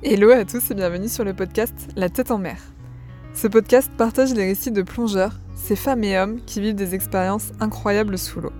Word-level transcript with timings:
Hello 0.00 0.30
à 0.30 0.44
tous 0.44 0.70
et 0.70 0.74
bienvenue 0.74 1.08
sur 1.08 1.24
le 1.24 1.34
podcast 1.34 1.74
La 1.96 2.08
tête 2.08 2.30
en 2.30 2.38
mer. 2.38 2.56
Ce 3.34 3.48
podcast 3.48 3.90
partage 3.98 4.32
les 4.32 4.44
récits 4.44 4.70
de 4.70 4.82
plongeurs, 4.82 5.40
ces 5.56 5.74
femmes 5.74 6.04
et 6.04 6.16
hommes 6.16 6.40
qui 6.46 6.60
vivent 6.60 6.76
des 6.76 6.94
expériences 6.94 7.50
incroyables 7.58 8.16
sous 8.16 8.40
l'eau. 8.40 8.52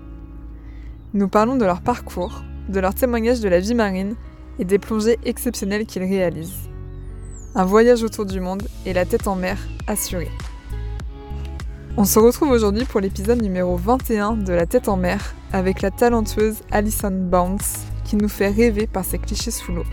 Nous 1.13 1.29
parlons 1.29 1.55
de 1.55 1.63
leur 1.63 1.79
parcours, 1.79 2.43
de 2.67 2.81
leurs 2.81 2.93
témoignages 2.93 3.39
de 3.39 3.47
la 3.47 3.61
vie 3.61 3.73
marine 3.73 4.15
et 4.59 4.65
des 4.65 4.79
plongées 4.79 5.17
exceptionnelles 5.23 5.85
qu'ils 5.85 6.03
réalisent. 6.03 6.69
Un 7.55 7.63
voyage 7.63 8.03
autour 8.03 8.25
du 8.25 8.41
monde 8.41 8.63
et 8.85 8.91
la 8.91 9.05
tête 9.05 9.25
en 9.25 9.37
mer 9.37 9.57
assurée. 9.87 10.31
On 11.95 12.03
se 12.03 12.19
retrouve 12.19 12.51
aujourd'hui 12.51 12.83
pour 12.83 12.99
l'épisode 12.99 13.41
numéro 13.41 13.77
21 13.77 14.33
de 14.33 14.51
La 14.51 14.65
tête 14.65 14.89
en 14.89 14.97
mer 14.97 15.35
avec 15.53 15.81
la 15.81 15.89
talentueuse 15.89 16.57
Alison 16.69 17.11
Bounce 17.11 17.88
qui 18.09 18.15
nous 18.15 18.27
fait 18.27 18.49
rêver 18.49 18.87
par 18.87 19.05
ses 19.05 19.19
clichés 19.19 19.51
sous 19.51 19.71
l'eau. 19.71 19.83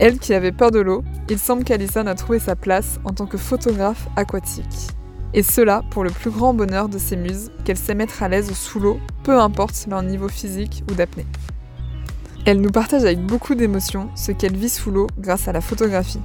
Elle 0.00 0.18
qui 0.18 0.34
avait 0.34 0.50
peur 0.50 0.72
de 0.72 0.80
l'eau, 0.80 1.04
il 1.28 1.38
semble 1.38 1.62
qu'Alison 1.62 2.06
a 2.06 2.14
trouvé 2.16 2.40
sa 2.40 2.56
place 2.56 2.98
en 3.04 3.12
tant 3.12 3.26
que 3.26 3.36
photographe 3.36 4.08
aquatique. 4.16 4.88
Et 5.32 5.44
cela 5.44 5.82
pour 5.90 6.02
le 6.02 6.10
plus 6.10 6.30
grand 6.30 6.54
bonheur 6.54 6.88
de 6.88 6.98
ses 6.98 7.16
muses 7.16 7.52
qu'elle 7.64 7.76
sait 7.76 7.94
mettre 7.94 8.24
à 8.24 8.28
l'aise 8.28 8.52
sous 8.52 8.80
l'eau, 8.80 8.98
peu 9.22 9.38
importe 9.38 9.86
leur 9.88 10.02
niveau 10.02 10.28
physique 10.28 10.82
ou 10.90 10.94
d'apnée. 10.94 11.26
Elle 12.44 12.60
nous 12.60 12.72
partage 12.72 13.04
avec 13.04 13.24
beaucoup 13.24 13.54
d'émotion 13.54 14.08
ce 14.16 14.32
qu'elle 14.32 14.56
vit 14.56 14.68
sous 14.68 14.90
l'eau 14.90 15.06
grâce 15.18 15.46
à 15.46 15.52
la 15.52 15.60
photographie. 15.60 16.22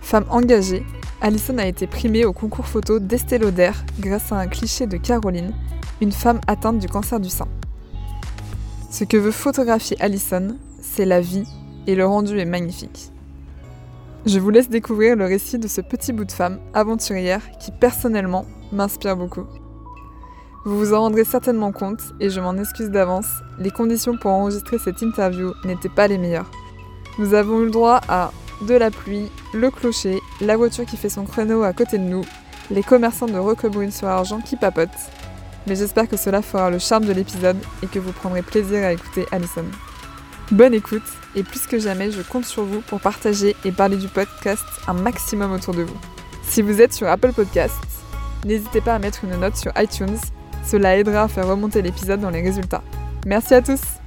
Femme 0.00 0.24
engagée, 0.30 0.86
Alison 1.20 1.58
a 1.58 1.66
été 1.66 1.86
primée 1.86 2.24
au 2.24 2.32
concours 2.32 2.66
photo 2.66 2.98
d'Estée 2.98 3.38
Lauder 3.38 3.72
grâce 4.00 4.32
à 4.32 4.36
un 4.36 4.46
cliché 4.46 4.86
de 4.86 4.96
Caroline, 4.96 5.52
une 6.00 6.12
femme 6.12 6.40
atteinte 6.46 6.78
du 6.78 6.88
cancer 6.88 7.20
du 7.20 7.28
sein. 7.28 7.48
Ce 8.92 9.04
que 9.04 9.16
veut 9.16 9.30
photographier 9.30 9.96
Alison, 10.00 10.58
c'est 10.82 11.06
la 11.06 11.22
vie 11.22 11.48
et 11.86 11.94
le 11.94 12.04
rendu 12.04 12.38
est 12.38 12.44
magnifique. 12.44 13.10
Je 14.26 14.38
vous 14.38 14.50
laisse 14.50 14.68
découvrir 14.68 15.16
le 15.16 15.24
récit 15.24 15.58
de 15.58 15.66
ce 15.66 15.80
petit 15.80 16.12
bout 16.12 16.26
de 16.26 16.30
femme 16.30 16.60
aventurière 16.74 17.40
qui 17.58 17.70
personnellement 17.72 18.44
m'inspire 18.70 19.16
beaucoup. 19.16 19.46
Vous 20.66 20.78
vous 20.78 20.92
en 20.92 21.00
rendrez 21.00 21.24
certainement 21.24 21.72
compte 21.72 22.02
et 22.20 22.28
je 22.28 22.38
m'en 22.38 22.54
excuse 22.58 22.90
d'avance, 22.90 23.30
les 23.58 23.70
conditions 23.70 24.18
pour 24.18 24.30
enregistrer 24.30 24.76
cette 24.78 25.00
interview 25.00 25.54
n'étaient 25.64 25.88
pas 25.88 26.06
les 26.06 26.18
meilleures. 26.18 26.50
Nous 27.18 27.32
avons 27.32 27.62
eu 27.62 27.64
le 27.64 27.70
droit 27.70 28.02
à 28.10 28.30
de 28.68 28.74
la 28.74 28.90
pluie, 28.90 29.30
le 29.54 29.70
clocher, 29.70 30.20
la 30.42 30.58
voiture 30.58 30.84
qui 30.84 30.98
fait 30.98 31.08
son 31.08 31.24
créneau 31.24 31.62
à 31.62 31.72
côté 31.72 31.96
de 31.96 32.04
nous, 32.04 32.26
les 32.70 32.82
commerçants 32.82 33.24
de 33.24 33.38
Roquebrune 33.38 33.90
sur 33.90 34.08
Argent 34.08 34.42
qui 34.42 34.56
papotent. 34.56 34.90
Mais 35.66 35.76
j'espère 35.76 36.08
que 36.08 36.16
cela 36.16 36.42
fera 36.42 36.70
le 36.70 36.78
charme 36.78 37.04
de 37.04 37.12
l'épisode 37.12 37.56
et 37.82 37.86
que 37.86 37.98
vous 37.98 38.12
prendrez 38.12 38.42
plaisir 38.42 38.84
à 38.84 38.92
écouter 38.92 39.26
Alison. 39.30 39.64
Bonne 40.50 40.74
écoute 40.74 41.02
et 41.34 41.42
plus 41.42 41.66
que 41.66 41.78
jamais, 41.78 42.10
je 42.10 42.20
compte 42.22 42.44
sur 42.44 42.64
vous 42.64 42.80
pour 42.80 43.00
partager 43.00 43.56
et 43.64 43.72
parler 43.72 43.96
du 43.96 44.08
podcast 44.08 44.64
un 44.86 44.92
maximum 44.92 45.52
autour 45.52 45.74
de 45.74 45.82
vous. 45.82 45.96
Si 46.42 46.60
vous 46.62 46.80
êtes 46.80 46.92
sur 46.92 47.08
Apple 47.08 47.32
Podcasts, 47.32 47.76
n'hésitez 48.44 48.80
pas 48.80 48.94
à 48.94 48.98
mettre 48.98 49.24
une 49.24 49.36
note 49.36 49.56
sur 49.56 49.72
iTunes, 49.76 50.18
cela 50.66 50.98
aidera 50.98 51.22
à 51.22 51.28
faire 51.28 51.48
remonter 51.48 51.80
l'épisode 51.80 52.20
dans 52.20 52.30
les 52.30 52.42
résultats. 52.42 52.82
Merci 53.24 53.54
à 53.54 53.62
tous 53.62 54.01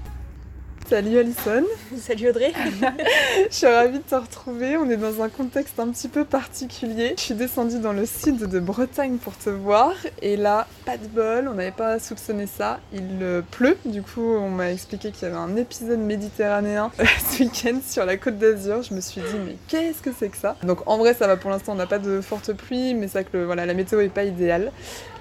Salut 0.87 1.17
Alison. 1.17 1.63
Salut 1.97 2.29
Audrey. 2.29 2.53
je 3.49 3.55
suis 3.55 3.65
ravie 3.65 3.97
de 3.97 4.03
te 4.03 4.13
retrouver. 4.13 4.77
On 4.77 4.87
est 4.87 4.97
dans 4.97 5.23
un 5.23 5.29
contexte 5.29 5.79
un 5.79 5.87
petit 5.87 6.07
peu 6.07 6.25
particulier. 6.25 7.15
Je 7.17 7.21
suis 7.21 7.33
descendue 7.33 7.79
dans 7.79 7.91
le 7.91 8.05
sud 8.05 8.37
de 8.37 8.59
Bretagne 8.59 9.17
pour 9.17 9.35
te 9.35 9.49
voir. 9.49 9.93
Et 10.21 10.37
là, 10.37 10.67
pas 10.85 10.97
de 10.97 11.07
bol, 11.07 11.47
on 11.47 11.55
n'avait 11.55 11.71
pas 11.71 11.97
soupçonné 11.97 12.45
ça. 12.45 12.79
Il 12.93 13.17
euh, 13.23 13.41
pleut. 13.49 13.77
Du 13.85 14.03
coup, 14.03 14.35
on 14.35 14.49
m'a 14.49 14.71
expliqué 14.71 15.09
qu'il 15.09 15.27
y 15.27 15.31
avait 15.31 15.39
un 15.39 15.55
épisode 15.55 15.99
méditerranéen 15.99 16.91
ce 17.31 17.43
week-end 17.43 17.79
sur 17.83 18.05
la 18.05 18.17
côte 18.17 18.37
d'Azur. 18.37 18.83
Je 18.83 18.93
me 18.93 19.01
suis 19.01 19.21
dit, 19.21 19.37
mais 19.43 19.55
qu'est-ce 19.67 20.03
que 20.03 20.11
c'est 20.15 20.29
que 20.29 20.37
ça? 20.37 20.55
Donc 20.61 20.79
en 20.85 20.99
vrai, 20.99 21.15
ça 21.15 21.25
va 21.25 21.35
pour 21.35 21.49
l'instant. 21.49 21.71
On 21.71 21.75
n'a 21.75 21.87
pas 21.87 21.99
de 21.99 22.21
forte 22.21 22.53
pluie, 22.53 22.93
mais 22.93 23.07
c'est 23.07 23.23
que 23.23 23.37
voilà, 23.37 23.65
la 23.65 23.73
météo 23.73 24.01
est 24.01 24.09
pas 24.09 24.23
idéale. 24.23 24.71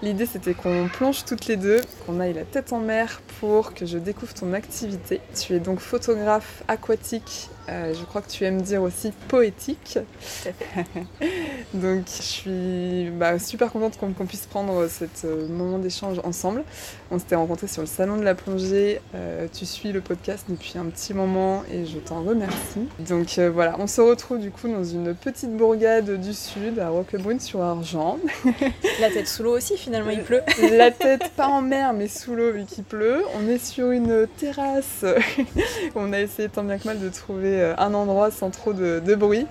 L'idée, 0.05 0.27
c'était 0.27 0.53
qu'on 0.53 0.87
plonge 0.93 1.25
toutes 1.25 1.47
les 1.47 1.57
deux, 1.57 1.81
qu'on 2.05 2.21
aille 2.21 2.35
la 2.35 2.45
tête 2.45 2.75
en 2.75 2.79
mer 2.79 3.23
pour 3.41 3.73
que 3.73 3.87
je 3.87 3.97
découvre 3.97 4.35
ton 4.35 4.53
activité. 4.53 5.23
Tu 5.35 5.55
es 5.55 5.61
donc 5.61 5.81
photographe 5.81 6.63
aquatique 6.69 7.49
euh, 7.71 7.95
je 7.95 8.05
crois 8.05 8.21
que 8.21 8.29
tu 8.29 8.45
aimes 8.45 8.61
dire 8.61 8.83
aussi 8.83 9.13
poétique. 9.29 9.99
Donc 11.75 12.05
je 12.07 12.23
suis 12.23 13.11
bah, 13.11 13.39
super 13.39 13.73
contente 13.73 13.99
qu'on 13.99 14.27
puisse 14.27 14.47
prendre 14.47 14.87
ce 14.89 15.07
euh, 15.25 15.49
moment 15.49 15.79
d'échange 15.79 16.21
ensemble. 16.25 16.65
On 17.11 17.19
s'était 17.19 17.37
rencontrés 17.37 17.69
sur 17.69 17.83
le 17.83 17.87
salon 17.87 18.17
de 18.17 18.23
la 18.23 18.35
plongée. 18.35 19.01
Euh, 19.15 19.47
tu 19.53 19.67
suis 19.67 19.93
le 19.93 20.01
podcast 20.01 20.47
depuis 20.49 20.79
un 20.79 20.87
petit 20.87 21.15
moment 21.15 21.63
et 21.71 21.85
je 21.87 21.99
t'en 21.99 22.23
remercie. 22.23 22.89
Donc 23.01 23.39
voilà, 23.53 23.77
on 23.79 23.87
se 23.87 24.01
retrouve 24.01 24.39
du 24.39 24.51
coup 24.51 24.69
dans 24.69 24.85
une 24.85 25.15
petite 25.15 25.55
bourgade 25.57 26.21
du 26.21 26.33
sud 26.33 26.79
à 26.79 26.89
Roquebrune 26.89 27.41
sur 27.41 27.63
Argent. 27.63 28.19
la 29.01 29.11
tête 29.11 29.29
sous 29.29 29.43
l'eau 29.43 29.57
aussi 29.57 29.77
finalement, 29.77 30.11
il 30.11 30.23
pleut. 30.23 30.43
la 30.73 30.91
tête 30.91 31.31
pas 31.37 31.49
en 31.49 31.63
mer 31.63 31.93
mais 31.93 32.09
sous 32.09 32.35
l'eau 32.35 32.53
vu 32.53 32.65
qu'il 32.65 32.85
pleut. 32.85 33.23
On 33.37 33.49
est 33.49 33.63
sur 33.63 33.91
une 33.91 34.27
terrasse. 34.39 35.05
on 35.95 36.13
a 36.13 36.21
essayé 36.21 36.49
tant 36.49 36.65
bien 36.65 36.79
que 36.79 36.85
mal 36.85 37.01
de 37.01 37.09
trouver 37.09 37.61
euh, 37.61 37.75
un 37.79 37.95
endroit 37.95 38.31
sans 38.31 38.51
trop 38.51 38.73
de, 38.73 39.15
bruit. 39.15 39.47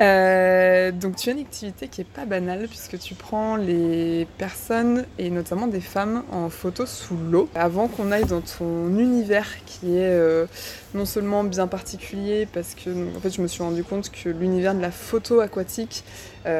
Euh, 0.00 0.90
donc 0.92 1.16
tu 1.16 1.30
as 1.30 1.32
une 1.32 1.40
activité 1.40 1.88
qui 1.88 2.02
est 2.02 2.04
pas 2.04 2.24
banale 2.24 2.66
puisque 2.68 2.98
tu 2.98 3.14
prends 3.14 3.56
les 3.56 4.26
personnes 4.38 5.04
et 5.18 5.30
notamment 5.30 5.66
des 5.66 5.80
femmes 5.80 6.22
en 6.32 6.50
photo 6.50 6.84
sous 6.86 7.05
l'eau 7.14 7.48
avant 7.54 7.88
qu'on 7.88 8.10
aille 8.10 8.24
dans 8.24 8.40
ton 8.40 8.88
univers 8.98 9.46
qui 9.64 9.96
est 9.96 10.10
euh, 10.10 10.46
non 10.94 11.04
seulement 11.04 11.44
bien 11.44 11.66
particulier 11.66 12.48
parce 12.52 12.74
que 12.74 12.90
en 13.16 13.20
fait 13.20 13.30
je 13.30 13.40
me 13.40 13.46
suis 13.46 13.62
rendu 13.62 13.84
compte 13.84 14.10
que 14.10 14.28
l'univers 14.28 14.74
de 14.74 14.80
la 14.80 14.90
photo 14.90 15.40
aquatique 15.40 16.04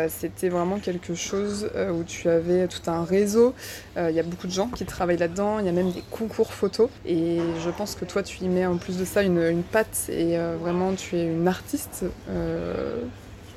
c'était 0.09 0.49
vraiment 0.49 0.81
quelque 0.81 1.15
chose 1.15 1.71
où 1.95 2.03
tu 2.03 2.29
avais 2.29 2.67
tout 2.67 2.91
un 2.91 3.05
réseau. 3.05 3.55
Il 3.97 4.11
y 4.11 4.19
a 4.19 4.25
beaucoup 4.25 4.49
de 4.49 4.53
gens 4.53 4.67
qui 4.67 4.85
travaillent 4.85 5.17
là-dedans. 5.17 5.61
Il 5.61 5.67
y 5.67 5.69
a 5.69 5.73
même 5.73 5.93
des 5.93 6.03
concours 6.11 6.53
photos 6.53 6.91
et 7.07 7.39
je 7.65 7.71
pense 7.71 7.95
que 7.95 8.05
toi 8.05 8.25
tu 8.25 8.43
y 8.43 8.49
mets 8.49 8.67
en 8.67 8.79
plus 8.79 8.99
de 8.99 9.05
ça 9.05 9.23
une 9.23 9.63
patte 9.63 10.09
et 10.09 10.37
vraiment 10.61 10.93
tu 10.95 11.17
es 11.17 11.25
une 11.25 11.47
artiste. 11.47 12.05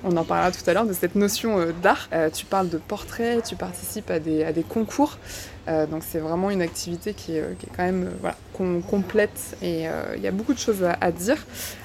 Euh, 0.03 0.09
on 0.09 0.17
en 0.17 0.23
parlera 0.23 0.51
tout 0.51 0.67
à 0.67 0.73
l'heure 0.73 0.85
de 0.85 0.93
cette 0.93 1.15
notion 1.15 1.59
euh, 1.59 1.71
d'art. 1.71 2.09
Euh, 2.13 2.29
tu 2.29 2.45
parles 2.45 2.69
de 2.69 2.77
portraits, 2.77 3.43
tu 3.43 3.55
participes 3.55 4.09
à 4.09 4.19
des, 4.19 4.43
à 4.43 4.51
des 4.51 4.63
concours. 4.63 5.17
donc 5.91 6.03
c'est 6.03 6.19
vraiment 6.19 6.49
une 6.49 6.61
activité 6.61 7.13
qui 7.13 7.35
est, 7.35 7.45
quand 7.75 7.83
même 7.83 8.09
voilà, 8.21 8.35
complète 8.89 9.55
et 9.61 9.85
il 10.15 10.21
y 10.21 10.27
a 10.27 10.31
beaucoup 10.31 10.53
de 10.53 10.59
choses 10.59 10.83
à, 10.83 11.11
dire. 11.11 11.37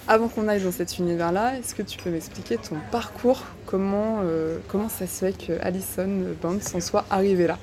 Avant 0.09 0.29
qu'on 0.29 0.49
aille 0.49 0.63
dans 0.63 0.73
cet 0.73 0.99
univers-là, 0.99 1.59
est-ce 1.59 1.75
que 1.75 1.83
tu 1.83 1.99
peux 1.99 2.11
m'expliquer 2.11 2.57
ton 2.57 2.77
parcours? 2.91 3.43
Comment, 3.67 4.21
comment 4.69 4.89
ça 4.89 5.07
se 5.07 5.27
fait 5.27 5.33
que 5.33 5.53
Alison 5.61 6.35
Band 6.41 6.61
s'en 6.61 6.81
soit 6.81 7.05
arrivée 7.11 7.47
là? 7.47 7.59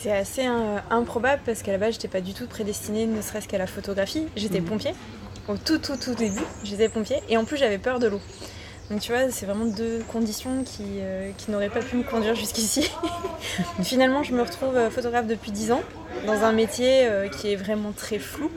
C'est 0.00 0.12
assez 0.12 0.44
improbable 0.90 1.40
parce 1.46 1.62
qu'à 1.62 1.72
la 1.72 1.78
base, 1.78 1.94
j'étais 1.94 2.08
pas 2.08 2.20
du 2.20 2.34
tout 2.34 2.46
prédestinée, 2.46 3.06
ne 3.06 3.22
serait-ce 3.22 3.48
qu'à 3.48 3.58
la 3.58 3.66
photographie. 3.66 4.26
J'étais 4.36 4.60
mmh. 4.60 4.64
pompier, 4.64 4.94
au 5.48 5.56
tout 5.56 5.78
tout 5.78 5.96
tout 5.96 6.14
début, 6.14 6.44
j'étais 6.62 6.90
pompier 6.90 7.16
et 7.30 7.38
en 7.38 7.44
plus 7.44 7.56
j'avais 7.56 7.78
peur 7.78 7.98
de 7.98 8.06
l'eau. 8.06 8.20
Donc 8.90 9.00
tu 9.00 9.12
vois, 9.12 9.30
c'est 9.30 9.46
vraiment 9.46 9.66
deux 9.66 10.02
conditions 10.08 10.64
qui, 10.64 10.82
euh, 10.98 11.30
n'auraient 11.48 11.70
pas 11.70 11.80
pu 11.80 11.96
me 11.96 12.02
conduire 12.02 12.34
jusqu'ici. 12.34 12.90
Finalement, 13.84 14.24
je 14.24 14.34
me 14.34 14.42
retrouve 14.42 14.76
euh, 14.76 14.90
photographe 14.90 15.28
depuis 15.28 15.52
10 15.52 15.70
ans, 15.70 15.82
dans 16.26 16.42
un 16.42 16.50
métier 16.50 17.06
euh, 17.06 17.28
qui 17.28 17.52
est 17.52 17.56
vraiment 17.56 17.92
très 17.92 18.18
flou. 18.18 18.50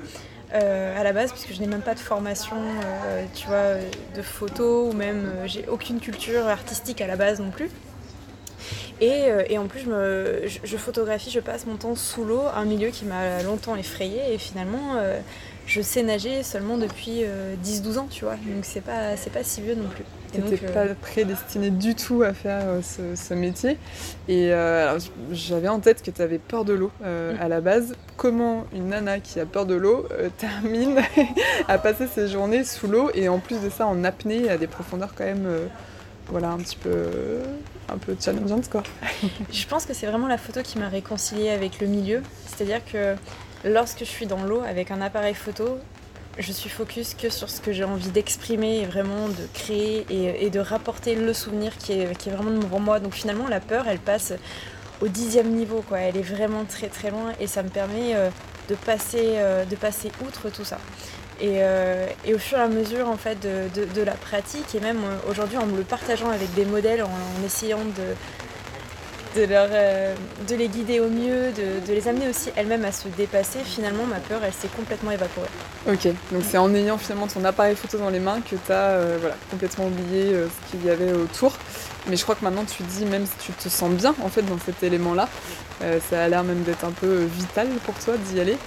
à 0.52 1.04
la 1.04 1.14
base, 1.14 1.32
puisque 1.32 1.54
je 1.54 1.60
n'ai 1.62 1.68
même 1.68 1.82
pas 1.82 1.94
de 1.94 2.00
formation, 2.00 2.58
tu 3.34 3.48
vois, 3.48 3.76
de 4.16 4.22
photo 4.22 4.88
ou 4.88 4.94
même 4.94 5.32
j'ai 5.46 5.68
aucune 5.68 6.00
culture 6.00 6.46
artistique 6.48 7.02
à 7.02 7.08
la 7.08 7.16
base 7.16 7.40
non 7.40 7.50
plus. 7.50 7.72
Et, 9.02 9.58
en 9.58 9.66
plus, 9.66 9.80
je, 9.80 9.90
me, 9.90 10.44
je, 10.46 10.78
photographie, 10.78 11.32
je 11.32 11.40
passe 11.40 11.66
mon 11.66 11.76
temps 11.76 11.96
sous 11.96 12.24
l'eau, 12.24 12.44
un 12.56 12.66
milieu 12.66 12.90
qui 12.90 13.06
m'a 13.06 13.42
longtemps 13.42 13.76
effrayée 13.76 14.32
et 14.32 14.38
finalement, 14.38 14.96
je 15.66 15.82
sais 15.82 16.04
nager 16.04 16.44
seulement 16.44 16.78
depuis 16.78 17.24
10-12 17.24 17.26
euh, 17.26 17.98
ans, 18.00 18.08
tu 18.10 18.26
vois. 18.26 18.36
Donc 18.36 18.64
c'est 18.64 18.82
pas, 18.82 19.16
c'est 19.16 19.32
pas 19.32 19.44
si 19.44 19.62
vieux 19.62 19.76
non 19.76 19.88
plus. 19.88 20.04
Tu 20.34 20.42
n'étais 20.42 20.66
pas 20.66 20.86
euh, 20.86 20.94
prédestinée 21.00 21.70
du 21.70 21.96
tout 21.96 22.24
à 22.24 22.34
faire 22.34 22.62
euh, 22.66 22.82
ce, 23.16 23.34
métier. 23.34 23.78
Et 24.28 24.52
j'avais 25.32 25.68
en 25.68 25.80
tête 25.80 26.04
que 26.04 26.12
tu 26.12 26.22
avais 26.22 26.40
peur 26.40 26.66
de 26.66 26.74
l'eau 26.74 26.92
mm. 27.02 27.40
à 27.40 27.48
la 27.48 27.62
base. 27.62 27.96
Comment 28.18 28.66
une 28.74 28.90
nana 28.90 29.20
qui 29.20 29.40
a 29.40 29.46
peur 29.46 29.66
de 29.66 29.76
l'eau 29.76 30.08
termine 30.38 31.02
à 31.68 31.78
passer 31.78 32.08
ses 32.08 32.28
journées 32.28 32.64
sous 32.64 32.88
l'eau 32.88 33.10
et 33.14 33.30
en 33.30 33.40
plus 33.40 33.62
de 33.62 33.70
ça 33.70 33.88
en 33.88 34.04
apnée 34.04 34.50
à 34.50 34.58
des 34.58 34.68
profondeurs 34.68 35.14
quand 35.16 35.26
même 35.26 35.48
voilà, 36.28 36.52
un 36.52 36.58
petit 36.58 36.78
peu, 36.78 37.06
un 37.90 37.98
peu 37.98 38.16
challengeantes 38.20 38.70
quoi. 38.70 38.84
je 39.52 39.68
pense 39.68 39.86
que 39.86 39.94
c'est 39.94 40.08
vraiment 40.08 40.28
la 40.28 40.38
photo 40.38 40.62
qui 40.64 40.80
m'a 40.80 40.88
réconciliée 40.88 41.50
avec 41.50 41.80
le 41.80 41.88
milieu. 41.88 42.22
C'est-à-dire 42.48 42.82
que 42.86 43.16
lorsque 43.64 44.00
je 44.00 44.06
suis 44.06 44.26
dans 44.26 44.44
l'eau 44.44 44.62
avec 44.68 44.92
un 44.92 45.02
appareil 45.02 45.34
photo, 45.34 45.80
je 46.40 46.52
suis 46.52 46.70
focus 46.70 47.14
que 47.14 47.30
sur 47.30 47.50
ce 47.50 47.62
que 47.62 47.72
j'ai 47.72 47.84
envie 47.84 48.10
d'exprimer 48.10 48.80
et 48.80 48.86
vraiment 48.86 49.28
de 49.28 49.48
créer 49.54 50.06
et, 50.10 50.50
de 50.50 50.60
rapporter 50.60 51.16
le 51.16 51.34
souvenir 51.34 51.78
qui 51.78 51.94
est, 51.94 52.30
vraiment 52.30 52.52
devant 52.52 52.80
moi. 52.80 53.00
Donc 53.00 53.14
finalement, 53.14 53.48
la 53.48 53.60
peur, 53.60 53.88
elle 53.88 54.00
passe 54.00 54.34
au 55.02 55.08
dixième 55.08 55.52
niveau, 55.52 55.84
quoi. 55.88 56.00
Elle 56.00 56.18
est 56.18 56.22
vraiment 56.22 56.66
très 56.66 56.88
très 56.88 57.12
loin 57.12 57.34
et 57.40 57.48
ça 57.48 57.62
me 57.62 57.70
permet 57.70 58.16
euh, 58.16 58.30
de, 58.70 58.76
passer, 58.76 59.36
euh, 59.36 59.66
de 59.66 59.76
passer 59.76 60.12
outre 60.26 60.50
tout 60.50 60.66
ça. 60.66 60.80
Euh, 61.42 62.08
et, 62.26 62.34
au 62.34 62.38
fur 62.38 62.58
et 62.58 62.62
à 62.62 62.68
mesure 62.68 63.10
en 63.10 63.18
fait 63.18 63.40
de, 63.42 64.02
la 64.02 64.14
pratique 64.14 64.76
et 64.76 64.80
même 64.80 65.00
aujourd'hui 65.28 65.58
en 65.58 65.66
me 65.66 65.76
le 65.76 65.84
partageant 65.84 66.30
avec 66.30 66.54
des 66.54 66.64
modèles, 66.64 67.04
en, 67.04 67.46
essayant 67.46 67.80
de, 67.80 68.16
de, 69.36 69.46
leur, 69.46 69.68
euh, 69.72 70.16
de 70.48 70.56
les 70.56 70.68
guider 70.68 71.00
au 71.00 71.10
mieux, 71.10 71.52
de, 71.52 71.92
les 71.94 72.08
amener 72.08 72.28
aussi 72.30 72.50
elles-mêmes 72.56 72.86
à 72.86 72.92
se 72.92 73.08
dépasser, 73.10 73.60
finalement 73.64 74.06
ma 74.06 74.20
peur 74.20 74.42
elle 74.44 74.54
s'est 74.54 74.70
complètement 74.76 75.12
évaporée. 75.12 75.48
Ok, 75.88 76.08
donc 76.32 76.44
c'est 76.50 76.58
en 76.58 76.74
ayant 76.74 76.98
finalement 76.98 77.28
ton 77.28 77.44
appareil 77.46 77.76
photo 77.76 77.98
dans 77.98 78.10
les 78.10 78.20
mains 78.20 78.42
que 78.42 78.56
tu 78.56 78.72
as 78.72 78.98
voilà, 79.20 79.36
complètement 79.52 79.88
oublié 79.88 80.34
ce 80.34 80.72
qu'il 80.72 80.86
y 80.86 80.90
avait 80.90 81.12
autour. 81.12 81.54
Mais 82.08 82.18
je 82.18 82.24
crois 82.24 82.36
que 82.36 82.44
maintenant 82.44 82.66
tu 82.66 82.84
dis, 82.84 83.06
même 83.06 83.26
si 83.26 83.46
tu 83.46 83.52
te 83.54 83.70
sens 83.70 83.92
bien 83.92 84.14
en 84.22 84.30
fait 84.30 84.44
dans 84.44 84.60
cet 84.66 84.84
élément-là, 84.84 85.28
ça 85.80 86.24
a 86.24 86.28
l'air 86.30 86.44
même 86.44 86.64
d'être 86.64 86.86
un 86.86 86.92
peu 86.92 87.24
vital 87.24 87.68
pour 87.86 87.96
toi 87.96 88.16
d'y 88.18 88.40
aller. 88.40 88.58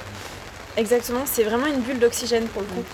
Exactement, 0.76 1.24
c'est 1.24 1.44
vraiment 1.44 1.66
une 1.66 1.80
bulle 1.80 1.98
d'oxygène 1.98 2.46
pour 2.48 2.62
le 2.62 2.68
coup. 2.68 2.84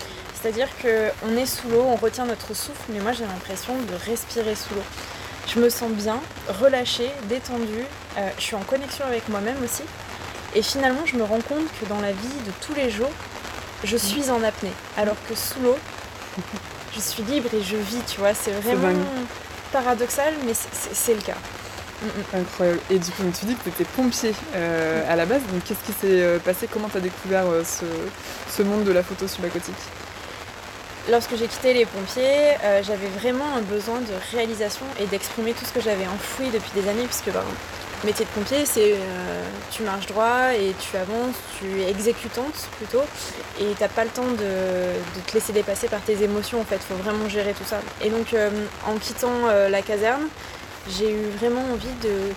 C'est-à-dire 0.43 0.69
qu'on 0.81 1.37
est 1.37 1.47
sous 1.47 1.69
l'eau, 1.69 1.85
on 1.87 1.97
retient 1.97 2.27
notre 2.27 2.55
souffle, 2.55 2.83
mais 2.89 3.01
moi 3.01 3.13
j'ai 3.13 3.25
l'impression 3.25 3.75
de 3.75 4.11
respirer 4.11 4.55
sous 4.55 4.75
l'eau. 4.75 4.83
Je 5.49 5.59
me 5.61 5.69
sens 5.69 5.91
bien, 5.91 6.21
relâchée, 6.61 7.11
détendue, 7.29 7.85
euh, 8.19 8.29
je 8.39 8.43
suis 8.43 8.55
en 8.55 8.63
connexion 8.63 9.05
avec 9.05 9.29
moi-même 9.29 9.57
aussi. 9.65 9.83
Et 10.55 10.63
finalement, 10.63 11.05
je 11.07 11.17
me 11.17 11.25
rends 11.25 11.41
compte 11.41 11.67
que 11.81 11.87
dans 11.87 12.01
la 12.01 12.13
vie 12.13 12.41
de 12.47 12.53
tous 12.65 12.75
les 12.75 12.91
jours, 12.91 13.11
je 13.85 13.97
suis 13.97 14.31
en 14.31 14.43
apnée. 14.43 14.73
Alors 14.97 15.17
que 15.29 15.35
sous 15.35 15.61
l'eau, 15.61 15.77
je 16.95 17.01
suis 17.01 17.23
libre 17.23 17.49
et 17.55 17.63
je 17.63 17.77
vis, 17.77 18.03
tu 18.07 18.21
vois. 18.21 18.35
C'est 18.35 18.53
vraiment 18.53 19.05
paradoxal, 19.73 20.35
mais 20.47 20.53
c'est 20.55 21.15
le 21.15 21.23
cas. 21.23 21.37
Incroyable. 22.35 22.81
Et 22.91 22.99
du 22.99 23.11
coup, 23.13 23.23
tu 23.39 23.47
dis 23.47 23.55
que 23.55 23.63
tu 23.63 23.69
étais 23.69 23.85
pompier 23.85 24.35
euh, 24.55 25.13
à 25.13 25.17
la 25.17 25.25
base. 25.25 25.43
Donc, 25.53 25.65
qu'est-ce 25.65 25.85
qui 25.85 25.93
s'est 25.93 26.21
euh, 26.23 26.39
passé? 26.39 26.69
Comment 26.71 26.89
tu 26.89 26.97
as 26.97 27.01
découvert 27.01 27.45
euh, 27.47 27.63
ce, 27.65 28.63
monde 28.63 28.85
de 28.85 28.93
la 28.93 29.03
photo 29.03 29.29
subaquatique? 29.29 29.75
Lorsque 31.11 31.37
j'ai 31.37 31.49
quitté 31.49 31.75
les 31.75 31.85
pompiers, 31.85 32.57
j'avais 32.83 33.09
vraiment 33.09 33.57
un 33.57 33.63
besoin 33.63 34.01
de 34.01 34.13
réalisation 34.33 34.87
et 35.01 35.07
d'exprimer 35.07 35.53
tout 35.53 35.65
ce 35.65 35.73
que 35.73 35.81
j'avais 35.81 36.07
enfoui 36.07 36.49
depuis 36.51 36.71
des 36.81 36.89
années, 36.89 37.07
puisque 37.07 37.27
le 37.27 37.33
bah, 37.33 37.45
métier 38.05 38.25
de 38.25 38.31
pompier, 38.31 38.65
c'est 38.65 38.95
tu 39.73 39.83
marches 39.83 40.07
droit 40.07 40.55
et 40.55 40.73
tu 40.79 40.97
avances, 40.97 41.35
tu 41.59 41.83
es 41.83 41.91
exécutante 41.91 42.69
plutôt, 42.77 43.03
et 43.61 43.75
tu 43.75 43.83
n'as 43.83 43.89
pas 43.89 44.05
le 44.05 44.11
temps 44.11 44.31
de, 44.31 45.23
te 45.27 45.35
laisser 45.35 45.53
dépasser 45.53 45.89
par 45.89 46.01
tes 46.03 46.23
émotions 46.23 46.61
en 46.61 46.65
fait, 46.65 46.79
faut 46.79 46.95
vraiment 46.95 47.29
gérer 47.29 47.53
tout 47.53 47.67
ça. 47.67 47.81
Et 48.01 48.11
donc 48.11 48.37
en 48.87 48.95
quittant 48.97 49.47
la 49.69 49.83
caserne, 49.83 50.29
j'ai 50.89 51.11
eu 51.11 51.31
vraiment 51.39 51.63
envie 51.73 51.95
de, 52.03 52.33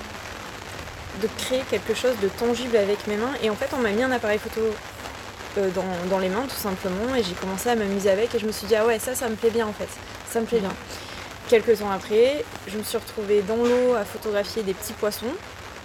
de 1.21 1.27
créer 1.37 1.63
quelque 1.69 1.93
chose 1.93 2.15
de 2.21 2.27
tangible 2.27 2.77
avec 2.77 3.07
mes 3.07 3.15
mains. 3.15 3.33
Et 3.43 3.49
en 3.49 3.55
fait, 3.55 3.69
on 3.73 3.79
m'a 3.81 3.89
mis 3.89 4.03
un 4.03 4.11
appareil 4.11 4.39
photo 4.39 4.61
euh, 5.57 5.69
dans, 6.09 6.19
les 6.19 6.29
mains, 6.29 6.43
tout 6.43 6.55
simplement, 6.55 7.15
et 7.15 7.23
j'ai 7.23 7.33
commencé 7.33 7.69
à 7.69 7.75
m'amuser 7.75 8.09
avec. 8.09 8.33
Et 8.35 8.39
je 8.39 8.45
me 8.45 8.51
suis 8.51 8.67
dit, 8.67 8.75
ah 8.75 8.85
ouais, 8.85 8.99
ça, 8.99 9.15
ça 9.15 9.29
me 9.29 9.35
plaît 9.35 9.49
bien 9.49 9.67
en 9.67 9.73
fait. 9.73 9.89
Ça 10.29 10.39
me 10.39 10.45
plaît 10.45 10.59
bien. 10.59 10.73
Quelques 11.49 11.79
temps 11.79 11.91
après, 11.91 12.43
je 12.67 12.77
me 12.77 12.83
suis 12.83 12.97
retrouvée 12.97 13.41
dans 13.41 13.57
l'eau 13.57 13.93
à 13.95 14.03
photographier 14.03 14.63
des 14.63 14.73
petits 14.73 14.93
poissons. 14.93 15.33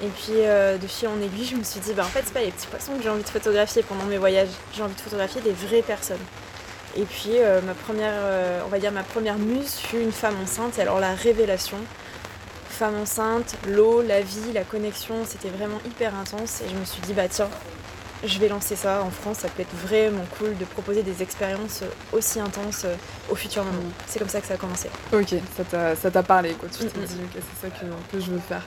Et 0.02 0.08
puis 0.08 0.32
euh, 0.38 0.78
de 0.78 0.86
fil 0.86 1.08
en 1.08 1.20
aiguille, 1.20 1.44
je 1.44 1.56
me 1.56 1.62
suis 1.62 1.80
dit, 1.80 1.92
bah 1.92 2.04
en 2.04 2.08
fait, 2.08 2.22
c'est 2.24 2.32
pas 2.32 2.40
les 2.40 2.50
petits 2.50 2.66
poissons 2.66 2.92
que 2.96 3.02
j'ai 3.02 3.10
envie 3.10 3.22
de 3.22 3.28
photographier 3.28 3.82
pendant 3.82 4.04
mes 4.04 4.18
voyages. 4.18 4.48
J'ai 4.74 4.82
envie 4.82 4.94
de 4.94 5.00
photographier 5.00 5.40
des 5.42 5.52
vraies 5.52 5.82
personnes. 5.82 6.24
Et 6.96 7.02
puis 7.02 7.38
euh, 7.38 7.60
ma 7.60 7.74
première, 7.74 8.14
on 8.64 8.68
va 8.68 8.78
dire 8.78 8.90
ma 8.90 9.04
première 9.04 9.38
muse 9.38 9.74
fut 9.74 10.00
une 10.00 10.12
femme 10.12 10.36
enceinte. 10.42 10.78
Et 10.78 10.82
alors 10.82 10.98
la 11.00 11.14
révélation, 11.14 11.76
femme 12.80 12.98
enceinte, 12.98 13.56
l'eau, 13.68 14.00
la 14.00 14.22
vie, 14.22 14.52
la 14.54 14.64
connexion, 14.64 15.16
c'était 15.26 15.50
vraiment 15.50 15.78
hyper 15.84 16.14
intense 16.14 16.62
et 16.62 16.70
je 16.70 16.74
me 16.74 16.84
suis 16.86 17.02
dit 17.02 17.12
bah 17.12 17.28
tiens, 17.28 17.50
je 18.24 18.38
vais 18.38 18.48
lancer 18.48 18.76
ça 18.76 19.02
en 19.02 19.10
France, 19.10 19.38
ça 19.38 19.48
peut 19.48 19.62
être 19.62 19.74
vraiment 19.74 20.24
cool 20.38 20.56
de 20.56 20.64
proposer 20.64 21.02
des 21.02 21.22
expériences 21.22 21.82
aussi 22.12 22.40
intenses 22.40 22.86
au 23.30 23.34
futur 23.34 23.64
moment. 23.64 23.78
C'est 24.06 24.18
comme 24.18 24.28
ça 24.28 24.40
que 24.40 24.46
ça 24.46 24.54
a 24.54 24.56
commencé. 24.56 24.88
Ok, 25.12 25.34
ça 26.00 26.10
t'a 26.10 26.22
parlé 26.22 26.52
quoi, 26.52 26.68
tu 26.68 26.84
t'es 26.86 27.00
dit 27.00 27.16
ok 27.24 27.42
c'est 27.60 27.68
ça 27.68 27.74
que, 27.74 28.20
je 28.20 28.30
veux 28.30 28.38
faire. 28.38 28.62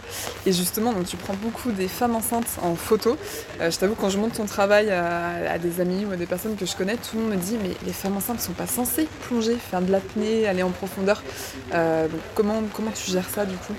Et 0.46 0.52
justement, 0.52 0.94
donc 0.94 1.06
tu 1.06 1.18
prends 1.18 1.36
beaucoup 1.36 1.72
des 1.72 1.88
femmes 1.88 2.16
enceintes 2.16 2.58
en 2.62 2.76
photo. 2.76 3.18
Euh, 3.62 3.70
je 3.70 3.78
t'avoue 3.78 3.96
quand 3.96 4.10
je 4.10 4.18
montre 4.18 4.36
ton 4.36 4.46
travail 4.46 4.90
à, 4.92 5.58
des 5.60 5.80
amis 5.82 6.06
ou 6.06 6.12
à 6.12 6.16
des 6.16 6.26
personnes 6.26 6.56
que 6.56 6.66
je 6.66 6.76
connais, 6.76 6.96
tout 6.96 7.16
le 7.16 7.24
monde 7.24 7.32
me 7.32 7.38
dit 7.38 7.58
mais 7.62 7.72
les 7.86 7.94
femmes 7.94 8.18
enceintes 8.18 8.38
ne 8.38 8.42
sont 8.44 8.54
pas 8.54 8.68
censées 8.68 9.08
plonger, 9.28 9.56
faire 9.56 9.82
de 9.82 9.92
l'apnée, 9.92 10.48
aller 10.48 10.64
en 10.64 10.72
profondeur. 10.72 11.22
Euh, 11.74 12.08
comment, 12.36 12.62
comment 12.74 12.92
tu 12.92 13.12
gères 13.12 13.30
ça 13.30 13.46
du 13.46 13.56
coup? 13.56 13.74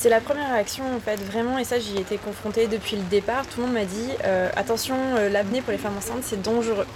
C'est 0.00 0.08
la 0.08 0.22
première 0.22 0.50
réaction 0.52 0.84
en 0.96 0.98
fait, 0.98 1.16
vraiment, 1.16 1.58
et 1.58 1.64
ça 1.64 1.78
j'y 1.78 1.98
ai 1.98 2.00
été 2.00 2.16
confrontée 2.16 2.66
depuis 2.68 2.96
le 2.96 3.02
départ. 3.02 3.46
Tout 3.46 3.60
le 3.60 3.66
monde 3.66 3.74
m'a 3.74 3.84
dit 3.84 4.08
euh, 4.24 4.48
attention, 4.56 4.96
euh, 4.96 5.28
l'apnée 5.28 5.60
pour 5.60 5.72
les 5.72 5.78
femmes 5.78 5.98
enceintes 5.98 6.22
c'est 6.22 6.40
dangereux. 6.40 6.86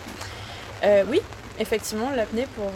Euh, 0.85 1.05
oui, 1.11 1.21
effectivement, 1.59 2.09
l'apnée 2.17 2.47
pour 2.57 2.73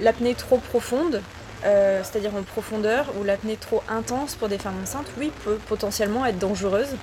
l'apnée 0.00 0.34
trop 0.34 0.56
profonde, 0.56 1.20
c'est-à-dire 1.62 2.34
en 2.34 2.42
profondeur, 2.42 3.06
ou 3.20 3.24
l'apnée 3.24 3.56
trop 3.56 3.82
intense 3.88 4.34
pour 4.34 4.48
des 4.48 4.56
femmes 4.56 4.80
enceintes, 4.82 5.08
oui, 5.18 5.30
peut 5.44 5.58
potentiellement 5.68 6.24
être 6.24 6.38
dangereuse. 6.38 6.96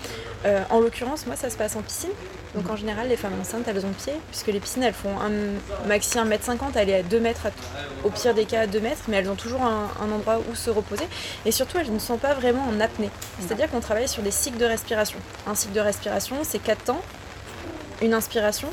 en 0.72 0.80
l'occurrence, 0.80 1.28
moi 1.28 1.36
ça 1.36 1.52
se 1.52 1.58
passe 1.58 1.76
en 1.76 1.82
piscine. 1.82 2.12
Donc 2.56 2.70
en 2.70 2.76
général, 2.76 3.08
les 3.08 3.18
femmes 3.18 3.40
enceintes, 3.40 3.68
elles 3.68 3.86
ont 3.86 3.94
pied, 3.94 4.14
puisque 4.30 4.48
les 4.48 4.60
piscines, 4.60 4.84
elles 4.84 4.94
font 4.94 5.20
un 5.20 5.88
maxi 5.88 6.18
1m50, 6.18 6.74
elle 6.76 6.90
est 6.90 6.98
à 6.98 7.04
2 7.04 7.20
mètres, 7.20 7.48
au 8.04 8.10
pire 8.10 8.34
des 8.34 8.46
cas 8.46 8.62
à 8.62 8.68
2 8.68 8.80
mètres, 8.80 9.02
mais 9.08 9.18
elles 9.18 9.30
ont 9.30 9.36
toujours 9.36 9.64
un, 9.64 9.90
endroit 10.12 10.40
où 10.50 10.56
se 10.56 10.70
reposer. 10.70 11.06
Et 11.46 11.52
surtout, 11.52 11.80
elles 11.80 11.92
ne 11.92 12.00
sont 12.00 12.18
pas 12.18 12.36
vraiment 12.36 12.64
en 12.64 12.80
apnée. 12.80 13.10
C'est-à-dire 13.40 13.72
qu'on 13.72 13.80
travaille 13.80 14.08
sur 14.08 14.22
des 14.22 14.32
cycles 14.32 14.60
de 14.60 14.66
respiration. 14.66 15.18
Un 15.48 15.56
cycle 15.56 15.74
de 15.74 15.80
respiration, 15.80 16.38
c'est 16.44 16.60
4 16.60 16.84
temps. 16.84 17.02
Une 18.02 18.14
inspiration, 18.14 18.70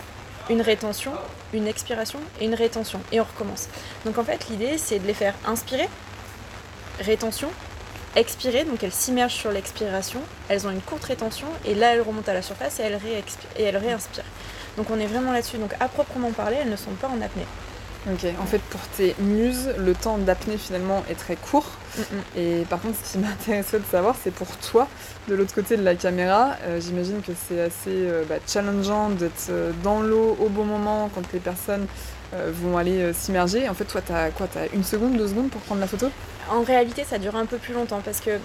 une 0.50 0.60
rétention, 0.60 1.12
une 1.54 1.66
expiration 1.66 2.18
et 2.40 2.44
une 2.44 2.54
rétention. 2.54 3.00
Et 3.12 3.20
on 3.20 3.24
recommence. 3.24 3.68
Donc 4.04 4.18
en 4.18 4.24
fait, 4.24 4.48
l'idée, 4.50 4.76
c'est 4.76 4.98
de 4.98 5.06
les 5.06 5.14
faire 5.14 5.34
inspirer, 5.46 5.88
rétention, 7.00 7.48
expirer, 8.16 8.64
donc 8.64 8.82
elles 8.82 8.92
s'immergent 8.92 9.34
sur 9.34 9.52
l'expiration, 9.52 10.20
elles 10.48 10.66
ont 10.66 10.70
une 10.70 10.80
courte 10.80 11.04
rétention 11.04 11.46
et 11.64 11.74
là 11.74 11.94
elles 11.94 12.02
remontent 12.02 12.30
à 12.30 12.34
la 12.34 12.42
surface 12.42 12.80
et 12.80 12.82
elles, 12.82 12.98
et 13.56 13.62
elles 13.62 13.76
réinspirent. 13.76 14.24
Donc 14.76 14.90
on 14.90 14.98
est 14.98 15.06
vraiment 15.06 15.32
là-dessus. 15.32 15.58
Donc 15.58 15.74
à 15.80 15.88
proprement 15.88 16.30
parler, 16.32 16.56
elles 16.60 16.70
ne 16.70 16.76
sont 16.76 16.92
pas 16.92 17.08
en 17.08 17.20
apnée. 17.20 17.46
Ok, 18.10 18.24
en 18.40 18.46
fait 18.46 18.62
pour 18.70 18.80
tes 18.96 19.14
muses, 19.18 19.74
le 19.76 19.92
temps 19.92 20.16
d'apnée 20.16 20.56
finalement 20.56 21.04
est 21.10 21.16
très 21.16 21.36
court. 21.36 21.70
Et 22.34 22.64
par 22.70 22.80
contre, 22.80 22.96
ce 23.04 23.12
qui 23.12 23.18
m'intéresserait 23.18 23.80
de 23.80 23.84
savoir, 23.84 24.16
c'est 24.22 24.30
pour 24.30 24.48
toi, 24.56 24.88
de 25.28 25.34
l'autre 25.34 25.54
côté 25.54 25.76
de 25.76 25.82
la 25.82 25.94
caméra, 25.94 26.56
euh, 26.64 26.80
j'imagine 26.80 27.20
que 27.20 27.32
c'est 27.46 27.60
assez 27.60 27.90
euh, 27.90 28.24
bah, 28.26 28.36
challengeant 28.46 29.10
d'être 29.10 29.48
euh, 29.50 29.72
dans 29.82 30.00
l'eau 30.00 30.34
au 30.40 30.48
bon 30.48 30.64
moment 30.64 31.10
quand 31.14 31.30
les 31.34 31.40
personnes 31.40 31.86
vont 32.32 32.76
aller 32.76 33.12
s'immerger. 33.12 33.68
En 33.68 33.74
fait, 33.74 33.84
toi, 33.84 34.00
tu 34.04 34.12
as 34.12 34.30
quoi 34.30 34.48
une 34.72 34.84
seconde, 34.84 35.16
deux 35.16 35.28
secondes 35.28 35.50
pour 35.50 35.60
prendre 35.62 35.80
la 35.80 35.86
photo? 35.86 36.08
En 36.48 36.62
réalité, 36.62 37.04
ça 37.04 37.18
dure 37.18 37.36
un 37.36 37.46
peu 37.46 37.56
plus 37.56 37.74
longtemps 37.74 38.00
parce 38.04 38.20
que 38.20 38.38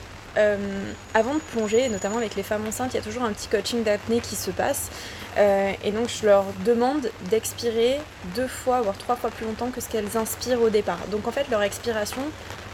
avant 1.13 1.33
de 1.36 1.39
plonger, 1.39 1.88
notamment 1.89 2.17
avec 2.17 2.36
les 2.36 2.43
femmes 2.43 2.67
enceintes, 2.67 2.93
il 2.93 2.98
y 2.98 3.00
a 3.00 3.03
toujours 3.03 3.24
un 3.24 3.31
petit 3.31 3.48
coaching 3.48 3.83
d'apnée 3.83 4.19
qui 4.19 4.36
se 4.36 4.51
passe. 4.51 4.89
Euh, 5.38 5.74
et 5.83 5.91
donc 5.91 6.07
je 6.10 6.25
leur 6.25 6.45
demande 6.65 7.10
d'expirer 7.29 8.00
deux 8.36 8.48
fois, 8.48 8.81
voire 8.81 8.98
trois 8.98 9.15
fois 9.15 9.29
plus 9.29 9.45
longtemps 9.45 9.69
que 9.69 9.81
ce 9.81 9.89
qu'elles 9.89 10.15
inspirent 10.15 10.62
au 10.62 10.69
départ. 10.69 11.00
Donc 11.12 11.27
en 11.27 11.31
fait 11.31 11.50
leur 11.50 11.62
expiration 11.62 12.21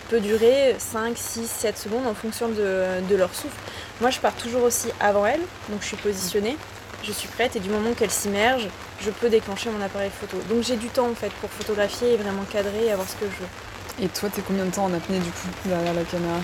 peut 0.09 0.19
durer 0.19 0.75
5, 0.77 1.17
6, 1.17 1.47
7 1.47 1.77
secondes 1.77 2.05
en 2.05 2.13
fonction 2.13 2.49
de, 2.49 3.15
leur 3.15 3.33
souffle. 3.33 3.57
Moi 3.99 4.09
je 4.09 4.19
pars 4.19 4.35
toujours 4.35 4.63
aussi 4.63 4.89
avant 4.99 5.25
elles, 5.25 5.41
donc 5.69 5.81
je 5.81 5.87
suis 5.87 5.97
positionnée, 5.97 6.57
je 7.03 7.11
suis 7.11 7.27
prête 7.27 7.55
et 7.55 7.59
du 7.59 7.69
moment 7.69 7.93
qu'elles 7.93 8.11
s'immergent, 8.11 8.67
je 8.99 9.09
peux 9.09 9.29
déclencher 9.29 9.69
mon 9.69 9.83
appareil 9.83 10.11
photo. 10.11 10.37
Donc 10.49 10.63
j'ai 10.63 10.75
du 10.75 10.87
temps 10.87 11.09
en 11.09 11.15
fait 11.15 11.31
pour 11.41 11.49
photographier 11.49 12.13
et 12.13 12.17
vraiment 12.17 12.43
cadrer 12.51 12.85
et 12.85 12.91
avoir 12.91 13.07
ce 13.07 13.15
que 13.15 13.25
je 13.25 13.41
veux. 13.41 14.05
Et 14.05 14.09
toi 14.09 14.29
t'es 14.33 14.41
combien 14.41 14.65
de 14.65 14.71
temps 14.71 14.85
en 14.85 14.93
apnée 14.93 15.19
du 15.19 15.29
coup 15.29 15.47
derrière 15.65 15.93
la 15.93 16.03
caméra? 16.03 16.39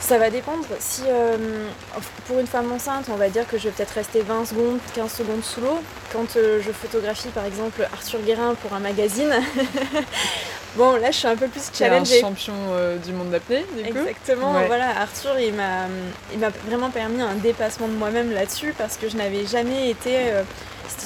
Ça 0.00 0.16
va 0.16 0.30
dépendre. 0.30 0.64
Si 0.78 1.02
euh, 1.08 1.36
pour 2.26 2.38
une 2.38 2.46
femme 2.46 2.70
enceinte, 2.70 3.06
on 3.12 3.16
va 3.16 3.28
dire 3.28 3.46
que 3.48 3.58
je 3.58 3.64
vais 3.64 3.70
peut-être 3.70 3.94
rester 3.94 4.22
20 4.22 4.46
secondes, 4.46 4.78
15 4.94 5.12
secondes 5.12 5.42
sous 5.42 5.60
l'eau. 5.60 5.80
Quand 6.12 6.36
euh, 6.36 6.60
je 6.64 6.70
photographie 6.70 7.28
par 7.28 7.44
exemple 7.44 7.86
Arthur 7.92 8.20
Guérin 8.20 8.54
pour 8.54 8.72
un 8.74 8.78
magazine, 8.78 9.32
bon 10.78 10.96
là 10.96 11.10
je 11.10 11.16
suis 11.16 11.28
un 11.28 11.36
peu 11.36 11.48
plus 11.48 11.70
challengée. 11.72 12.18
un 12.18 12.20
champion 12.20 12.54
euh, 12.70 12.96
du 12.96 13.12
monde 13.12 13.30
d'apnée, 13.30 13.66
du 13.76 13.92
coup. 13.92 13.98
Exactement. 13.98 14.52
Voilà, 14.66 14.98
Arthur 15.00 15.38
il 15.38 15.52
m'a 15.52 15.86
il 16.32 16.38
m'a 16.38 16.50
vraiment 16.66 16.90
permis 16.90 17.20
un 17.20 17.34
dépassement 17.34 17.88
de 17.88 17.92
moi-même 17.92 18.32
là-dessus 18.32 18.74
parce 18.78 18.96
que 18.96 19.08
je 19.08 19.16
n'avais 19.16 19.46
jamais 19.46 19.90
été 19.90 20.32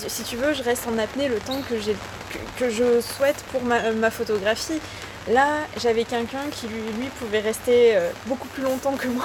si 0.06 0.22
tu 0.22 0.36
veux, 0.36 0.54
je 0.54 0.62
reste 0.62 0.86
en 0.86 0.96
apnée 0.96 1.28
le 1.28 1.38
temps 1.38 1.60
que, 1.68 1.74
que, 2.56 2.70
je 2.70 3.00
souhaite 3.00 3.44
pour 3.50 3.62
ma 3.64 4.10
photographie. 4.12 4.80
Là, 5.28 5.46
j'avais 5.80 6.02
quelqu'un 6.02 6.50
qui 6.50 6.66
lui, 6.66 7.08
pouvait 7.20 7.38
rester 7.38 7.96
euh, 7.96 8.10
beaucoup 8.26 8.48
plus 8.48 8.64
longtemps 8.64 8.96
que 8.96 9.06
moi 9.06 9.24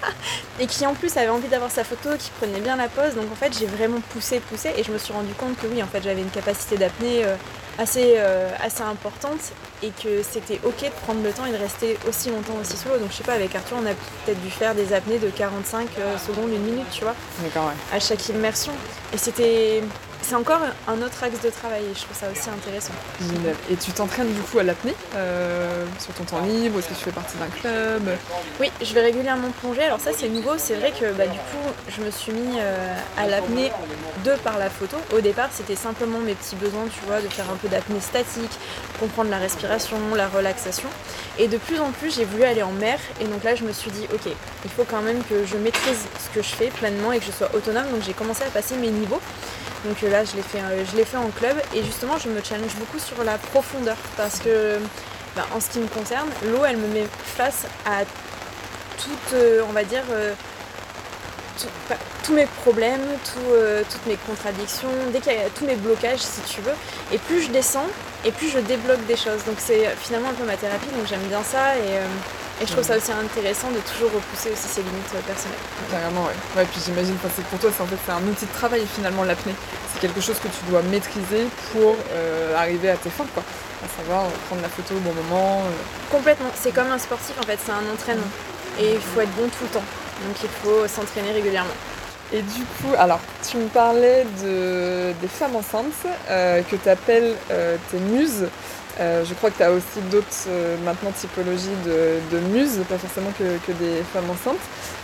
et 0.60 0.66
qui 0.66 0.86
en 0.86 0.94
plus 0.94 1.14
avait 1.18 1.28
envie 1.28 1.48
d'avoir 1.48 1.70
sa 1.70 1.84
photo, 1.84 2.16
qui 2.18 2.30
prenait 2.40 2.60
bien 2.60 2.76
la 2.76 2.88
pose. 2.88 3.14
Donc 3.14 3.30
en 3.30 3.34
fait, 3.34 3.56
j'ai 3.58 3.66
vraiment 3.66 4.00
poussé, 4.10 4.40
poussé 4.40 4.72
et 4.76 4.82
je 4.82 4.90
me 4.90 4.96
suis 4.96 5.12
rendu 5.12 5.34
compte 5.34 5.58
que 5.58 5.66
oui, 5.66 5.82
en 5.82 5.86
fait, 5.86 6.02
j'avais 6.02 6.22
une 6.22 6.30
capacité 6.30 6.78
d'apnée 6.78 7.24
euh, 7.24 7.36
assez, 7.78 8.14
euh, 8.16 8.48
assez 8.62 8.82
importante 8.82 9.52
et 9.82 9.90
que 9.90 10.22
c'était 10.22 10.60
ok 10.64 10.82
de 10.84 10.88
prendre 11.04 11.22
le 11.22 11.30
temps 11.32 11.46
et 11.46 11.52
de 11.52 11.56
rester 11.56 11.98
aussi 12.08 12.30
longtemps 12.30 12.54
aussi 12.60 12.76
sous 12.76 12.88
l'eau. 12.88 12.98
Donc 12.98 13.10
je 13.10 13.16
sais 13.16 13.24
pas, 13.24 13.34
avec 13.34 13.54
Arthur, 13.54 13.76
on 13.82 13.86
a 13.86 13.94
peut-être 14.24 14.40
dû 14.42 14.50
faire 14.50 14.74
des 14.74 14.92
apnées 14.92 15.18
de 15.18 15.28
45 15.28 15.88
secondes, 16.26 16.50
une 16.50 16.62
minute, 16.62 16.86
tu 16.90 17.02
vois, 17.02 17.14
D'accord, 17.42 17.66
ouais. 17.66 17.96
à 17.96 18.00
chaque 18.00 18.28
immersion. 18.28 18.72
Et 19.12 19.18
c'était 19.18 19.82
c'est 20.24 20.34
encore 20.34 20.60
un 20.88 21.02
autre 21.02 21.22
axe 21.22 21.40
de 21.42 21.50
travail 21.50 21.82
et 21.82 21.94
je 21.94 22.00
trouve 22.00 22.16
ça 22.16 22.26
aussi 22.32 22.48
intéressant. 22.48 22.92
Génial. 23.20 23.54
Et 23.70 23.76
tu 23.76 23.92
t'entraînes 23.92 24.32
du 24.32 24.40
coup 24.40 24.58
à 24.58 24.62
l'apnée 24.62 24.94
euh, 25.14 25.84
sur 25.98 26.14
ton 26.14 26.24
temps 26.24 26.40
libre 26.40 26.78
Est-ce 26.78 26.88
que 26.88 26.94
tu 26.94 27.04
fais 27.04 27.10
partie 27.10 27.36
d'un 27.36 27.46
club? 27.46 28.02
Oui, 28.58 28.70
je 28.82 28.94
vais 28.94 29.02
régulièrement 29.02 29.50
plonger. 29.60 29.82
Alors 29.82 30.00
ça 30.00 30.10
c'est 30.16 30.28
nouveau, 30.28 30.52
c'est 30.56 30.74
vrai 30.74 30.92
que 30.92 31.12
bah, 31.12 31.26
du 31.26 31.38
coup 31.38 31.72
je 31.88 32.02
me 32.02 32.10
suis 32.10 32.32
mis 32.32 32.58
euh, 32.58 32.94
à 33.18 33.26
l'apnée 33.26 33.70
de 34.24 34.32
par 34.42 34.58
la 34.58 34.70
photo. 34.70 34.96
Au 35.14 35.20
départ 35.20 35.50
c'était 35.52 35.76
simplement 35.76 36.18
mes 36.18 36.34
petits 36.34 36.56
besoins, 36.56 36.86
tu 36.86 37.04
vois, 37.06 37.20
de 37.20 37.28
faire 37.28 37.50
un 37.50 37.56
peu 37.56 37.68
d'apnée 37.68 38.00
statique, 38.00 38.52
comprendre 38.98 39.30
la 39.30 39.38
respiration, 39.38 39.98
la 40.16 40.28
relaxation. 40.28 40.88
Et 41.38 41.48
de 41.48 41.58
plus 41.58 41.80
en 41.80 41.90
plus 41.90 42.14
j'ai 42.14 42.24
voulu 42.24 42.44
aller 42.44 42.62
en 42.62 42.72
mer 42.72 42.98
et 43.20 43.24
donc 43.24 43.44
là 43.44 43.54
je 43.54 43.64
me 43.64 43.72
suis 43.72 43.90
dit 43.90 44.06
ok, 44.12 44.32
il 44.64 44.70
faut 44.70 44.84
quand 44.84 45.02
même 45.02 45.22
que 45.24 45.44
je 45.44 45.56
maîtrise 45.56 46.06
ce 46.18 46.34
que 46.34 46.42
je 46.42 46.54
fais 46.54 46.68
pleinement 46.68 47.12
et 47.12 47.18
que 47.18 47.26
je 47.26 47.32
sois 47.32 47.50
autonome. 47.54 47.90
Donc 47.90 48.02
j'ai 48.02 48.14
commencé 48.14 48.42
à 48.42 48.50
passer 48.50 48.76
mes 48.76 48.90
niveaux. 48.90 49.20
Donc 49.84 50.02
euh, 50.02 50.10
là, 50.10 50.24
je 50.24 50.34
l'ai 50.36 50.42
fait, 50.42 50.60
euh, 50.60 51.04
fait 51.04 51.16
en 51.16 51.28
club 51.28 51.56
et 51.74 51.84
justement, 51.84 52.16
je 52.18 52.28
me 52.28 52.42
challenge 52.42 52.74
beaucoup 52.76 52.98
sur 52.98 53.22
la 53.22 53.36
profondeur 53.38 53.96
parce 54.16 54.38
que, 54.38 54.78
bah, 55.36 55.46
en 55.54 55.60
ce 55.60 55.70
qui 55.70 55.78
me 55.78 55.86
concerne, 55.86 56.28
l'eau, 56.46 56.64
elle 56.66 56.78
me 56.78 56.88
met 56.88 57.06
face 57.24 57.66
à 57.84 58.02
euh, 59.34 59.62
on 59.68 59.72
va 59.72 59.84
dire, 59.84 60.04
tous 62.22 62.32
mes 62.32 62.46
problèmes, 62.46 63.04
toutes 63.90 64.06
mes 64.06 64.16
contradictions, 64.26 64.88
dès 65.12 65.20
qu'il 65.20 65.32
y 65.32 65.36
a 65.36 65.50
tous 65.54 65.66
mes 65.66 65.76
blocages, 65.76 66.20
si 66.20 66.40
tu 66.42 66.62
veux. 66.62 66.74
Et 67.12 67.18
plus 67.18 67.42
je 67.42 67.50
descends, 67.50 67.86
et 68.24 68.32
plus 68.32 68.48
je 68.48 68.60
débloque 68.60 69.04
des 69.06 69.16
choses. 69.16 69.44
Donc 69.46 69.56
c'est 69.58 69.94
finalement 70.00 70.30
un 70.30 70.34
peu 70.34 70.44
ma 70.44 70.56
thérapie, 70.56 70.88
donc 70.96 71.06
j'aime 71.06 71.26
bien 71.28 71.42
ça 71.42 71.74
et 72.60 72.66
je 72.66 72.72
trouve 72.72 72.84
ça 72.84 72.96
aussi 72.96 73.10
intéressant 73.10 73.68
de 73.70 73.80
toujours 73.80 74.12
repousser 74.14 74.52
aussi 74.52 74.68
ses 74.68 74.82
limites 74.82 75.10
euh, 75.14 75.20
personnelles. 75.26 75.58
Carrément, 75.90 76.22
ouais. 76.22 76.38
Ouais, 76.56 76.66
puis 76.70 76.80
j'imagine, 76.84 77.16
que 77.18 77.42
pour 77.50 77.58
toi, 77.58 77.70
c'est 77.76 77.82
en 77.82 77.86
fait 77.86 77.98
c'est 78.06 78.12
un 78.12 78.22
outil 78.22 78.46
de 78.46 78.52
travail 78.52 78.82
finalement 78.94 79.24
l'apnée. 79.24 79.54
C'est 79.92 80.00
quelque 80.00 80.20
chose 80.20 80.38
que 80.38 80.46
tu 80.46 80.70
dois 80.70 80.82
maîtriser 80.82 81.46
pour 81.72 81.96
euh, 82.12 82.56
arriver 82.56 82.90
à 82.90 82.96
tes 82.96 83.10
fins, 83.10 83.26
quoi. 83.34 83.42
À 83.84 83.88
savoir 84.00 84.24
euh, 84.24 84.28
prendre 84.46 84.62
la 84.62 84.68
photo 84.68 84.94
au 84.94 85.00
bon 85.00 85.12
moment. 85.14 85.62
Complètement. 86.12 86.50
C'est 86.54 86.72
comme 86.72 86.92
un 86.92 86.98
sportif 86.98 87.34
en 87.40 87.42
fait, 87.42 87.58
c'est 87.64 87.72
un 87.72 87.92
entraînement. 87.92 88.30
Et 88.78 88.94
il 88.94 89.00
faut 89.00 89.20
être 89.20 89.34
bon 89.34 89.48
tout 89.48 89.64
le 89.64 89.70
temps. 89.70 89.86
Donc 90.24 90.36
il 90.42 90.48
faut 90.62 90.86
s'entraîner 90.86 91.32
régulièrement. 91.32 91.74
Et 92.32 92.40
du 92.40 92.62
coup, 92.62 92.94
alors, 92.96 93.20
tu 93.48 93.58
me 93.58 93.68
parlais 93.68 94.26
de, 94.42 95.12
des 95.20 95.28
femmes 95.28 95.54
enceintes 95.56 96.06
que 96.26 96.76
tu 96.76 96.88
appelles 96.88 97.34
tes 97.90 97.98
muses. 97.98 98.46
Euh, 99.00 99.24
je 99.24 99.34
crois 99.34 99.50
que 99.50 99.56
tu 99.56 99.62
as 99.62 99.72
aussi 99.72 100.00
d'autres 100.10 100.26
euh, 100.48 100.76
maintenant 100.84 101.10
typologies 101.10 101.68
de, 101.84 102.38
muses, 102.52 102.78
pas 102.88 102.98
forcément 102.98 103.30
que, 103.36 103.72
des 103.72 104.02
femmes 104.12 104.30
enceintes. 104.30 104.56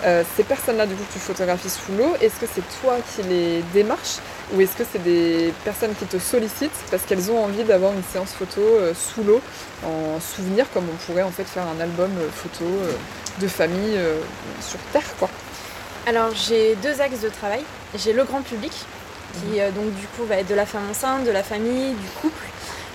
Euh, 0.05 0.23
ces 0.37 0.45
personnes-là, 0.45 0.87
du 0.87 0.95
coup, 0.95 1.05
tu 1.13 1.19
photographies 1.19 1.71
sous 1.71 1.93
l'eau, 1.99 2.15
est-ce 2.21 2.39
que 2.41 2.47
c'est 2.53 2.63
toi 2.81 2.97
qui 3.15 3.23
les 3.23 3.63
démarches 3.73 4.19
ou 4.55 4.61
est-ce 4.61 4.77
que 4.77 4.85
c'est 4.91 5.03
des 5.03 5.53
personnes 5.65 5.95
qui 5.99 6.07
te 6.07 6.19
sollicitent 6.19 6.71
parce 6.91 7.03
qu'elles 7.05 7.31
ont 7.31 7.45
envie 7.45 7.65
d'avoir 7.65 7.93
une 7.93 8.03
séance 8.13 8.33
photo 8.33 8.63
sous 8.95 9.23
l'eau 9.23 9.41
en 9.85 10.21
souvenir, 10.21 10.67
comme 10.73 10.85
on 10.93 10.97
pourrait 11.07 11.23
en 11.23 11.31
fait 11.31 11.45
faire 11.45 11.65
un 11.65 11.81
album 11.81 12.11
photo 12.35 12.65
de 13.41 13.47
famille 13.47 13.97
sur 14.61 14.81
Terre, 14.93 15.05
quoi? 15.21 15.31
Alors 16.07 16.35
j'ai 16.35 16.75
deux 16.77 17.01
axes 17.01 17.21
de 17.21 17.29
travail. 17.29 17.63
J'ai 17.97 18.13
le 18.13 18.25
grand 18.25 18.43
public 18.43 18.73
qui 19.35 19.61
mhm. 19.61 19.73
donc 19.73 19.95
du 19.95 20.07
coup 20.09 20.25
va 20.25 20.37
être 20.37 20.49
de 20.49 20.55
la 20.55 20.67
femme 20.67 20.83
enceinte, 20.91 21.25
de 21.25 21.31
la 21.31 21.45
famille, 21.45 21.93
du 21.93 22.09
couple 22.21 22.47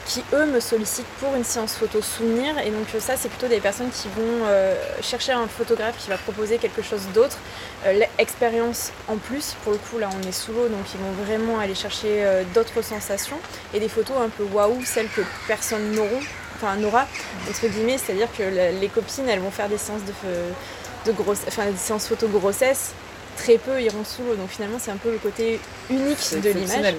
qui 0.06 0.24
eux 0.34 0.46
me 0.46 0.60
sollicitent 0.60 1.06
pour 1.20 1.36
une 1.36 1.44
séance 1.44 1.74
photo 1.74 2.02
souvenir. 2.02 2.58
Et 2.60 2.70
donc 2.70 2.88
ça 3.00 3.18
c'est 3.18 3.30
plutôt 3.30 3.48
des 3.48 3.60
personnes 3.60 3.90
qui 3.90 4.08
vont 4.10 4.46
euh, 4.46 4.76
chercher 5.02 5.32
un 5.32 5.48
photographe 5.48 5.96
qui 5.98 6.10
va 6.10 6.18
proposer 6.18 6.58
quelque 6.58 6.82
chose 6.82 7.02
d'autre, 7.14 7.38
euh, 7.86 7.94
l'expérience 8.18 8.92
en 9.08 9.18
plus, 9.18 9.56
pour 9.64 9.74
le 9.74 9.80
coup 9.80 9.98
là 9.98 10.10
on 10.16 10.28
est 10.28 10.32
sous 10.32 10.54
l'eau 10.54 10.68
donc 10.68 10.86
ils 10.94 11.00
vont 11.00 11.26
vraiment 11.26 11.60
aller 11.60 11.76
chercher 11.76 12.24
euh, 12.24 12.44
d'autres 12.54 12.82
sensations. 12.82 13.40
Et 13.74 13.80
des 13.80 13.90
photos 13.90 14.18
un 14.18 14.30
peu 14.30 14.44
waouh, 14.44 14.84
celles 14.86 15.10
que 15.10 15.22
personne 15.48 15.92
n'aura, 15.92 16.20
enfin 16.56 16.76
n'aura 16.76 17.08
entre 17.50 17.68
guillemets, 17.68 17.98
c'est-à-dire 17.98 18.30
que 18.38 18.44
les 18.44 18.88
copines 18.90 19.28
elles 19.28 19.40
vont 19.40 19.52
faire 19.52 19.70
des 19.70 19.78
séances 19.78 20.04
de, 20.06 21.12
de 21.12 21.12
grosse, 21.12 21.40
enfin 21.48 21.66
des 21.66 21.78
séances 21.78 22.08
photo 22.08 22.28
grossesse, 22.28 22.94
très 23.38 23.58
peu 23.58 23.82
iront 23.82 24.04
sous 24.04 24.24
l'eau. 24.24 24.36
Donc 24.36 24.50
finalement 24.50 24.78
c'est 24.80 24.92
un 24.92 24.98
peu 24.98 25.12
le 25.12 25.18
côté 25.18 25.60
unique 25.90 26.42
de 26.42 26.50
l'image. 26.50 26.96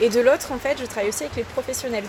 Et 0.00 0.08
de 0.08 0.20
l'autre, 0.20 0.52
en 0.52 0.58
fait, 0.58 0.78
je 0.78 0.84
travaille 0.86 1.08
aussi 1.08 1.24
avec 1.24 1.36
les 1.36 1.44
professionnels. 1.44 2.04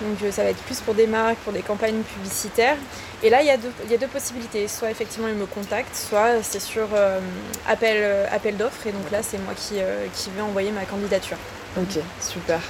Donc 0.00 0.22
euh, 0.22 0.30
ça 0.30 0.42
va 0.42 0.50
être 0.50 0.62
plus 0.62 0.80
pour 0.80 0.94
des 0.94 1.06
marques, 1.06 1.38
pour 1.38 1.52
des 1.52 1.62
campagnes 1.62 2.02
publicitaires. 2.02 2.76
Et 3.22 3.30
là, 3.30 3.42
il 3.42 3.46
y 3.46 3.50
a 3.50 3.56
deux, 3.56 3.72
il 3.90 3.98
deux 3.98 4.06
possibilités. 4.06 4.68
Soit 4.68 4.90
effectivement, 4.90 5.28
ils 5.28 5.34
me 5.34 5.46
contactent, 5.46 5.96
soit 5.96 6.42
c'est 6.42 6.60
sur 6.60 6.88
euh, 6.94 7.20
appel, 7.68 7.96
euh, 7.98 8.26
appel 8.30 8.56
d'offres. 8.56 8.86
Et 8.86 8.92
donc 8.92 9.10
là, 9.10 9.22
c'est 9.22 9.38
moi 9.38 9.54
qui, 9.54 9.76
qui 10.14 10.30
vais 10.30 10.42
envoyer 10.42 10.70
ma 10.70 10.84
candidature. 10.84 11.36
Ok, 11.76 12.00
super. 12.20 12.60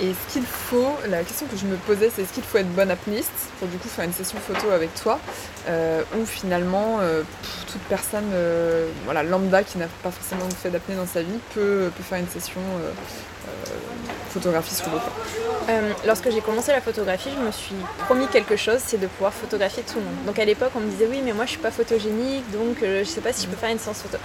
Et 0.00 0.12
ce 0.12 0.32
qu'il 0.32 0.44
faut, 0.44 0.92
la 1.08 1.22
question 1.22 1.46
que 1.46 1.56
je 1.56 1.64
me 1.64 1.76
posais, 1.76 2.10
c'est 2.14 2.22
est-ce 2.22 2.32
qu'il 2.32 2.42
faut 2.42 2.58
être 2.58 2.72
bonne 2.74 2.90
apnéiste 2.90 3.30
pour 3.58 3.68
du 3.68 3.76
coup 3.78 3.88
faire 3.88 4.04
une 4.04 4.12
session 4.12 4.38
photo 4.38 4.70
avec 4.70 4.92
toi 4.94 5.20
Ou 5.68 6.24
finalement, 6.24 6.98
toute 7.70 7.80
personne 7.82 8.32
voilà, 9.04 9.22
lambda 9.22 9.62
qui 9.62 9.78
n'a 9.78 9.86
pas 10.02 10.10
forcément 10.10 10.48
fait 10.50 10.70
d'apnée 10.70 10.96
dans 10.96 11.06
sa 11.06 11.22
vie 11.22 11.38
peut, 11.54 11.90
peut 11.96 12.02
faire 12.02 12.18
une 12.18 12.28
session 12.28 12.60
photographie 14.28 14.74
sous 14.74 14.88
l'eau 14.90 14.98
euh, 15.68 15.92
Lorsque 16.06 16.30
j'ai 16.30 16.40
commencé 16.40 16.72
la 16.72 16.80
photographie, 16.80 17.30
je 17.34 17.44
me 17.44 17.50
suis 17.50 17.74
promis 18.04 18.26
quelque 18.28 18.56
chose, 18.56 18.78
c'est 18.84 18.98
de 18.98 19.06
pouvoir 19.06 19.32
photographier 19.32 19.82
tout 19.82 19.98
le 19.98 20.04
monde. 20.04 20.24
Donc 20.26 20.38
à 20.38 20.44
l'époque, 20.44 20.70
on 20.76 20.80
me 20.80 20.90
disait 20.90 21.08
oui, 21.10 21.20
mais 21.24 21.32
moi 21.32 21.44
je 21.44 21.50
suis 21.50 21.58
pas 21.58 21.70
photogénique, 21.70 22.50
donc 22.52 22.82
euh, 22.82 23.00
je 23.04 23.08
sais 23.08 23.20
pas 23.20 23.32
si 23.32 23.44
je 23.46 23.48
peux 23.48 23.56
faire 23.56 23.70
une 23.70 23.78
séance 23.78 24.02
photo. 24.02 24.18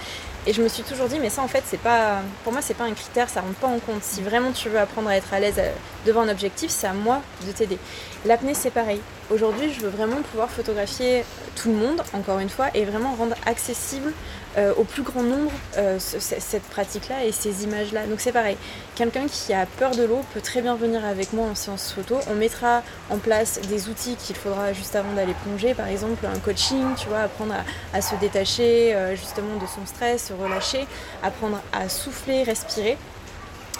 Et 0.46 0.52
je 0.52 0.62
me 0.62 0.68
suis 0.68 0.82
toujours 0.82 1.08
dit, 1.08 1.18
mais 1.18 1.30
ça 1.30 1.42
en 1.42 1.48
fait, 1.48 1.62
c'est 1.66 1.80
pas, 1.80 2.20
pour 2.42 2.52
moi, 2.52 2.60
c'est 2.60 2.74
pas 2.74 2.84
un 2.84 2.92
critère, 2.92 3.28
ça 3.28 3.40
rentre 3.40 3.54
pas 3.54 3.66
en 3.66 3.78
compte. 3.78 4.02
Si 4.02 4.22
vraiment 4.22 4.52
tu 4.52 4.68
veux 4.68 4.78
apprendre 4.78 5.08
à 5.08 5.16
être 5.16 5.32
à 5.32 5.40
l'aise 5.40 5.54
euh, 5.58 5.70
devant 6.06 6.22
un 6.22 6.28
objectif, 6.28 6.70
c'est 6.70 6.86
à 6.86 6.92
moi 6.92 7.22
de 7.46 7.52
t'aider. 7.52 7.78
L'apnée, 8.26 8.54
c'est 8.54 8.70
pareil. 8.70 9.00
Aujourd'hui, 9.30 9.72
je 9.72 9.80
veux 9.80 9.88
vraiment 9.88 10.20
pouvoir 10.30 10.50
photographier 10.50 11.24
tout 11.56 11.70
le 11.70 11.76
monde, 11.76 12.02
encore 12.12 12.38
une 12.40 12.50
fois, 12.50 12.66
et 12.74 12.84
vraiment 12.84 13.14
rendre 13.14 13.36
accessible 13.46 14.08
euh, 14.08 14.43
au 14.76 14.84
plus 14.84 15.02
grand 15.02 15.22
nombre 15.22 15.50
euh, 15.76 15.98
cette 15.98 16.62
pratique-là 16.64 17.24
et 17.24 17.32
ces 17.32 17.64
images-là. 17.64 18.06
Donc 18.06 18.20
c'est 18.20 18.32
pareil, 18.32 18.56
quelqu'un 18.94 19.26
qui 19.26 19.52
a 19.52 19.66
peur 19.66 19.92
de 19.92 20.04
l'eau 20.04 20.20
peut 20.32 20.40
très 20.40 20.62
bien 20.62 20.76
venir 20.76 21.04
avec 21.04 21.32
moi 21.32 21.46
en 21.48 21.54
séance 21.54 21.92
photo. 21.92 22.18
On 22.30 22.34
mettra 22.34 22.82
en 23.10 23.18
place 23.18 23.60
des 23.68 23.88
outils 23.88 24.16
qu'il 24.16 24.36
faudra 24.36 24.72
juste 24.72 24.94
avant 24.94 25.12
d'aller 25.12 25.34
plonger, 25.44 25.74
par 25.74 25.88
exemple 25.88 26.24
un 26.26 26.38
coaching, 26.38 26.94
tu 26.96 27.08
vois, 27.08 27.20
apprendre 27.20 27.54
à, 27.92 28.00
se 28.00 28.14
détacher 28.16 28.94
euh, 28.94 29.16
justement 29.16 29.56
de 29.56 29.66
son 29.66 29.86
stress, 29.86 30.28
se 30.28 30.32
relâcher, 30.32 30.86
apprendre 31.22 31.60
à 31.72 31.88
souffler, 31.88 32.42
respirer. 32.42 32.96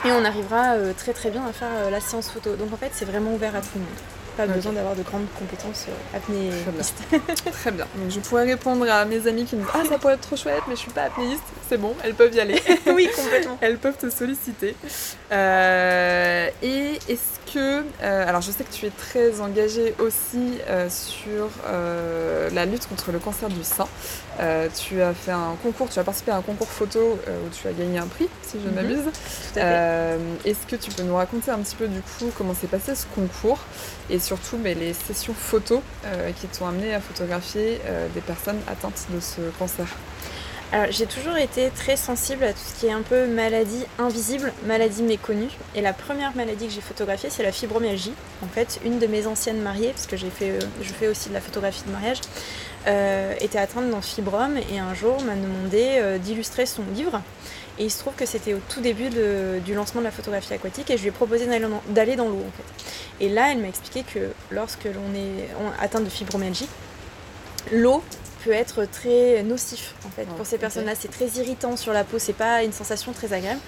Et 0.05 0.11
on 0.11 0.25
arrivera 0.25 0.75
très 0.97 1.13
très 1.13 1.31
bien 1.31 1.47
à 1.47 1.53
faire 1.53 1.91
la 1.91 2.01
séance 2.01 2.31
photo. 2.31 2.57
Donc 2.57 2.73
en 2.73 2.77
fait 2.77 2.91
c'est 2.93 3.07
vraiment 3.07 3.33
ouvert 3.33 3.55
à 3.55 3.61
tout 3.61 3.69
le 3.77 3.81
monde 3.81 4.24
pas 4.37 4.47
besoin 4.47 4.73
d'avoir 4.73 4.95
de 4.95 5.03
grandes 5.03 5.27
compétences 5.39 5.87
euh, 5.89 6.17
apnéistes. 6.17 7.03
Très 7.53 7.71
bien. 7.71 7.87
Donc 7.97 8.11
je 8.11 8.21
pourrais 8.21 8.45
répondre 8.45 8.89
à 8.91 9.05
mes 9.05 9.27
amis 9.27 9.45
qui 9.45 9.57
me 9.57 9.63
disent 9.63 9.71
Ah, 9.75 9.83
ça 9.89 9.99
pourrait 9.99 10.15
être 10.15 10.21
trop 10.21 10.37
chouette, 10.37 10.63
mais 10.69 10.75
je 10.75 10.81
suis 10.81 10.91
pas 10.91 11.05
apnéiste. 11.05 11.43
C'est 11.69 11.79
bon, 11.79 11.95
elles 12.03 12.15
peuvent 12.15 12.35
y 12.35 12.41
aller. 12.41 12.61
oui, 12.87 13.09
complètement. 13.15 13.59
elles 13.61 13.79
peuvent 13.79 13.97
te 13.97 14.11
solliciter. 14.11 14.75
Euh, 15.33 16.49
et 16.63 16.99
est-ce 17.09 17.53
que. 17.53 17.85
Euh, 18.03 18.29
alors 18.29 18.41
je 18.41 18.51
sais 18.51 18.65
que 18.65 18.73
tu 18.73 18.87
es 18.87 18.91
très 18.91 19.41
engagée 19.41 19.95
aussi 19.99 20.59
sur 20.89 21.51
la 21.67 22.67
lutte 22.67 22.89
contre 22.89 23.13
le 23.13 23.19
cancer 23.19 23.49
du 23.49 23.63
sein. 23.63 23.87
tu 24.77 25.01
as 25.01 25.15
fait 25.15 25.33
un 25.33 25.57
concours, 25.63 25.89
tu 25.89 25.99
as 25.99 26.05
participé 26.05 26.33
à 26.33 26.37
un 26.37 26.43
concours 26.43 26.69
photo 26.69 27.19
où 27.29 27.49
tu 27.55 27.69
as 27.69 27.73
gagné 27.73 27.99
un 27.99 28.07
prix, 28.07 28.29
si 28.43 28.59
je 28.61 28.69
ne 28.69 28.71
mhm. 28.71 28.75
m'abuse. 28.75 29.13
Est-ce 30.45 30.67
que 30.67 30.77
tu 30.77 30.91
peux 30.91 31.03
nous 31.03 31.17
raconter 31.17 31.51
un 31.51 31.59
petit 31.59 31.77
peu 31.77 31.87
du 31.87 32.01
coup 32.01 32.31
comment 32.37 32.55
s'est 32.55 32.67
passé 32.67 32.95
ce 32.95 33.07
concours? 33.15 33.59
Et 34.11 34.19
surtout 34.19 34.59
mais 34.63 34.75
les 34.75 34.93
sessions 34.93 35.35
photos 35.35 35.81
euh, 36.07 36.31
qui 36.33 36.47
t'ont 36.47 36.67
amené 36.67 36.95
à 36.95 37.01
photographier 37.01 37.81
euh, 37.87 38.09
des 38.15 38.21
personnes 38.21 38.61
atteintes 38.67 39.07
de 39.11 39.21
ce 39.21 39.41
cancer 39.59 39.87
alors 40.73 40.91
j'ai 40.91 41.07
toujours 41.07 41.37
été 41.37 41.71
très 41.71 41.97
sensible 41.97 42.43
à 42.43 42.53
tout 42.53 42.59
ce 42.59 42.81
qui 42.81 42.87
est 42.87 42.93
un 42.93 43.03
peu 43.03 43.29
maladie 43.29 43.85
invisible, 44.01 44.53
maladie 44.67 45.05
méconnue. 45.05 45.51
Et 45.77 45.81
la 45.81 45.93
première 45.93 46.35
maladie 46.35 46.67
que 46.67 46.73
j'ai 46.73 46.81
photographiée, 46.81 47.31
c'est 47.31 47.45
la 47.45 47.53
fibromyalgie. 47.53 48.15
En 48.43 48.49
fait, 48.49 48.81
une 48.85 48.99
de 48.99 49.07
mes 49.07 49.29
anciennes 49.29 49.61
mariées, 49.61 49.91
parce 49.91 50.07
que 50.07 50.17
j'ai 50.17 50.31
fait, 50.31 50.51
euh, 50.51 50.59
je 50.83 50.93
fais 50.93 51.07
aussi 51.07 51.29
de 51.29 51.35
la 51.35 51.41
photographie 51.41 51.85
de 51.87 51.93
mariage, 51.93 52.19
était 53.41 53.59
atteinte 53.59 53.89
d'un 53.89 54.03
fibrome 54.03 54.57
et 54.73 54.79
un 54.81 54.95
jour 54.95 55.23
m'a 55.23 55.37
demandé 55.37 56.19
d'illustrer 56.19 56.67
son 56.67 56.83
livre. 56.95 57.23
Et 57.79 57.85
il 57.85 57.91
se 57.91 57.99
trouve 57.99 58.15
que 58.15 58.27
c'était 58.27 58.55
au 58.55 58.61
tout 58.69 58.81
début 58.81 59.11
du 59.65 59.75
lancement 59.75 60.01
de 60.01 60.07
la 60.07 60.13
photographie 60.13 60.55
aquatique 60.55 60.91
et 60.91 60.97
je 60.97 61.03
lui 61.03 61.09
ai 61.09 61.13
proposé 61.13 61.47
d'aller 61.47 62.17
dans, 62.17 62.29
l'eau 62.29 62.45
en 62.47 62.53
fait. 62.57 63.25
Et 63.25 63.29
là, 63.29 63.51
elle 63.51 63.59
m'a 63.59 63.69
expliqué 63.69 64.05
que 64.05 64.31
lorsque 64.51 64.85
l'on 64.85 65.15
est 65.15 65.49
atteint 65.81 66.01
de 66.01 66.09
fibromyalgie, 66.09 66.69
l'eau 67.73 68.03
peut 68.45 68.53
être 68.53 68.85
très 68.85 69.43
nocif 69.43 69.95
en 70.07 70.11
fait 70.11 70.27
pour 70.37 70.47
ces 70.47 70.59
personnes-là. 70.59 70.93
C'est 70.95 71.11
très 71.11 71.27
irritant 71.41 71.77
sur 71.77 71.93
la 71.93 72.05
peau, 72.05 72.19
c'est 72.19 72.33
pas 72.33 72.63
une 72.63 72.73
sensation 72.73 73.13
très 73.13 73.33
agréable. 73.33 73.61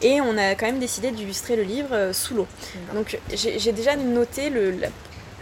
Et 0.00 0.20
on 0.20 0.36
a 0.36 0.54
quand 0.54 0.66
même 0.66 0.80
décidé 0.80 1.10
d'illustrer 1.10 1.54
le 1.54 1.62
livre 1.62 1.92
euh, 1.92 2.12
sous 2.12 2.34
l'eau. 2.34 2.46
Donc 2.94 3.18
j'ai 3.32 3.72
déjà 3.72 3.94
noté 3.96 4.50
le, 4.50 4.76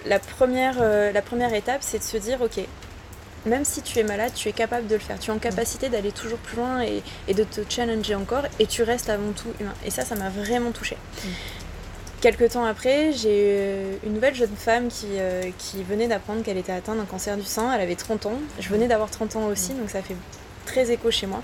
la, 0.04 0.18
première, 0.18 0.76
euh, 0.80 1.12
la 1.12 1.22
première 1.22 1.54
étape, 1.54 1.80
c'est 1.82 1.98
de 1.98 2.02
se 2.02 2.16
dire 2.18 2.42
ok, 2.42 2.60
même 3.46 3.64
si 3.64 3.82
tu 3.82 3.98
es 3.98 4.02
malade, 4.02 4.32
tu 4.34 4.48
es 4.48 4.52
capable 4.52 4.86
de 4.86 4.94
le 4.94 5.00
faire. 5.00 5.18
Tu 5.18 5.30
es 5.30 5.34
en 5.34 5.38
capacité 5.38 5.88
d'aller 5.88 6.12
toujours 6.12 6.38
plus 6.38 6.56
loin 6.56 6.82
et, 6.82 7.34
de 7.34 7.44
te 7.44 7.60
challenger 7.68 8.14
encore 8.14 8.44
et 8.58 8.66
tu 8.66 8.82
restes 8.82 9.08
avant 9.08 9.32
tout 9.32 9.48
humain. 9.60 9.74
Et 9.84 9.90
ça, 9.90 10.04
ça 10.04 10.14
m'a 10.14 10.28
vraiment 10.28 10.72
touchée. 10.72 10.96
Mm. 11.24 11.28
Quelques 12.20 12.50
temps 12.50 12.66
après, 12.66 13.12
j'ai 13.12 13.98
une 14.04 14.12
nouvelle 14.12 14.34
jeune 14.34 14.54
femme 14.54 14.88
qui, 14.88 15.06
euh, 15.12 15.50
qui 15.56 15.82
venait 15.82 16.06
d'apprendre 16.06 16.42
qu'elle 16.42 16.58
était 16.58 16.72
atteinte 16.72 16.98
d'un 16.98 17.06
cancer 17.06 17.36
du 17.38 17.44
sein. 17.44 17.72
Elle 17.74 17.80
avait 17.80 17.96
30 17.96 18.26
ans. 18.26 18.38
Je 18.58 18.68
venais 18.68 18.88
d'avoir 18.88 19.10
30 19.10 19.36
ans 19.36 19.46
aussi, 19.46 19.72
donc 19.72 19.88
ça 19.88 20.02
fait 20.02 20.16
très 20.66 20.90
écho 20.90 21.10
chez 21.10 21.26
moi. 21.26 21.42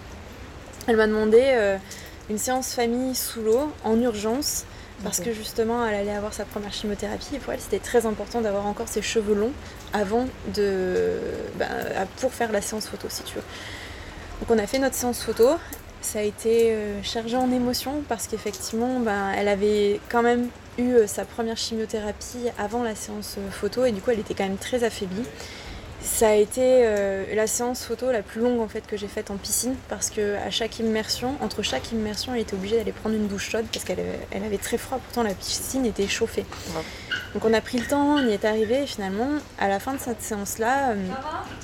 Elle 0.86 0.96
m'a 0.96 1.06
demandé 1.06 1.40
euh, 1.42 1.78
une 2.28 2.36
séance 2.36 2.74
famille 2.74 3.14
sous 3.14 3.40
l'eau 3.40 3.72
en 3.84 3.98
urgence 4.00 4.66
parce 5.02 5.20
que 5.20 5.32
justement 5.32 5.86
elle 5.86 5.94
allait 5.94 6.14
avoir 6.14 6.32
sa 6.32 6.44
première 6.44 6.72
chimiothérapie 6.72 7.36
et 7.36 7.38
pour 7.38 7.52
elle 7.52 7.60
c'était 7.60 7.78
très 7.78 8.06
important 8.06 8.40
d'avoir 8.40 8.66
encore 8.66 8.88
ses 8.88 9.02
cheveux 9.02 9.34
longs 9.34 9.52
avant 9.92 10.26
de 10.54 11.18
bah, 11.58 11.66
pour 12.20 12.32
faire 12.32 12.52
la 12.52 12.62
séance 12.62 12.86
photo 12.86 13.06
si 13.10 13.22
tu 13.22 13.36
veux. 13.36 13.42
Donc 14.40 14.50
on 14.50 14.58
a 14.58 14.66
fait 14.66 14.78
notre 14.78 14.94
séance 14.94 15.22
photo, 15.22 15.50
ça 16.00 16.20
a 16.20 16.22
été 16.22 16.72
euh, 16.72 17.02
chargé 17.02 17.36
en 17.36 17.50
émotions 17.52 18.02
parce 18.08 18.26
qu'effectivement 18.26 19.00
ben, 19.00 19.32
elle 19.36 19.48
avait 19.48 20.00
quand 20.08 20.22
même 20.22 20.48
eu 20.78 20.92
euh, 20.92 21.06
sa 21.06 21.24
première 21.24 21.56
chimiothérapie 21.56 22.48
avant 22.58 22.82
la 22.82 22.94
séance 22.94 23.36
photo 23.50 23.84
et 23.84 23.92
du 23.92 24.00
coup 24.00 24.10
elle 24.10 24.20
était 24.20 24.34
quand 24.34 24.44
même 24.44 24.58
très 24.58 24.84
affaiblie. 24.84 25.24
Ça 26.06 26.28
a 26.28 26.34
été 26.34 26.60
euh, 26.62 27.24
la 27.34 27.48
séance 27.48 27.84
photo 27.84 28.12
la 28.12 28.22
plus 28.22 28.40
longue 28.40 28.60
en 28.60 28.68
fait 28.68 28.86
que 28.86 28.96
j'ai 28.96 29.08
faite 29.08 29.32
en 29.32 29.36
piscine 29.36 29.74
parce 29.88 30.08
que 30.08 30.36
à 30.36 30.50
chaque 30.50 30.78
immersion, 30.78 31.34
entre 31.42 31.62
chaque 31.62 31.90
immersion, 31.90 32.32
elle 32.32 32.42
était 32.42 32.54
obligée 32.54 32.76
d'aller 32.76 32.92
prendre 32.92 33.16
une 33.16 33.26
douche 33.26 33.50
chaude 33.50 33.66
parce 33.72 33.84
qu'elle 33.84 33.98
elle 34.30 34.44
avait 34.44 34.56
très 34.56 34.78
froid. 34.78 34.98
Pourtant 34.98 35.24
la 35.24 35.34
piscine 35.34 35.84
était 35.84 36.06
chauffée. 36.06 36.46
Donc 37.34 37.44
on 37.44 37.52
a 37.52 37.60
pris 37.60 37.78
le 37.78 37.86
temps, 37.86 38.18
on 38.18 38.26
y 38.26 38.32
est 38.32 38.44
arrivé 38.44 38.84
et 38.84 38.86
finalement 38.86 39.28
à 39.58 39.68
la 39.68 39.80
fin 39.80 39.94
de 39.94 39.98
cette 39.98 40.22
séance 40.22 40.58
là, 40.58 40.90
euh, 40.90 40.94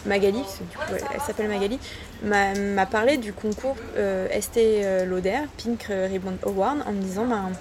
Magali, 0.06 0.38
du 0.40 0.76
coup, 0.76 0.92
elle, 1.14 1.20
s'appelle 1.20 1.48
Magali, 1.48 1.78
m'a 2.24 2.86
parlé 2.86 3.18
du 3.18 3.32
concours 3.32 3.76
euh, 3.96 4.26
ST 4.38 4.58
Lauder 5.06 5.38
Pink 5.56 5.86
Ribbon 5.88 6.36
Award 6.44 6.82
en 6.84 6.92
me 6.92 7.00
disant 7.00 7.26
ben 7.26 7.52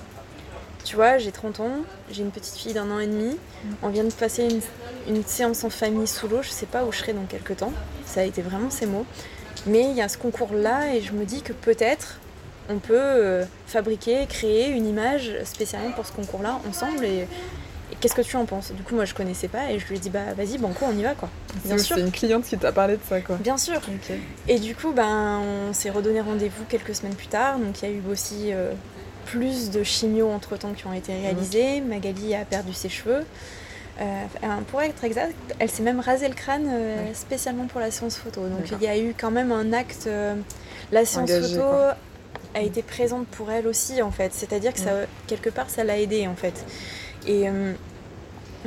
tu 0.84 0.96
vois, 0.96 1.18
j'ai 1.18 1.32
30 1.32 1.60
ans, 1.60 1.72
j'ai 2.12 2.22
une 2.22 2.32
petite 2.32 2.56
fille 2.56 2.74
d'un 2.74 2.90
an 2.92 3.00
et 3.00 3.08
demi, 3.08 3.38
on 3.82 3.90
vient 3.90 4.04
de 4.04 4.12
passer 4.12 4.48
une, 5.08 5.24
séance 5.24 5.64
en 5.64 5.70
famille 5.70 6.08
sous 6.08 6.28
l'eau, 6.28 6.42
je 6.42 6.50
sais 6.50 6.66
pas 6.66 6.84
où 6.84 6.92
je 6.92 7.00
serai 7.00 7.14
dans 7.14 7.26
quelques 7.26 7.58
temps, 7.58 7.74
ça 8.06 8.22
a 8.22 8.24
été 8.24 8.42
vraiment 8.42 8.70
ces 8.70 8.86
mots. 8.86 9.06
Mais 9.68 9.90
il 9.92 9.96
y 9.96 10.02
a 10.02 10.10
ce 10.10 10.18
concours-là 10.18 10.96
et 10.96 11.02
je 11.02 11.14
me 11.14 11.24
dis 11.24 11.42
que 11.42 11.54
peut-être 11.54 12.20
on 12.70 12.80
peut 12.80 12.96
euh, 12.96 13.46
fabriquer, 13.68 14.26
créer 14.28 14.70
une 14.70 14.88
image 14.88 15.32
spécialement 15.44 15.92
pour 15.92 16.06
ce 16.06 16.12
concours-là 16.12 16.60
ensemble 16.68 17.06
et, 17.06 17.28
qu'est-ce 18.00 18.16
que 18.16 18.22
tu 18.22 18.36
en 18.36 18.46
penses? 18.46 18.72
Du 18.72 18.82
coup, 18.84 18.96
moi 18.96 19.06
je 19.06 19.14
connaissais 19.14 19.48
pas 19.48 19.72
et 19.72 19.78
je 19.78 19.86
lui 19.88 19.98
ai 19.98 20.00
dit 20.00 20.10
bah 20.10 20.34
vas-y, 20.36 20.58
banco, 20.58 20.86
on 20.90 20.98
y 20.98 21.04
va 21.04 21.14
quoi. 21.14 21.30
Bien 21.66 21.78
sûr. 21.78 21.98
C'est 21.98 22.02
une 22.02 22.12
cliente 22.12 22.46
qui 22.46 22.58
t'a 22.58 22.72
parlé 22.72 22.96
de 22.96 23.02
ça 23.08 23.22
quoi. 23.22 23.36
Bien 23.36 23.58
sûr. 23.58 23.80
Et 24.48 24.60
du 24.60 24.76
coup, 24.76 24.92
ben, 24.92 25.40
on 25.40 25.74
s'est 25.74 25.90
redonné 25.90 26.22
rendez-vous 26.22 26.64
quelques 26.68 26.96
semaines 26.96 27.16
plus 27.16 27.28
tard. 27.28 27.60
Donc 27.60 27.82
il 27.82 27.90
y 27.90 27.92
a 27.92 27.96
eu 27.96 28.02
aussi 28.10 28.54
euh, 28.54 28.72
plus 29.26 29.70
de 29.72 29.84
chimio 29.84 30.30
entre 30.30 30.58
temps 30.58 30.74
qui 30.74 30.86
ont 30.88 30.94
été 30.94 31.14
réalisés. 31.14 31.82
Magali 31.82 32.36
a 32.36 32.46
perdu 32.46 32.74
ses 32.74 32.90
cheveux. 32.90 33.26
Euh, 34.00 34.26
pour 34.70 34.82
être 34.82 35.04
exact, 35.04 35.36
elle 35.60 35.70
s'est 35.70 35.84
même 35.84 36.00
rasé 36.00 36.28
le 36.28 36.34
crâne 36.34 36.68
euh, 36.72 37.14
spécialement 37.14 37.68
pour 37.68 37.80
la 37.80 37.92
séance 37.92 38.18
photo. 38.18 38.42
Donc 38.48 38.72
il 38.72 38.84
y 38.84 38.88
a 38.88 38.98
eu 38.98 39.14
quand 39.18 39.32
même 39.32 39.52
un 39.52 39.74
acte. 39.74 40.06
Euh, 40.08 40.36
la 40.92 41.06
séance 41.06 41.32
photo 41.32 41.64
a 42.54 42.62
été 42.62 42.82
présente 42.82 43.28
pour 43.28 43.52
elle 43.52 43.68
aussi 43.68 44.02
en 44.02 44.12
fait. 44.12 44.34
C'est-à-dire 44.34 44.74
que 44.74 44.80
ça, 44.80 44.92
quelque 45.28 45.50
part, 45.50 45.70
ça 45.70 45.84
l'a 45.84 46.00
aidée 46.00 46.28
en 46.28 46.36
fait. 46.36 46.66
Et 47.28 47.48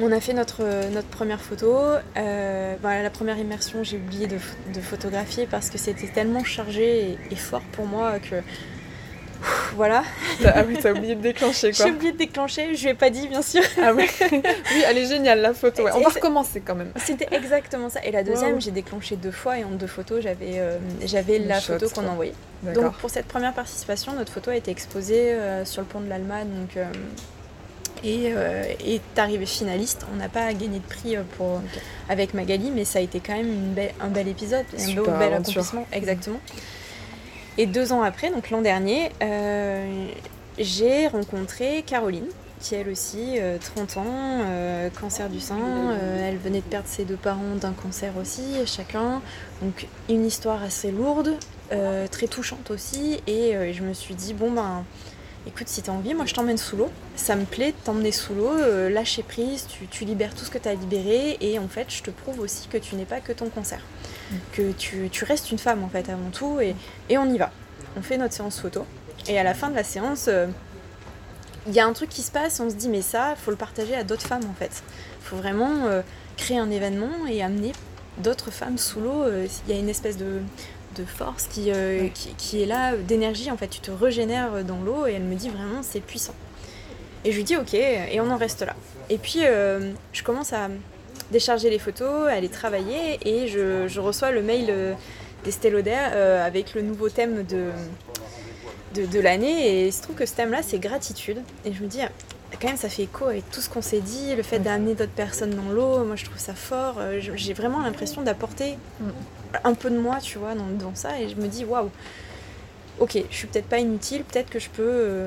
on 0.01 0.13
a 0.13 0.21
fait 0.21 0.35
notre, 0.35 0.63
notre 0.93 1.09
première 1.09 1.41
photo. 1.41 1.77
la 2.15 3.11
première 3.11 3.39
immersion, 3.39 3.83
j'ai 3.83 3.97
oublié 3.97 4.29
de, 4.29 4.39
de, 4.73 4.81
photographier 4.81 5.47
parce 5.51 5.69
que 5.69 5.79
c'était 5.79 6.07
tellement 6.07 6.45
chargé 6.45 7.19
et, 7.31 7.37
fort 7.37 7.63
pour 7.73 7.87
moi 7.87 8.21
que 8.21 8.37
voilà. 9.75 10.04
Ah 10.45 10.64
oui, 10.66 10.76
t'as 10.81 10.93
oublié 10.93 11.14
de 11.14 11.21
déclencher 11.21 11.73
quoi. 11.73 11.87
J'ai 11.87 11.93
oublié 11.93 12.12
de 12.12 12.19
déclencher, 12.19 12.75
je 12.75 12.83
lui 12.83 12.90
ai 12.90 12.95
pas 12.95 13.11
dit 13.11 13.28
bien 13.28 13.43
sûr. 13.43 13.62
Ah 13.83 13.93
oui, 13.95 14.09
oui 14.21 14.83
elle 14.87 14.99
est 14.99 15.07
géniale 15.07 15.40
la 15.40 15.54
photo. 15.54 15.87
On 15.95 16.00
va 16.00 16.09
recommencer 16.09 16.61
quand 16.61 16.75
même. 16.75 16.93
C'était 16.97 17.28
exactement 17.33 17.88
ça. 17.88 18.00
Et 18.04 18.11
la 18.11 18.23
deuxième, 18.23 18.61
j'ai 18.61 18.71
déclenché 18.71 19.16
deux 19.16 19.31
fois 19.31 19.59
et 19.59 19.64
en 19.64 19.71
deux 19.71 19.87
photos, 19.87 20.22
j'avais 20.22 20.59
euh, 20.59 20.79
j'avais 21.05 21.38
la 21.38 21.61
photo 21.61 21.88
qu'on 21.88 22.07
envoyait. 22.07 22.35
Donc 22.75 22.94
pour 22.94 23.11
cette 23.11 23.27
première 23.27 23.53
participation, 23.53 24.12
notre 24.12 24.33
photo 24.33 24.51
a 24.51 24.57
été 24.57 24.70
exposée 24.70 25.33
euh, 25.33 25.64
sur 25.64 25.83
le 25.83 25.87
pont 25.87 26.01
de 26.01 26.09
l'Alma. 26.09 26.44
Donc, 26.44 26.77
euh, 26.77 26.85
et 28.07 28.35
est 28.87 29.18
arrivé 29.18 29.46
finaliste. 29.46 30.05
On 30.12 30.16
n'a 30.16 30.29
pas 30.29 30.53
gagné 30.53 30.79
de 30.79 30.85
prix 30.85 31.16
pour, 31.38 31.62
avec 32.11 32.35
Magali, 32.35 32.70
mais 32.70 32.85
ça 32.85 32.99
a 32.99 33.03
été 33.03 33.18
quand 33.20 33.35
même 33.35 33.49
une 33.49 33.75
un 34.01 34.09
bel 34.09 34.29
épisode, 34.29 34.66
un 34.79 35.18
bel 35.18 35.33
accomplissement. 35.33 35.87
Exactement. 35.90 36.40
Et 37.57 37.67
deux 37.67 37.93
ans 37.93 38.03
après, 38.03 38.31
donc 38.31 38.51
l'an 38.51 38.62
dernier, 38.62 39.11
euh, 39.23 40.09
j'ai 40.59 41.07
rencontré 41.07 41.85
Caroline, 41.87 42.27
qui 42.61 42.75
elle 42.75 42.88
aussi, 42.88 43.38
30 43.75 43.97
euh, 43.97 44.01
ans, 44.01 44.05
euh, 44.07 44.90
cancer 44.90 45.29
du 45.29 45.38
sein. 45.38 45.59
elle 46.21 46.38
venait 46.38 46.61
de 46.61 46.64
perdre 46.64 46.88
ses 46.88 47.05
deux 47.05 47.17
parents 47.17 47.55
d'un 47.61 47.73
cancer 47.73 48.12
aussi, 48.21 48.43
chacun. 48.67 49.23
Donc 49.62 49.87
une 50.09 50.27
histoire 50.27 50.64
assez 50.64 50.90
lourde, 50.90 51.35
très 52.11 52.27
touchante 52.27 52.71
aussi. 52.73 53.21
Et 53.29 53.73
je 53.73 53.83
me 53.83 53.95
suis 53.95 54.14
dit, 54.14 54.35
bon 54.35 54.51
ben, 54.51 54.85
écoute, 55.46 55.68
si 55.68 55.83
t'as 55.83 55.92
envie, 55.92 56.14
moi 56.14 56.26
je 56.26 56.35
t'emmène 56.35 56.59
sous 56.59 56.76
l'eau. 56.76 56.90
Ça 57.16 57.37
me 57.37 57.44
plaît 57.44 57.72
de 57.72 57.76
t'emmener 57.85 58.12
sous 58.12 58.35
l'eau, 58.35 58.52
lâcher 58.88 59.22
prise, 59.22 59.66
tu, 59.90 60.04
libères 60.04 60.35
tout 60.35 60.44
ce 60.44 60.50
que 60.50 60.59
tu 60.59 60.68
as 60.68 60.74
libéré. 60.74 61.37
Et 61.40 61.59
en 61.59 61.68
fait, 61.68 61.87
je 61.88 62.02
te 62.02 62.11
prouve 62.11 62.40
aussi 62.40 62.68
que 62.68 62.78
tu 62.78 62.96
n'es 62.96 63.04
pas 63.04 63.20
que 63.20 63.33
ton 63.33 63.48
cancer 63.48 63.80
que 64.52 64.72
tu, 64.72 65.24
restes 65.24 65.50
une 65.50 65.59
femme 65.59 65.85
en 65.85 65.88
fait 65.88 66.09
avant 66.09 66.30
tout 66.30 66.61
et, 66.61 66.74
on 67.16 67.33
y 67.33 67.38
va. 67.38 67.50
On 67.96 68.02
fait 68.02 68.16
notre 68.16 68.35
séance 68.35 68.61
photo 68.61 68.87
et 69.28 69.38
à 69.38 69.42
la 69.42 69.54
fin 69.54 69.70
de 69.70 69.74
la 69.74 69.85
séance, 69.85 70.26
euh, 70.28 70.46
il 71.66 71.72
y 71.72 71.80
a 71.80 71.87
un 71.87 71.92
truc 71.92 72.11
qui 72.11 72.22
se 72.22 72.30
passe, 72.30 72.61
on 72.61 72.68
se 72.68 72.74
dit 72.74 72.88
mais 72.88 73.02
ça, 73.02 73.35
faut 73.37 73.50
le 73.50 73.57
partager 73.57 73.94
à 73.94 74.04
d'autres 74.04 74.26
femmes 74.26 74.44
en 74.50 74.54
fait. 74.54 74.83
Faut 75.22 75.37
vraiment 75.37 75.87
euh, 75.87 76.02
créer 76.37 76.59
un 76.59 76.70
événement 76.70 77.26
et 77.28 77.42
amener 77.42 77.72
d'autres 78.18 78.50
femmes 78.50 78.78
sous 78.78 79.00
l'eau. 79.00 79.22
Euh, 79.22 79.46
il 79.66 79.74
y 79.74 79.76
a 79.76 79.80
une 79.80 79.88
espèce 79.88 80.16
de, 80.16 80.40
force 81.02 81.48
qui, 81.48 81.72
qui, 82.38 82.62
est 82.62 82.66
là, 82.66 82.96
d'énergie 82.96 83.50
en 83.50 83.57
fait. 83.57 83.68
Tu 83.68 83.80
te 83.80 83.90
régénères 83.90 84.62
dans 84.64 84.80
l'eau 84.80 85.07
et 85.07 85.14
elle 85.14 85.24
me 85.24 85.35
dit 85.35 85.48
vraiment 85.48 85.83
c'est 85.83 86.00
puissant. 86.00 86.35
Et 87.24 87.33
je 87.33 87.37
lui 87.37 87.44
dis 87.44 87.57
ok 87.57 87.74
et 87.74 88.20
on 88.20 88.30
en 88.30 88.37
reste 88.37 88.62
là. 88.62 88.76
Et 89.11 89.18
puis 89.18 89.40
je 89.40 90.22
commence 90.22 90.52
à 90.52 90.68
décharger 91.30 91.70
les 91.70 91.78
photos, 91.78 92.28
aller 92.28 92.48
travailler 92.48 93.18
et 93.24 93.48
je, 93.48 94.00
reçois 94.00 94.30
le 94.30 94.42
mail 94.42 94.66
euh, 94.68 94.94
d'Estée 95.44 95.70
Lauder 95.70 95.96
euh, 96.12 96.44
avec 96.44 96.74
le 96.74 96.83
nouveau 96.83 97.09
thème 97.09 97.44
de, 97.44 97.70
de, 98.94 99.20
l'année 99.20 99.66
et 99.66 99.87
il 99.87 99.92
se 99.92 100.02
trouve 100.02 100.16
que 100.16 100.26
ce 100.26 100.35
thème-là 100.35 100.61
c'est 100.62 100.78
gratitude 100.78 101.38
et 101.64 101.72
je 101.72 101.83
me 101.83 101.88
dis 101.88 102.00
quand 102.61 102.69
même 102.69 102.77
ça 102.77 102.88
fait 102.88 103.05
écho 103.05 103.27
avec 103.27 103.51
tout 103.51 103.61
ce 103.61 103.69
qu'on 103.69 103.83
s'est 103.83 104.01
dit, 104.01 104.35
le 104.35 104.43
fait 104.43 104.59
d'amener 104.59 104.95
d'autres 104.95 105.12
personnes 105.12 105.55
dans 105.55 105.71
l'eau, 105.73 106.05
moi 106.05 106.17
je 106.17 106.25
trouve 106.25 106.38
ça 106.38 106.55
fort, 106.55 106.97
euh, 106.99 107.21
j'ai 107.21 107.53
vraiment 107.55 107.81
l'impression 107.81 108.23
d'apporter 108.23 108.77
un 109.62 109.75
peu 109.75 109.90
de 109.90 109.99
moi 109.99 110.19
tu 110.21 110.38
vois 110.38 110.55
dans, 110.55 110.95
ça. 110.95 111.21
Et 111.21 111.29
je 111.29 111.37
me 111.37 111.47
dis 111.47 111.64
waouh 111.64 111.90
ok 113.01 113.19
je 113.31 113.37
suis 113.37 113.47
peut-être 113.47 113.69
pas 113.69 113.79
inutile, 113.79 114.25
peut-être 114.25 114.51
que 114.51 114.59
je 114.59 114.71
peux 114.71 115.27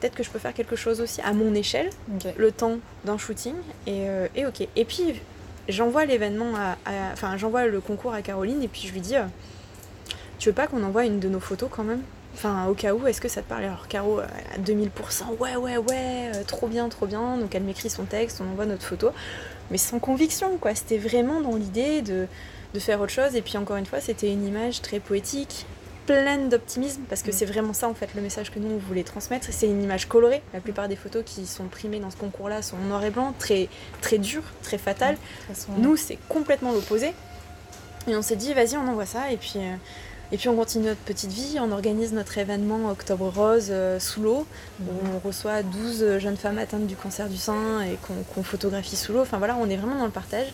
peut-être 0.00 0.14
que 0.16 0.22
je 0.22 0.30
peux 0.30 0.40
faire 0.40 0.54
quelque 0.54 0.74
chose 0.74 1.00
aussi 1.00 1.20
à 1.20 1.32
mon 1.32 1.54
échelle, 1.54 1.90
le 2.36 2.50
temps 2.50 2.78
d'un 3.04 3.18
shooting, 3.18 3.54
et, 3.86 4.06
et, 4.34 4.46
ok. 4.46 4.66
Et 4.74 4.84
puis, 4.84 5.20
j'envoie 5.68 6.04
l'événement 6.04 6.54
à, 6.56 6.76
Enfin, 7.12 7.36
j'envoie 7.36 7.66
le 7.66 7.80
concours 7.80 8.12
à 8.12 8.22
Caroline. 8.22 8.62
Et 8.62 8.68
puis 8.68 8.82
je 8.86 8.92
lui 8.92 9.00
dis 9.00 9.16
euh, 9.16 9.24
Tu 10.38 10.48
veux 10.48 10.54
pas 10.54 10.66
qu'on 10.66 10.82
envoie 10.82 11.04
une 11.04 11.20
de 11.20 11.28
nos 11.28 11.40
photos 11.40 11.68
quand 11.70 11.84
même? 11.84 12.02
Enfin, 12.34 12.66
au 12.66 12.74
cas 12.74 12.94
où, 12.94 13.06
est-ce 13.06 13.20
que 13.20 13.28
ça 13.28 13.42
te 13.42 13.48
parle 13.48 13.64
Alors, 13.64 13.88
Caro, 13.88 14.20
à 14.20 14.58
2000%, 14.58 15.36
ouais, 15.38 15.56
ouais, 15.56 15.76
ouais, 15.76 16.30
euh, 16.34 16.44
trop 16.46 16.66
bien, 16.66 16.88
trop 16.88 17.06
bien. 17.06 17.36
Donc, 17.36 17.54
elle 17.54 17.62
m'écrit 17.62 17.90
son 17.90 18.04
texte, 18.04 18.40
on 18.40 18.50
envoie 18.50 18.66
notre 18.66 18.84
photo. 18.84 19.10
Mais 19.70 19.78
sans 19.78 19.98
conviction, 19.98 20.56
quoi. 20.58 20.74
C'était 20.74 20.98
vraiment 20.98 21.40
dans 21.40 21.56
l'idée 21.56 22.02
de, 22.02 22.26
de 22.74 22.80
faire 22.80 23.00
autre 23.00 23.12
chose. 23.12 23.36
Et 23.36 23.42
puis, 23.42 23.58
encore 23.58 23.76
une 23.76 23.86
fois, 23.86 24.00
c'était 24.00 24.32
une 24.32 24.46
image 24.46 24.80
très 24.80 24.98
poétique, 24.98 25.66
pleine 26.06 26.48
d'optimisme 26.48 27.02
parce 27.08 27.22
que 27.22 27.30
mm. 27.30 27.34
c'est 27.34 27.44
vraiment 27.44 27.72
ça 27.72 27.88
en 27.88 27.94
fait 27.94 28.14
le 28.14 28.22
message 28.22 28.50
que 28.50 28.58
nous 28.58 28.70
on 28.70 28.78
voulait 28.78 29.04
transmettre. 29.04 29.48
C'est 29.50 29.66
une 29.66 29.82
image 29.82 30.06
colorée. 30.06 30.42
La 30.52 30.60
plupart 30.60 30.88
des 30.88 30.96
photos 30.96 31.22
qui 31.24 31.46
sont 31.46 31.66
primées 31.66 32.00
dans 32.00 32.10
ce 32.10 32.16
concours-là 32.16 32.62
sont 32.62 32.76
en 32.76 32.86
noir 32.88 33.04
et 33.04 33.10
blanc, 33.10 33.34
très 33.38 33.68
très 34.00 34.18
dur, 34.18 34.42
très 34.62 34.78
fatal. 34.78 35.16
Nous 35.78 35.96
c'est 35.96 36.18
complètement 36.28 36.72
l'opposé. 36.72 37.12
Et 38.08 38.16
on 38.16 38.22
s'est 38.22 38.36
dit 38.36 38.52
vas-y 38.52 38.76
on 38.76 38.88
envoie 38.88 39.06
ça 39.06 39.30
et 39.30 39.36
puis 39.36 39.54
euh, 39.56 39.76
et 40.32 40.38
puis 40.38 40.48
on 40.48 40.56
continue 40.56 40.86
notre 40.86 41.00
petite 41.00 41.30
vie, 41.30 41.58
on 41.60 41.70
organise 41.70 42.12
notre 42.12 42.38
événement 42.38 42.90
Octobre 42.90 43.28
Rose 43.28 43.68
euh, 43.70 44.00
sous 44.00 44.22
l'eau, 44.22 44.46
où 44.80 44.84
mm. 44.84 45.14
on 45.14 45.26
reçoit 45.26 45.62
12 45.62 46.18
jeunes 46.18 46.36
femmes 46.36 46.58
atteintes 46.58 46.86
du 46.86 46.96
cancer 46.96 47.28
du 47.28 47.36
sein 47.36 47.82
et 47.82 47.98
qu'on 48.34 48.42
photographie 48.42 48.96
sous 48.96 49.12
l'eau. 49.12 49.20
Enfin 49.20 49.38
voilà, 49.38 49.56
on 49.60 49.68
est 49.68 49.76
vraiment 49.76 49.98
dans 49.98 50.06
le 50.06 50.10
partage. 50.10 50.48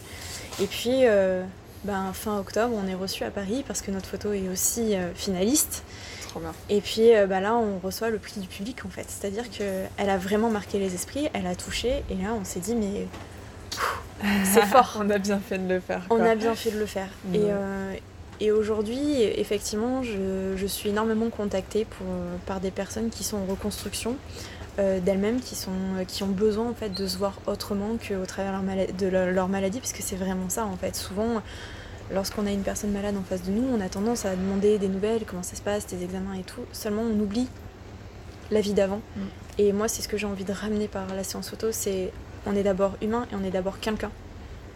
Et 0.60 0.66
puis, 0.66 1.06
euh, 1.06 1.42
ben, 1.84 2.12
fin 2.12 2.38
octobre, 2.38 2.74
on 2.76 2.88
est 2.88 2.94
reçu 2.94 3.24
à 3.24 3.30
Paris 3.30 3.64
parce 3.66 3.82
que 3.82 3.90
notre 3.90 4.08
photo 4.08 4.32
est 4.32 4.48
aussi 4.48 4.94
euh, 4.94 5.14
finaliste. 5.14 5.84
Trop 6.28 6.40
bien. 6.40 6.52
Et 6.68 6.80
puis 6.80 7.14
euh, 7.14 7.26
ben 7.26 7.40
là, 7.40 7.54
on 7.54 7.78
reçoit 7.78 8.10
le 8.10 8.18
prix 8.18 8.40
du 8.40 8.48
public 8.48 8.84
en 8.84 8.88
fait. 8.88 9.06
C'est-à-dire 9.08 9.48
qu'elle 9.50 10.10
a 10.10 10.18
vraiment 10.18 10.50
marqué 10.50 10.78
les 10.78 10.94
esprits, 10.94 11.28
elle 11.32 11.46
a 11.46 11.54
touché, 11.54 12.02
et 12.10 12.14
là, 12.14 12.34
on 12.38 12.44
s'est 12.44 12.60
dit, 12.60 12.74
mais 12.74 13.06
c'est 14.44 14.62
fort. 14.66 14.98
on 15.00 15.08
a 15.10 15.18
bien 15.18 15.38
fait 15.38 15.58
de 15.58 15.72
le 15.72 15.80
faire. 15.80 16.02
On 16.10 16.20
a 16.20 16.34
bien 16.34 16.54
fait 16.54 16.72
de 16.72 16.78
le 16.78 16.86
faire. 16.86 17.08
Et, 17.32 17.38
euh, 17.44 17.94
et 18.40 18.52
aujourd'hui, 18.52 19.22
effectivement, 19.22 20.02
je, 20.02 20.54
je, 20.56 20.66
suis 20.66 20.90
énormément 20.90 21.28
contactée 21.28 21.84
pour, 21.84 22.06
par 22.46 22.60
des 22.60 22.70
personnes 22.70 23.10
qui 23.10 23.24
sont 23.24 23.36
en 23.36 23.46
reconstruction 23.46 24.16
euh, 24.78 25.00
d'elles-mêmes, 25.00 25.40
qui, 25.40 25.56
sont, 25.56 25.72
qui 26.06 26.22
ont 26.22 26.28
besoin 26.28 26.68
en 26.68 26.74
fait, 26.74 26.90
de 26.90 27.06
se 27.08 27.18
voir 27.18 27.40
autrement 27.48 27.96
qu'au 27.96 28.24
travers 28.26 28.52
leur 28.52 28.62
de 28.96 29.06
leur, 29.08 29.32
leur 29.32 29.48
maladie, 29.48 29.80
puisque 29.80 30.02
c'est 30.02 30.14
vraiment 30.14 30.48
ça 30.48 30.66
en 30.66 30.76
fait. 30.76 30.94
Souvent, 30.94 31.42
lorsqu'on 32.12 32.46
a 32.46 32.52
une 32.52 32.62
personne 32.62 32.92
malade 32.92 33.16
en 33.16 33.24
face 33.24 33.42
de 33.42 33.50
nous, 33.50 33.64
on 33.74 33.80
a 33.80 33.88
tendance 33.88 34.24
à 34.24 34.36
demander 34.36 34.78
des 34.78 34.88
nouvelles, 34.88 35.24
comment 35.26 35.42
ça 35.42 35.56
se 35.56 35.62
passe, 35.62 35.88
des 35.88 36.04
examens 36.04 36.34
et 36.34 36.44
tout. 36.44 36.62
Seulement, 36.72 37.02
on 37.02 37.20
oublie 37.20 37.48
la 38.52 38.60
vie 38.60 38.72
d'avant. 38.72 39.00
Mm. 39.16 39.20
Et 39.58 39.72
moi, 39.72 39.88
c'est 39.88 40.02
ce 40.02 40.06
que 40.06 40.16
j'ai 40.16 40.26
envie 40.26 40.44
de 40.44 40.52
ramener 40.52 40.86
par 40.86 41.12
la 41.12 41.24
séance 41.24 41.50
photo, 41.50 41.72
c'est 41.72 42.12
on 42.46 42.54
est 42.54 42.62
d'abord 42.62 42.96
humain 43.02 43.26
et 43.32 43.34
on 43.34 43.42
est 43.42 43.50
d'abord 43.50 43.80
quelqu'un. 43.80 44.12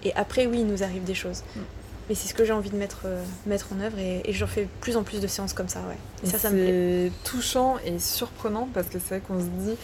Et 0.03 0.13
après, 0.15 0.47
oui, 0.47 0.59
il 0.61 0.67
nous 0.67 0.83
arrive 0.83 1.05
des 1.05 1.15
choses. 1.15 1.45
Mm. 1.55 1.61
Mais 2.09 2.15
c'est 2.15 2.29
ce 2.29 2.35
que 2.35 2.45
j'ai 2.45 2.53
envie 2.53 2.71
de 2.71 2.77
mettre, 2.77 3.03
euh, 3.05 3.23
mettre 3.47 3.69
en 3.73 3.81
œuvre 3.81 3.99
et, 3.99 4.23
et 4.25 4.33
j'en 4.33 4.47
fais 4.47 4.69
plus 4.81 4.97
en 4.97 5.03
plus 5.03 5.21
de 5.21 5.27
séances 5.27 5.53
comme 5.53 5.69
ça. 5.69 5.81
Ouais. 5.81 5.97
Et 6.25 6.27
ça, 6.27 6.39
ça 6.39 6.51
me 6.51 6.57
plaît. 6.57 7.13
touchant 7.25 7.77
et 7.85 7.99
surprenant 7.99 8.69
parce 8.75 8.89
que 8.89 8.99
c'est 8.99 9.19
vrai 9.19 9.23
qu'on 9.27 9.39
se 9.41 9.47
dit, 9.47 9.77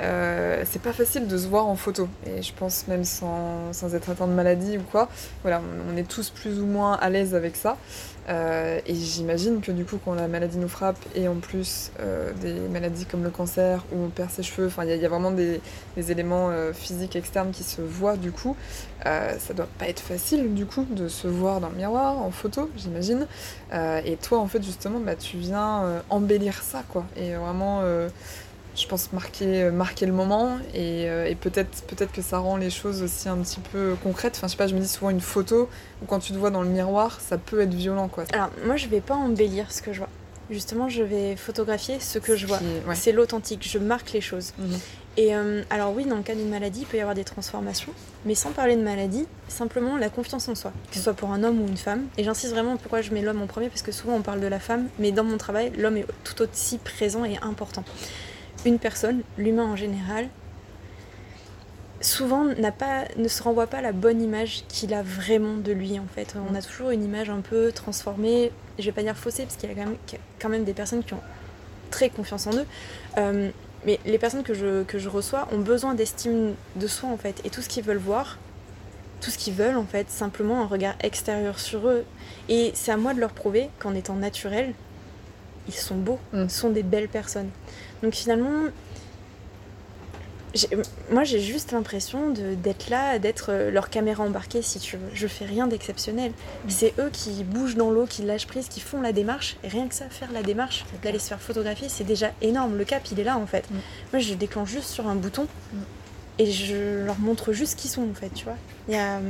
euh, 0.00 0.62
c'est 0.70 0.82
pas 0.82 0.92
facile 0.92 1.26
de 1.28 1.36
se 1.36 1.46
voir 1.46 1.66
en 1.66 1.76
photo. 1.76 2.08
Et 2.26 2.42
je 2.42 2.52
pense 2.54 2.88
même 2.88 3.04
sans, 3.04 3.72
sans 3.72 3.94
être 3.94 4.10
atteint 4.10 4.26
de 4.26 4.32
maladie 4.32 4.78
ou 4.78 4.82
quoi, 4.82 5.08
voilà, 5.42 5.60
on 5.92 5.96
est 5.96 6.08
tous 6.08 6.30
plus 6.30 6.60
ou 6.60 6.66
moins 6.66 6.94
à 6.94 7.10
l'aise 7.10 7.34
avec 7.34 7.56
ça. 7.56 7.76
Euh, 8.28 8.80
et 8.86 8.94
j'imagine 8.94 9.60
que 9.60 9.70
du 9.70 9.84
coup, 9.84 9.98
quand 10.04 10.14
la 10.14 10.28
maladie 10.28 10.58
nous 10.58 10.68
frappe, 10.68 10.98
et 11.14 11.28
en 11.28 11.36
plus 11.36 11.92
euh, 12.00 12.32
des 12.40 12.54
maladies 12.68 13.06
comme 13.06 13.22
le 13.22 13.30
cancer, 13.30 13.84
où 13.92 14.04
on 14.04 14.08
perd 14.08 14.30
ses 14.30 14.42
cheveux, 14.42 14.66
enfin, 14.66 14.84
il 14.84 14.96
y, 14.96 15.04
a 15.04 15.08
vraiment 15.08 15.30
des, 15.30 15.60
éléments 15.96 16.50
euh, 16.50 16.72
physiques 16.72 17.16
externes 17.16 17.50
qui 17.52 17.62
se 17.62 17.80
voient 17.80 18.16
du 18.16 18.32
coup. 18.32 18.56
ça 19.04 19.54
doit 19.54 19.68
pas 19.78 19.88
être 19.88 20.00
facile 20.00 20.54
du 20.54 20.66
coup 20.66 20.84
de 20.90 21.08
se 21.08 21.28
voir 21.28 21.60
dans 21.60 21.68
le 21.68 21.76
miroir, 21.76 22.18
en 22.18 22.30
photo, 22.30 22.68
j'imagine. 22.76 23.26
et 23.72 24.16
toi, 24.20 24.38
en 24.38 24.48
fait, 24.48 24.62
justement, 24.62 24.98
bah, 24.98 25.14
tu 25.14 25.36
viens 25.36 26.02
embellir 26.10 26.62
ça, 26.62 26.82
quoi. 26.88 27.04
Et 27.16 27.34
vraiment 27.34 27.82
je 28.76 28.86
pense, 28.86 29.12
marquer, 29.12 29.70
marquer 29.70 30.06
le 30.06 30.12
moment 30.12 30.58
et, 30.74 31.08
euh, 31.08 31.26
et 31.26 31.34
peut-être 31.34 31.82
peut 31.84 32.06
que 32.06 32.22
ça 32.22 32.38
rend 32.38 32.56
les 32.56 32.70
choses 32.70 33.02
aussi 33.02 33.28
un 33.28 33.38
petit 33.38 33.60
peu 33.60 33.96
concrètes. 34.02 34.34
Enfin, 34.36 34.46
je 34.46 34.52
sais 34.52 34.58
pas, 34.58 34.66
je 34.66 34.74
me 34.74 34.80
dis 34.80 34.88
souvent 34.88 35.10
une 35.10 35.20
photo 35.20 35.68
ou 36.02 36.06
quand 36.06 36.18
tu 36.18 36.32
te 36.32 36.38
vois 36.38 36.50
dans 36.50 36.62
le 36.62 36.68
miroir, 36.68 37.20
ça 37.20 37.38
peut 37.38 37.60
être 37.60 37.74
violent, 37.74 38.08
quoi. 38.08 38.24
Alors, 38.32 38.50
moi, 38.64 38.76
je 38.76 38.88
vais 38.88 39.00
pas 39.00 39.14
embellir 39.14 39.72
ce 39.72 39.82
que 39.82 39.92
je 39.92 39.98
vois. 39.98 40.10
Justement, 40.50 40.88
je 40.88 41.02
vais 41.02 41.34
photographier 41.34 41.98
ce 41.98 42.18
que 42.18 42.36
je 42.36 42.46
vois. 42.46 42.60
C'est 42.94 43.12
l'authentique, 43.12 43.66
je 43.68 43.78
marque 43.78 44.12
les 44.12 44.20
choses. 44.20 44.52
Mhm. 44.58 44.78
Et 45.16 45.34
euh, 45.34 45.62
alors 45.70 45.94
oui, 45.94 46.04
dans 46.04 46.16
le 46.16 46.22
cas 46.22 46.34
d'une 46.34 46.50
maladie, 46.50 46.80
il 46.80 46.86
peut 46.86 46.98
y 46.98 47.00
avoir 47.00 47.14
des 47.14 47.24
transformations, 47.24 47.92
mais 48.26 48.34
sans 48.34 48.52
parler 48.52 48.76
de 48.76 48.82
maladie, 48.82 49.26
simplement 49.48 49.96
la 49.96 50.10
confiance 50.10 50.46
en 50.48 50.54
soi, 50.54 50.72
que 50.90 50.96
ce 50.96 51.02
soit 51.02 51.14
pour 51.14 51.30
un 51.30 51.42
homme 51.42 51.62
ou 51.62 51.66
une 51.66 51.78
femme. 51.78 52.06
Et 52.18 52.24
j'insiste 52.24 52.52
vraiment 52.52 52.76
pourquoi 52.76 53.00
je 53.00 53.12
mets 53.12 53.22
l'homme 53.22 53.40
en 53.40 53.46
premier, 53.46 53.70
parce 53.70 53.80
que 53.80 53.92
souvent 53.92 54.12
on 54.14 54.20
parle 54.20 54.40
de 54.40 54.46
la 54.46 54.60
femme, 54.60 54.88
mais 54.98 55.12
dans 55.12 55.24
mon 55.24 55.38
travail, 55.38 55.72
l'homme 55.78 55.96
est 55.96 56.06
tout 56.22 56.42
aussi 56.42 56.76
présent 56.76 57.24
et 57.24 57.38
important 57.40 57.82
une 58.66 58.78
personne, 58.78 59.22
l'humain 59.38 59.64
en 59.64 59.76
général, 59.76 60.28
souvent 62.00 62.44
n'a 62.44 62.72
pas, 62.72 63.04
ne 63.16 63.28
se 63.28 63.42
renvoie 63.42 63.66
pas 63.66 63.80
la 63.80 63.92
bonne 63.92 64.20
image 64.20 64.64
qu'il 64.68 64.94
a 64.94 65.02
vraiment 65.02 65.54
de 65.54 65.72
lui 65.72 65.98
en 65.98 66.06
fait. 66.14 66.34
On 66.50 66.54
a 66.54 66.62
toujours 66.62 66.90
une 66.90 67.04
image 67.04 67.30
un 67.30 67.40
peu 67.40 67.72
transformée, 67.72 68.52
je 68.78 68.84
vais 68.84 68.92
pas 68.92 69.02
dire 69.02 69.16
faussée 69.16 69.44
parce 69.44 69.56
qu'il 69.56 69.68
y 69.68 69.72
a 69.72 69.74
quand 69.74 69.88
même, 69.88 69.96
quand 70.40 70.48
même, 70.48 70.64
des 70.64 70.74
personnes 70.74 71.02
qui 71.02 71.14
ont 71.14 71.22
très 71.90 72.10
confiance 72.10 72.46
en 72.46 72.54
eux. 72.54 72.66
Euh, 73.18 73.50
mais 73.84 74.00
les 74.04 74.18
personnes 74.18 74.42
que 74.42 74.54
je, 74.54 74.82
que 74.82 74.98
je 74.98 75.08
reçois 75.08 75.48
ont 75.52 75.58
besoin 75.58 75.94
d'estime 75.94 76.54
de 76.74 76.86
soi 76.86 77.08
en 77.08 77.16
fait. 77.16 77.40
Et 77.44 77.50
tout 77.50 77.62
ce 77.62 77.68
qu'ils 77.68 77.84
veulent 77.84 77.96
voir, 77.96 78.38
tout 79.20 79.30
ce 79.30 79.38
qu'ils 79.38 79.54
veulent 79.54 79.76
en 79.76 79.86
fait, 79.86 80.10
simplement 80.10 80.60
un 80.60 80.66
regard 80.66 80.94
extérieur 81.00 81.58
sur 81.58 81.88
eux. 81.88 82.04
Et 82.48 82.72
c'est 82.74 82.92
à 82.92 82.96
moi 82.96 83.14
de 83.14 83.20
leur 83.20 83.32
prouver 83.32 83.70
qu'en 83.78 83.94
étant 83.94 84.14
naturel, 84.14 84.74
ils 85.68 85.74
sont 85.74 85.96
beaux, 85.96 86.18
mm. 86.32 86.42
ils 86.44 86.50
sont 86.50 86.70
des 86.70 86.82
belles 86.82 87.08
personnes. 87.08 87.50
Donc 88.02 88.14
finalement, 88.14 88.70
moi 91.10 91.24
j'ai 91.24 91.40
juste 91.40 91.72
l'impression 91.72 92.30
d'être 92.30 92.88
là, 92.88 93.18
d'être 93.18 93.50
euh, 93.50 93.70
leur 93.70 93.90
caméra 93.90 94.24
embarquée 94.24 94.62
si 94.62 94.78
tu 94.78 94.96
veux. 94.96 95.08
Je 95.12 95.26
fais 95.26 95.44
rien 95.44 95.66
d'exceptionnel. 95.66 96.30
Mm. 96.30 96.68
C'est 96.68 96.94
eux 96.98 97.10
qui 97.12 97.44
bougent 97.44 97.76
dans 97.76 97.90
l'eau, 97.90 98.06
qui 98.06 98.22
lâchent 98.22 98.46
prise, 98.46 98.68
qui 98.68 98.80
font 98.80 99.00
la 99.00 99.12
démarche. 99.12 99.56
Et 99.64 99.68
rien 99.68 99.88
que 99.88 99.94
ça, 99.94 100.08
faire 100.08 100.32
la 100.32 100.42
démarche, 100.42 100.84
d'aller 101.02 101.18
se 101.18 101.28
faire 101.28 101.40
photographier, 101.40 101.88
c'est 101.88 102.04
déjà 102.04 102.32
énorme. 102.42 102.76
Le 102.76 102.84
cap, 102.84 103.02
il 103.10 103.20
est 103.20 103.24
là 103.24 103.38
en 103.38 103.46
fait. 103.46 103.70
Mm. 103.70 103.74
Moi 104.12 104.20
je 104.20 104.34
déclenche 104.34 104.70
juste 104.70 104.90
sur 104.90 105.06
un 105.08 105.14
bouton 105.14 105.46
et 106.38 106.50
je 106.50 107.04
leur 107.04 107.18
montre 107.18 107.52
juste 107.52 107.78
qui 107.78 107.88
sont 107.88 108.02
en 108.02 108.14
fait, 108.14 108.30
tu 108.30 108.44
vois. 108.44 108.56
Il 108.88 108.94
y 108.94 108.98
a 108.98 109.20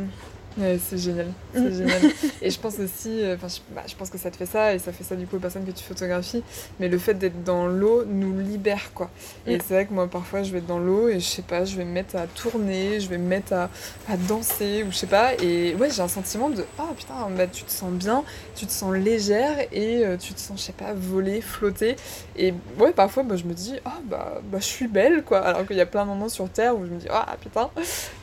Ouais, 0.58 0.78
c'est 0.82 0.96
génial, 0.96 1.26
c'est 1.52 1.60
mm. 1.60 1.74
génial. 1.74 2.02
Et 2.42 2.50
je 2.50 2.58
pense 2.58 2.78
aussi, 2.78 3.22
euh, 3.22 3.36
enfin, 3.36 3.48
bah, 3.74 3.82
je, 3.86 3.94
pense 3.94 4.08
que 4.08 4.16
ça 4.16 4.30
te 4.30 4.36
fait 4.36 4.46
ça 4.46 4.74
et 4.74 4.78
ça 4.78 4.90
fait 4.90 5.04
ça 5.04 5.14
du 5.14 5.26
coup 5.26 5.36
aux 5.36 5.40
personnes 5.40 5.66
que 5.66 5.70
tu 5.70 5.84
photographies. 5.84 6.42
Mais 6.80 6.88
le 6.88 6.96
fait 6.96 7.14
d'être 7.14 7.44
dans 7.44 7.66
l'eau 7.66 8.04
nous 8.06 8.38
libère 8.38 8.92
quoi. 8.94 9.10
Et 9.46 9.56
mm. 9.56 9.60
c'est 9.66 9.74
vrai 9.74 9.86
que 9.86 9.92
moi 9.92 10.08
parfois 10.08 10.42
je 10.42 10.52
vais 10.52 10.58
être 10.58 10.66
dans 10.66 10.78
l'eau 10.78 11.08
et 11.08 11.20
je 11.20 11.26
sais 11.26 11.42
pas, 11.42 11.66
je 11.66 11.76
vais 11.76 11.84
me 11.84 11.92
mettre 11.92 12.16
à 12.16 12.26
tourner, 12.26 13.00
je 13.00 13.08
vais 13.08 13.18
me 13.18 13.26
mettre 13.26 13.52
à, 13.52 13.68
à 14.08 14.16
danser 14.16 14.82
ou 14.84 14.92
je 14.92 14.96
sais 14.96 15.06
pas. 15.06 15.34
Et 15.42 15.74
ouais, 15.74 15.90
j'ai 15.90 16.00
un 16.00 16.08
sentiment 16.08 16.48
de 16.48 16.64
ah 16.78 16.88
putain, 16.96 17.14
bah, 17.36 17.46
tu 17.46 17.64
te 17.64 17.70
sens 17.70 17.92
bien, 17.92 18.24
tu 18.54 18.64
te 18.66 18.72
sens 18.72 18.94
légère 18.94 19.58
et 19.72 20.06
euh, 20.06 20.16
tu 20.16 20.32
te 20.32 20.40
sens, 20.40 20.58
je 20.58 20.64
sais 20.64 20.72
pas, 20.72 20.94
voler, 20.94 21.42
flotter. 21.42 21.96
Et 22.36 22.54
ouais, 22.78 22.92
parfois 22.92 23.24
bah, 23.24 23.36
je 23.36 23.44
me 23.44 23.52
dis 23.52 23.74
ah 23.84 23.98
bah, 24.04 24.40
bah 24.50 24.58
je 24.58 24.64
suis 24.64 24.88
belle 24.88 25.22
quoi. 25.22 25.40
Alors 25.40 25.66
qu'il 25.66 25.76
y 25.76 25.82
a 25.82 25.86
plein 25.86 26.04
de 26.04 26.08
moments 26.08 26.30
sur 26.30 26.48
terre 26.48 26.78
où 26.78 26.86
je 26.86 26.90
me 26.90 26.98
dis 26.98 27.08
ah 27.10 27.36
putain. 27.42 27.68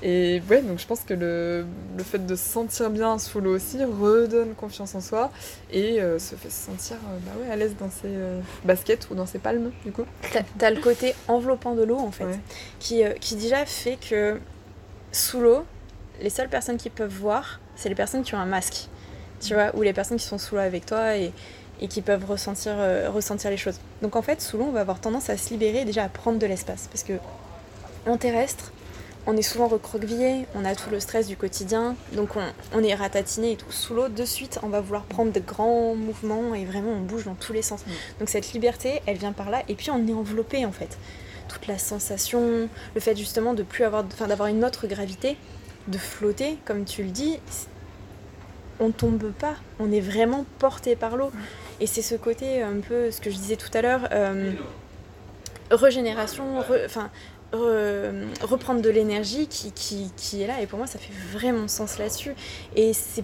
Et 0.01 0.41
ouais, 0.49 0.63
donc 0.63 0.79
je 0.79 0.87
pense 0.87 1.01
que 1.01 1.13
le, 1.13 1.65
le 1.95 2.03
fait 2.03 2.22
de 2.23 2.35
se 2.35 2.43
sentir 2.43 2.89
bien 2.89 3.17
sous 3.17 3.39
l'eau 3.39 3.55
aussi 3.55 3.83
redonne 3.83 4.53
confiance 4.55 4.95
en 4.95 5.01
soi 5.01 5.31
et 5.71 6.01
euh, 6.01 6.19
se 6.19 6.35
fait 6.35 6.49
sentir 6.49 6.97
euh, 6.97 7.17
bah 7.25 7.31
ouais, 7.39 7.51
à 7.51 7.55
l'aise 7.55 7.75
dans 7.79 7.89
ses 7.89 8.07
euh, 8.07 8.39
baskets 8.63 9.07
ou 9.11 9.15
dans 9.15 9.25
ses 9.25 9.39
palmes 9.39 9.71
du 9.85 9.91
coup. 9.91 10.05
T'as 10.57 10.69
le 10.69 10.81
côté 10.81 11.15
enveloppant 11.27 11.75
de 11.75 11.83
l'eau 11.83 11.97
en 11.97 12.11
fait, 12.11 12.39
qui, 12.79 13.03
qui 13.19 13.35
déjà 13.35 13.65
fait 13.65 13.97
que 13.97 14.39
sous 15.11 15.39
l'eau, 15.39 15.65
les 16.21 16.29
seules 16.29 16.49
personnes 16.49 16.77
qui 16.77 16.89
peuvent 16.89 17.13
voir, 17.13 17.59
c'est 17.75 17.89
les 17.89 17.95
personnes 17.95 18.23
qui 18.23 18.35
ont 18.35 18.39
un 18.39 18.45
masque, 18.45 18.87
tu 19.41 19.53
vois, 19.53 19.75
ou 19.75 19.81
les 19.81 19.93
personnes 19.93 20.17
qui 20.17 20.25
sont 20.25 20.37
sous 20.37 20.55
l'eau 20.55 20.61
avec 20.61 20.85
toi 20.85 21.17
et, 21.17 21.31
et 21.81 21.87
qui 21.87 22.01
peuvent 22.01 22.25
ressentir, 22.25 22.73
ressentir 23.11 23.49
les 23.49 23.57
choses. 23.57 23.79
Donc 24.01 24.15
en 24.15 24.21
fait, 24.21 24.41
sous 24.41 24.57
l'eau, 24.57 24.65
on 24.65 24.71
va 24.71 24.81
avoir 24.81 24.99
tendance 24.99 25.29
à 25.29 25.37
se 25.37 25.49
libérer 25.49 25.81
et 25.81 25.85
déjà 25.85 26.03
à 26.03 26.09
prendre 26.09 26.39
de 26.39 26.45
l'espace 26.45 26.87
parce 26.91 27.03
que 27.03 27.13
en 28.05 28.17
terrestre, 28.17 28.71
on 29.25 29.37
est 29.37 29.41
souvent 29.41 29.67
recroquevillé, 29.67 30.45
on 30.53 30.65
a 30.65 30.75
tout 30.75 30.89
le 30.89 30.99
stress 30.99 31.27
du 31.27 31.37
quotidien, 31.37 31.95
donc 32.13 32.31
on, 32.73 32.83
est 32.83 32.93
ratatiné 32.93 33.53
et 33.53 33.55
tout. 33.55 33.71
Sous 33.71 33.93
l'eau, 33.93 34.09
de 34.09 34.25
suite, 34.25 34.59
on 34.63 34.67
va 34.67 34.81
vouloir 34.81 35.03
prendre 35.03 35.31
de 35.31 35.39
grands 35.39 35.95
mouvements 35.95 36.53
et 36.53 36.65
vraiment 36.65 36.91
on 36.91 37.01
bouge 37.01 37.25
dans 37.25 37.35
tous 37.35 37.53
les 37.53 37.61
sens. 37.61 37.85
Mm. 37.85 37.91
Donc 38.19 38.29
cette 38.29 38.51
liberté, 38.51 39.01
elle 39.05 39.17
vient 39.17 39.31
par 39.31 39.49
là 39.49 39.63
et 39.69 39.75
puis 39.75 39.91
on 39.91 40.05
est 40.07 40.13
enveloppé 40.13 40.65
en 40.65 40.71
fait. 40.71 40.97
Toute 41.47 41.67
la 41.67 41.77
sensation, 41.77 42.67
le 42.95 43.01
fait 43.01 43.15
justement 43.15 43.53
de 43.53 43.63
plus 43.63 43.83
avoir, 43.85 44.03
enfin 44.05 44.27
d'avoir 44.27 44.49
une 44.49 44.65
autre 44.65 44.87
gravité, 44.87 45.37
de 45.87 45.97
flotter, 45.97 46.57
comme 46.65 46.83
tu 46.83 47.03
le 47.03 47.09
dis, 47.09 47.39
on 48.79 48.91
tombe 48.91 49.31
pas, 49.31 49.55
on 49.79 49.91
est 49.91 50.01
vraiment 50.01 50.45
porté 50.59 50.95
par 50.97 51.15
l'eau. 51.15 51.27
Mm. 51.27 51.39
Et 51.79 51.87
c'est 51.87 52.01
ce 52.01 52.15
côté 52.15 52.61
un 52.61 52.81
peu, 52.81 53.09
ce 53.09 53.21
que 53.21 53.29
je 53.29 53.37
disais 53.37 53.55
tout 53.55 53.71
à 53.73 53.81
l'heure, 53.81 54.09
euh, 54.11 54.51
régénération, 55.71 56.59
enfin 56.85 57.09
reprendre 57.53 58.81
de 58.81 58.89
l'énergie 58.89 59.47
qui, 59.47 59.71
qui, 59.71 60.11
qui, 60.15 60.41
est 60.41 60.47
là. 60.47 60.61
Et 60.61 60.67
pour 60.67 60.77
moi, 60.77 60.87
ça 60.87 60.99
fait 60.99 61.13
vraiment 61.31 61.67
sens 61.67 61.97
là-dessus. 61.97 62.33
Et 62.75 62.93
c'est, 62.93 63.23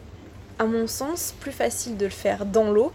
à 0.59 0.65
mon 0.65 0.87
sens, 0.87 1.33
plus 1.39 1.51
facile 1.51 1.97
de 1.97 2.05
le 2.05 2.11
faire 2.11 2.45
dans 2.45 2.71
l'eau 2.71 2.91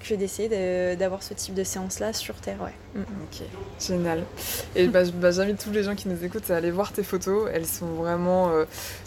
que 0.00 0.14
d'essayer 0.14 0.96
d'avoir 0.96 1.22
ce 1.22 1.34
type 1.34 1.54
de 1.54 1.64
séance-là 1.64 2.12
sur 2.12 2.36
Terre. 2.36 2.60
Ouais. 2.62 2.74
Mm. 2.94 3.00
Ok, 3.00 3.46
génial. 3.78 4.24
Et 4.74 4.88
bah, 4.88 5.00
bah, 5.14 5.30
j'invite 5.30 5.62
tous 5.62 5.70
les 5.70 5.82
gens 5.82 5.94
qui 5.94 6.08
nous 6.08 6.24
écoutent 6.24 6.50
à 6.50 6.56
aller 6.56 6.70
voir 6.70 6.92
tes 6.92 7.02
photos. 7.02 7.48
Elles 7.52 7.66
sont 7.66 7.86
vraiment 7.86 8.48
euh, 8.50 8.64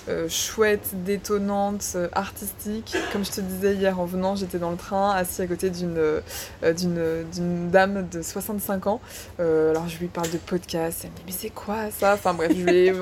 euh, 0.08 0.30
chouettes, 0.30 0.92
détonnantes, 1.04 1.94
euh, 1.96 2.08
artistiques. 2.14 2.96
Comme 3.12 3.26
je 3.26 3.32
te 3.32 3.42
disais 3.42 3.74
hier 3.74 4.00
en 4.00 4.06
venant, 4.06 4.36
j'étais 4.36 4.60
dans 4.60 4.70
le 4.70 4.78
train, 4.78 5.12
assis 5.12 5.42
à 5.42 5.48
côté 5.48 5.70
d'une 5.70 6.22
d'une 6.62 7.70
dame 7.72 8.08
de 8.10 8.22
65 8.22 8.88
ans. 8.88 9.02
alors 9.40 9.88
je 9.88 9.98
lui 9.98 10.08
parle 10.08 10.30
de 10.30 10.38
podcast. 10.38 11.02
Elle 11.04 11.12
me 11.12 11.16
dit 11.16 11.24
mais 11.26 11.32
c'est 11.32 11.50
quoi 11.50 11.90
ça? 11.92 12.14
Enfin 12.14 12.34
bref, 12.34 12.52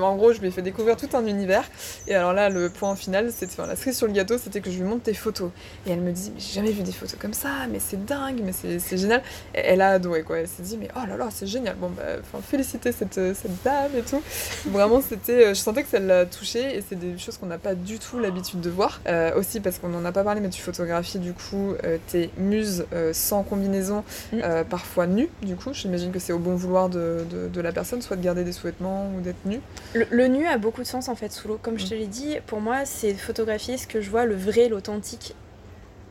en 0.00 0.16
gros, 0.16 0.32
je 0.32 0.40
lui 0.40 0.48
ai 0.48 0.50
fait 0.50 0.62
découvrir 0.62 0.96
tout 0.96 1.08
un 1.14 1.26
univers. 1.26 1.64
Et 2.08 2.14
alors 2.14 2.32
là, 2.32 2.48
le 2.48 2.70
point 2.70 2.96
final, 2.96 3.30
c'était 3.30 3.52
enfin, 3.52 3.66
la 3.66 3.76
cerise 3.76 3.96
sur 3.96 4.06
le 4.06 4.12
gâteau, 4.12 4.38
c'était 4.38 4.60
que 4.60 4.70
je 4.70 4.78
lui 4.78 4.84
montre 4.84 5.02
tes 5.02 5.14
photos. 5.14 5.50
Et 5.86 5.90
elle 5.90 6.00
me 6.00 6.12
dit 6.12 6.32
mais 6.34 6.40
j'ai 6.40 6.54
jamais 6.54 6.72
vu 6.72 6.82
des 6.82 6.92
photos 6.92 7.18
comme 7.20 7.34
ça, 7.34 7.50
mais 7.70 7.80
c'est 7.80 8.04
dingue, 8.04 8.40
mais 8.42 8.52
c'est 8.52 8.96
génial. 8.96 9.22
elle 9.52 9.82
a 9.82 9.90
adoré 9.90 10.22
quoi. 10.22 10.38
Elle 10.38 10.48
s'est 10.48 10.62
dit 10.62 10.69
mais 10.78 10.88
oh 10.96 11.06
là 11.08 11.16
là, 11.16 11.28
c'est 11.30 11.46
génial. 11.46 11.76
Bon, 11.76 11.88
bah, 11.88 12.02
féliciter 12.42 12.92
cette, 12.92 13.14
cette 13.14 13.62
dame 13.64 13.90
et 13.96 14.02
tout. 14.02 14.20
Vraiment, 14.66 15.00
c'était, 15.00 15.46
euh, 15.46 15.48
je 15.50 15.54
sentais 15.60 15.82
que 15.82 15.88
ça 15.88 15.98
l'a 15.98 16.26
touchée 16.26 16.76
et 16.76 16.84
c'est 16.88 16.96
des 16.98 17.16
choses 17.18 17.36
qu'on 17.38 17.46
n'a 17.46 17.58
pas 17.58 17.74
du 17.74 17.98
tout 17.98 18.18
l'habitude 18.18 18.60
de 18.60 18.70
voir. 18.70 19.00
Euh, 19.06 19.34
aussi 19.38 19.60
parce 19.60 19.78
qu'on 19.78 19.88
n'en 19.88 20.04
a 20.04 20.12
pas 20.12 20.24
parlé, 20.24 20.40
mais 20.40 20.50
tu 20.50 20.60
photographies 20.62 21.18
du 21.18 21.32
coup 21.32 21.74
euh, 21.84 21.98
tes 22.08 22.30
muses 22.38 22.84
euh, 22.92 23.12
sans 23.12 23.42
combinaison, 23.42 24.04
Mm. 24.32 24.40
parfois 24.68 25.06
nues. 25.06 25.28
Du 25.42 25.56
coup, 25.56 25.70
j'imagine 25.72 26.12
que 26.12 26.18
c'est 26.18 26.32
au 26.32 26.38
bon 26.38 26.54
vouloir 26.54 26.88
de, 26.88 27.24
de- 27.30 27.48
de 27.48 27.60
la 27.60 27.72
personne, 27.72 28.00
soit 28.02 28.16
de 28.16 28.22
garder 28.22 28.44
des 28.44 28.52
sous-vêtements 28.52 29.10
ou 29.16 29.20
d'être 29.20 29.44
nue. 29.44 29.60
Le, 29.94 30.06
le 30.10 30.26
nu 30.28 30.46
a 30.46 30.58
beaucoup 30.58 30.82
de 30.82 30.86
sens 30.86 31.08
en 31.08 31.14
fait 31.14 31.30
sous 31.32 31.48
l'eau. 31.48 31.58
Comme 31.62 31.78
je 31.78 31.84
Mm. 31.84 31.88
te 31.88 31.94
l'ai 31.94 32.06
dit, 32.06 32.36
pour 32.46 32.60
moi, 32.60 32.84
c'est 32.84 33.14
photographier 33.14 33.76
ce 33.78 33.86
que 33.86 34.00
je 34.00 34.10
vois, 34.10 34.24
le 34.24 34.34
vrai, 34.36 34.68
l'authentique. 34.68 35.34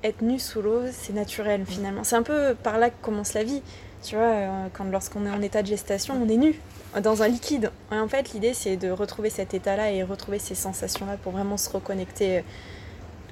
Être 0.04 0.22
nu 0.22 0.40
sous 0.40 0.62
l'eau, 0.62 0.82
c'est 0.94 1.14
naturel 1.14 1.64
finalement. 1.68 2.04
C'est 2.06 2.16
un 2.16 2.24
peu 2.24 2.56
par 2.64 2.78
là 2.78 2.90
que 2.90 2.96
commence 3.02 3.34
la 3.34 3.44
vie. 3.44 3.62
Tu 4.04 4.16
vois, 4.16 4.24
euh, 4.26 4.68
quand 4.74 4.86
lorsqu'on 4.86 5.26
est 5.26 5.30
en 5.30 5.42
état 5.42 5.62
de 5.62 5.68
gestation, 5.68 6.16
on 6.22 6.30
est 6.30 6.38
nu 6.38 6.60
dans 7.02 7.22
un 7.22 7.28
liquide. 7.28 7.72
Et 7.92 7.96
en 7.96 8.08
fait, 8.08 8.32
l'idée, 8.34 8.54
c'est 8.54 8.78
de 8.78 8.90
retrouver 8.90 9.30
cet 9.30 9.54
état-là 9.54 9.92
et 9.92 10.04
retrouver 10.04 10.40
ces 10.40 10.56
sensations-là 10.56 11.18
pour 11.22 11.34
vraiment 11.34 11.58
se 11.58 11.70
reconnecter 11.70 12.44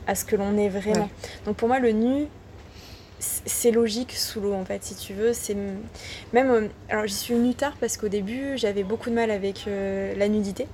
à 0.08 0.16
ce 0.16 0.26
que 0.26 0.36
l'on 0.36 0.58
est 0.58 0.70
vraiment. 0.70 1.06
Ouais. 1.06 1.10
Donc 1.46 1.56
pour 1.56 1.68
moi, 1.68 1.80
le 1.80 1.92
nu, 1.92 2.28
c'est 3.20 3.72
logique 3.72 4.12
sous 4.14 4.40
l'eau 4.42 4.54
en 4.54 4.64
fait, 4.66 4.84
si 4.84 4.96
tu 4.96 5.14
veux. 5.14 5.34
C'est 5.34 5.56
même. 6.34 6.52
euh, 6.52 6.68
Alors 6.90 7.08
j'y 7.08 7.16
suis 7.16 7.34
venue 7.34 7.56
tard 7.56 7.74
parce 7.80 7.98
qu'au 7.98 8.10
début, 8.10 8.58
j'avais 8.58 8.84
beaucoup 8.84 9.10
de 9.10 9.16
mal 9.16 9.32
avec 9.32 9.66
euh, 9.68 10.14
la 10.16 10.28
nudité. 10.28 10.68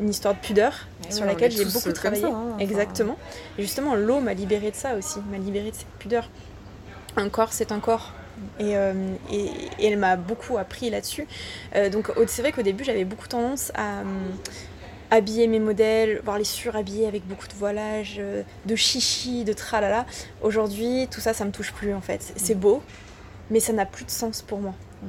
Une 0.00 0.08
histoire 0.10 0.34
de 0.34 0.40
pudeur 0.40 0.88
sur 1.10 1.24
laquelle 1.24 1.52
j'ai 1.52 1.64
beaucoup 1.64 1.88
euh, 1.88 1.92
travaillé. 1.92 2.22
ça, 2.22 2.28
hein, 2.28 2.46
enfin. 2.50 2.58
Exactement. 2.58 3.16
Et 3.58 3.62
justement, 3.62 3.94
l'eau 3.94 4.20
m'a 4.20 4.34
libérée 4.34 4.70
de 4.70 4.76
ça 4.76 4.96
aussi, 4.96 5.20
m'a 5.30 5.38
libérée 5.38 5.70
de 5.70 5.76
cette 5.76 5.86
pudeur. 5.98 6.28
Un 7.16 7.28
corps, 7.28 7.52
c'est 7.52 7.72
un 7.72 7.80
corps. 7.80 8.12
Et, 8.58 8.76
euh, 8.76 8.92
et- 9.30 9.50
et 9.78 9.86
elle 9.86 9.98
m'a 9.98 10.16
beaucoup 10.16 10.58
appris 10.58 10.90
là-dessus. 10.90 11.26
Euh, 11.74 11.88
donc 11.90 12.10
c'est 12.26 12.42
vrai 12.42 12.52
qu'au 12.52 12.62
début, 12.62 12.84
j'avais 12.84 13.04
beaucoup 13.04 13.28
tendance 13.28 13.72
à 13.74 14.00
hum, 14.02 14.18
habiller 15.10 15.46
mes 15.46 15.58
modèles, 15.60 16.20
voire 16.24 16.38
les 16.38 16.44
surhabiller 16.44 17.06
avec 17.06 17.26
beaucoup 17.26 17.46
de 17.46 17.54
voilage, 17.54 18.16
euh, 18.18 18.42
de 18.66 18.76
chichi, 18.76 19.44
de 19.44 19.52
tralala. 19.52 20.06
Aujourd'hui, 20.42 21.06
tout 21.10 21.20
ça, 21.20 21.34
ça 21.34 21.44
me 21.44 21.50
touche 21.50 21.72
plus 21.72 21.92
en 21.94 22.00
fait. 22.00 22.32
C'est 22.36 22.54
beau, 22.54 22.82
mais 23.50 23.60
ça 23.60 23.72
n'a 23.72 23.84
plus 23.86 24.04
de 24.06 24.10
sens 24.10 24.40
pour 24.42 24.58
moi. 24.58 24.72
Mm. 25.02 25.06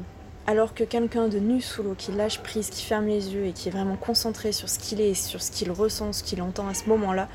Alors 0.47 0.73
que 0.73 0.83
quelqu'un 0.83 1.29
de 1.29 1.39
nu 1.39 1.61
sous 1.61 1.83
l'eau, 1.83 1.95
qui 1.97 2.11
lâche 2.11 2.39
prise, 2.39 2.69
qui 2.69 2.83
ferme 2.83 3.07
les 3.07 3.33
yeux 3.33 3.45
et 3.45 3.53
qui 3.53 3.69
est 3.69 3.71
vraiment 3.71 3.95
concentré 3.95 4.51
sur 4.51 4.67
ce 4.67 4.77
qu'il 4.77 4.99
est, 4.99 5.13
sur 5.13 5.41
ce 5.41 5.51
qu'il 5.51 5.71
ressent, 5.71 6.11
ce 6.11 6.21
qu'il 6.21 6.41
entend 6.41 6.67
à 6.67 6.73
ce 6.73 6.89
moment-là, 6.89 7.29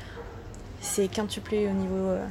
c'est 0.81 1.07
quintuplé 1.07 1.67
au 1.67 1.71
niveau 1.71 1.95
euh, 1.95 2.25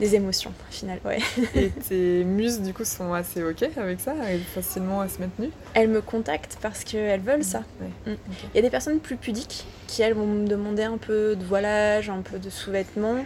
des 0.00 0.14
émotions, 0.16 0.50
au 0.50 0.72
final. 0.72 0.98
Ouais. 1.04 1.18
Et 1.54 1.68
tes 1.88 2.24
muses, 2.24 2.60
du 2.60 2.72
coup, 2.72 2.84
sont 2.84 3.12
assez 3.12 3.44
ok 3.44 3.62
avec 3.76 4.00
ça, 4.00 4.12
arrivent 4.20 4.42
facilement 4.42 5.00
à 5.00 5.08
se 5.08 5.20
mettre 5.20 5.40
nues? 5.40 5.52
Elles 5.74 5.88
me 5.88 6.00
contactent 6.00 6.58
parce 6.60 6.82
qu'elles 6.82 7.20
veulent 7.20 7.44
ça. 7.44 7.62
Ouais. 7.80 8.12
Mm. 8.12 8.16
Il 8.52 8.56
y 8.56 8.58
a 8.58 8.62
des 8.62 8.70
personnes 8.70 8.98
plus 8.98 9.16
pudiques 9.16 9.66
qui, 9.86 10.02
elles, 10.02 10.14
vont 10.14 10.26
me 10.26 10.48
demander 10.48 10.82
un 10.82 10.96
peu 10.96 11.36
de 11.36 11.44
voilage, 11.44 12.10
un 12.10 12.22
peu 12.22 12.38
de 12.38 12.50
sous-vêtements. 12.50 13.24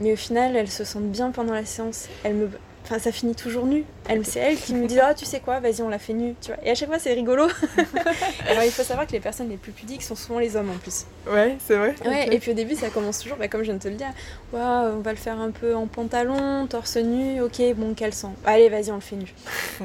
Mais 0.00 0.12
au 0.12 0.16
final, 0.16 0.56
elles 0.56 0.70
se 0.70 0.84
sentent 0.84 1.10
bien 1.10 1.30
pendant 1.30 1.54
la 1.54 1.64
séance. 1.64 2.08
Elles 2.24 2.34
me... 2.34 2.50
Enfin, 2.84 2.98
ça 2.98 3.12
finit 3.12 3.34
toujours 3.34 3.66
nu. 3.66 3.84
Elle, 4.08 4.24
c'est 4.26 4.40
elle 4.40 4.56
qui 4.56 4.74
me 4.74 4.86
dit 4.88 4.98
Ah, 4.98 5.14
tu 5.14 5.24
sais 5.24 5.40
quoi, 5.40 5.60
vas-y, 5.60 5.82
on 5.82 5.88
la 5.88 5.98
fait 5.98 6.14
nue. 6.14 6.34
Tu 6.40 6.50
vois 6.52 6.56
Et 6.64 6.70
à 6.70 6.74
chaque 6.74 6.88
fois, 6.88 6.98
c'est 6.98 7.12
rigolo. 7.12 7.46
Alors, 8.48 8.64
il 8.64 8.70
faut 8.70 8.82
savoir 8.82 9.06
que 9.06 9.12
les 9.12 9.20
personnes 9.20 9.48
les 9.48 9.56
plus 9.56 9.72
pudiques 9.72 10.02
sont 10.02 10.14
souvent 10.16 10.38
les 10.38 10.56
hommes 10.56 10.70
en 10.70 10.78
plus. 10.78 11.04
Ouais, 11.30 11.56
c'est 11.64 11.76
vrai. 11.76 11.94
Ouais, 12.04 12.28
et 12.34 12.38
puis 12.38 12.50
au 12.50 12.54
début, 12.54 12.74
ça 12.74 12.88
commence 12.88 13.20
toujours, 13.20 13.36
bah, 13.36 13.46
comme 13.48 13.60
je 13.60 13.66
viens 13.66 13.74
de 13.74 13.82
te 13.82 13.88
le 13.88 13.94
dire. 13.94 14.08
Waouh, 14.52 14.96
on 14.96 15.00
va 15.00 15.10
le 15.12 15.16
faire 15.18 15.38
un 15.38 15.50
peu 15.50 15.74
en 15.76 15.86
pantalon, 15.86 16.66
torse 16.66 16.96
nu, 16.96 17.40
ok, 17.42 17.60
bon, 17.76 17.94
caleçon. 17.94 18.30
Allez, 18.44 18.68
vas-y, 18.68 18.90
on 18.90 18.96
le 18.96 19.00
fait 19.00 19.16
nu. 19.16 19.32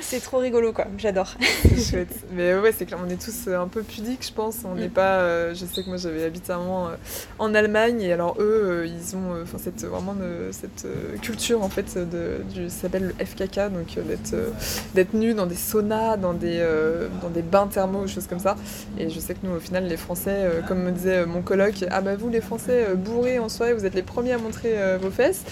c'est 0.00 0.20
trop 0.20 0.38
rigolo, 0.38 0.72
quoi. 0.72 0.86
J'adore. 0.98 1.34
C'est 1.62 1.90
chouette. 1.90 2.14
Mais 2.32 2.54
ouais, 2.56 2.72
c'est 2.72 2.86
clair, 2.86 2.98
on 3.04 3.08
est 3.08 3.20
tous 3.22 3.46
euh, 3.48 3.58
un 3.58 3.68
peu 3.68 3.82
pudiques, 3.82 4.26
je 4.26 4.32
pense. 4.32 4.56
On 4.64 4.74
n'est 4.74 4.88
Mm. 4.88 4.90
pas. 4.90 5.20
euh, 5.20 5.54
je 5.54 5.64
sais 5.64 5.82
que 5.82 5.88
moi, 5.88 5.96
j'avais 5.96 6.24
habité 6.24 6.52
un 6.52 6.58
moment 6.58 6.88
euh, 6.88 6.96
en 7.38 7.54
Allemagne, 7.54 8.02
et 8.02 8.12
alors 8.12 8.36
eux, 8.38 8.82
euh, 8.82 8.86
ils 8.86 9.16
ont 9.16 9.32
euh, 9.34 9.42
enfin 9.44 9.58
cette 9.58 9.84
vraiment 9.84 10.14
cette 10.50 10.84
euh, 10.84 11.16
culture 11.22 11.62
en 11.62 11.68
fait 11.68 11.96
de 11.96 12.42
du 12.52 12.68
ça 12.68 12.82
s'appelle 12.82 13.14
le 13.18 13.24
FKK, 13.24 13.53
donc 13.70 13.96
euh, 13.96 14.02
d'être 14.02 14.34
euh, 14.34 14.50
d'être 14.94 15.14
nu 15.14 15.34
dans 15.34 15.46
des 15.46 15.54
saunas, 15.54 16.16
dans 16.16 16.32
des 16.34 16.58
euh, 16.60 17.08
dans 17.22 17.30
des 17.30 17.42
bains 17.42 17.66
thermaux, 17.66 18.00
ou 18.02 18.08
choses 18.08 18.26
comme 18.26 18.38
ça. 18.38 18.56
Et 18.98 19.08
je 19.10 19.18
sais 19.20 19.34
que 19.34 19.40
nous, 19.44 19.54
au 19.56 19.60
final, 19.60 19.86
les 19.86 19.96
Français, 19.96 20.46
comme 20.68 20.82
me 20.82 20.90
disait 20.90 21.24
mon 21.26 21.40
coloc, 21.42 21.84
ah 21.90 22.00
bah 22.00 22.16
vous 22.16 22.28
les 22.28 22.40
Français 22.40 22.86
bourrés 22.96 23.38
en 23.38 23.48
soirée, 23.48 23.72
vous 23.74 23.86
êtes 23.86 23.94
les 23.94 24.02
premiers 24.02 24.32
à 24.32 24.38
montrer 24.38 24.74
vos 25.00 25.10
fesses. 25.10 25.42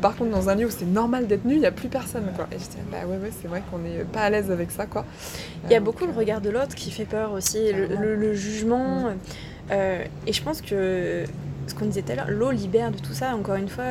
Par 0.00 0.14
contre, 0.16 0.30
dans 0.30 0.48
un 0.48 0.54
lieu 0.54 0.66
où 0.66 0.70
c'est 0.70 0.84
normal 0.86 1.26
d'être 1.26 1.44
nu, 1.44 1.54
il 1.54 1.60
y 1.60 1.66
a 1.66 1.72
plus 1.72 1.88
personne 1.88 2.24
quoi. 2.36 2.46
Et 2.52 2.58
j'étais 2.58 2.82
bah 2.92 2.98
ouais 3.08 3.16
ouais, 3.16 3.30
c'est 3.40 3.48
vrai 3.48 3.62
qu'on 3.70 3.78
est 3.84 4.04
pas 4.04 4.20
à 4.20 4.30
l'aise 4.30 4.50
avec 4.50 4.70
ça 4.70 4.86
quoi. 4.86 5.04
Il 5.64 5.72
y 5.72 5.74
a 5.76 5.80
beaucoup 5.80 6.06
le 6.06 6.12
regard 6.12 6.40
de 6.40 6.50
l'autre 6.50 6.74
qui 6.74 6.90
fait 6.90 7.04
peur 7.06 7.32
aussi, 7.32 7.72
le, 7.72 7.86
Carrément. 7.86 8.00
le- 8.02 8.16
le 8.16 8.34
jugement. 8.34 9.10
euh, 9.70 10.04
et 10.26 10.32
je 10.32 10.42
pense 10.42 10.60
que 10.62 11.24
ce 11.66 11.74
qu'on 11.74 11.86
disait 11.86 12.02
tout 12.02 12.12
à 12.12 12.14
l'heure, 12.14 12.30
l'eau 12.30 12.50
libère 12.52 12.90
de 12.92 12.98
tout 12.98 13.12
ça. 13.12 13.34
Encore 13.34 13.56
une 13.56 13.68
fois, 13.68 13.84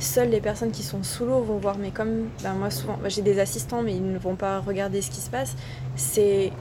seules 0.00 0.30
les 0.30 0.40
personnes 0.40 0.70
qui 0.72 0.82
sont 0.82 1.02
sous 1.02 1.24
l'eau 1.24 1.40
vont 1.42 1.58
voir. 1.58 1.76
Mais 1.78 1.90
comme 1.90 2.28
ben, 2.42 2.54
moi, 2.54 2.70
souvent, 2.70 2.98
ben, 3.02 3.08
j'ai 3.10 3.22
des 3.22 3.38
assistants, 3.38 3.82
mais 3.82 3.94
ils 3.94 4.12
ne 4.12 4.18
vont 4.18 4.34
pas 4.36 4.60
regarder 4.60 5.02
ce 5.02 5.10
qui 5.10 5.20
se 5.20 5.30
passe. 5.30 5.54
C'est 5.96 6.52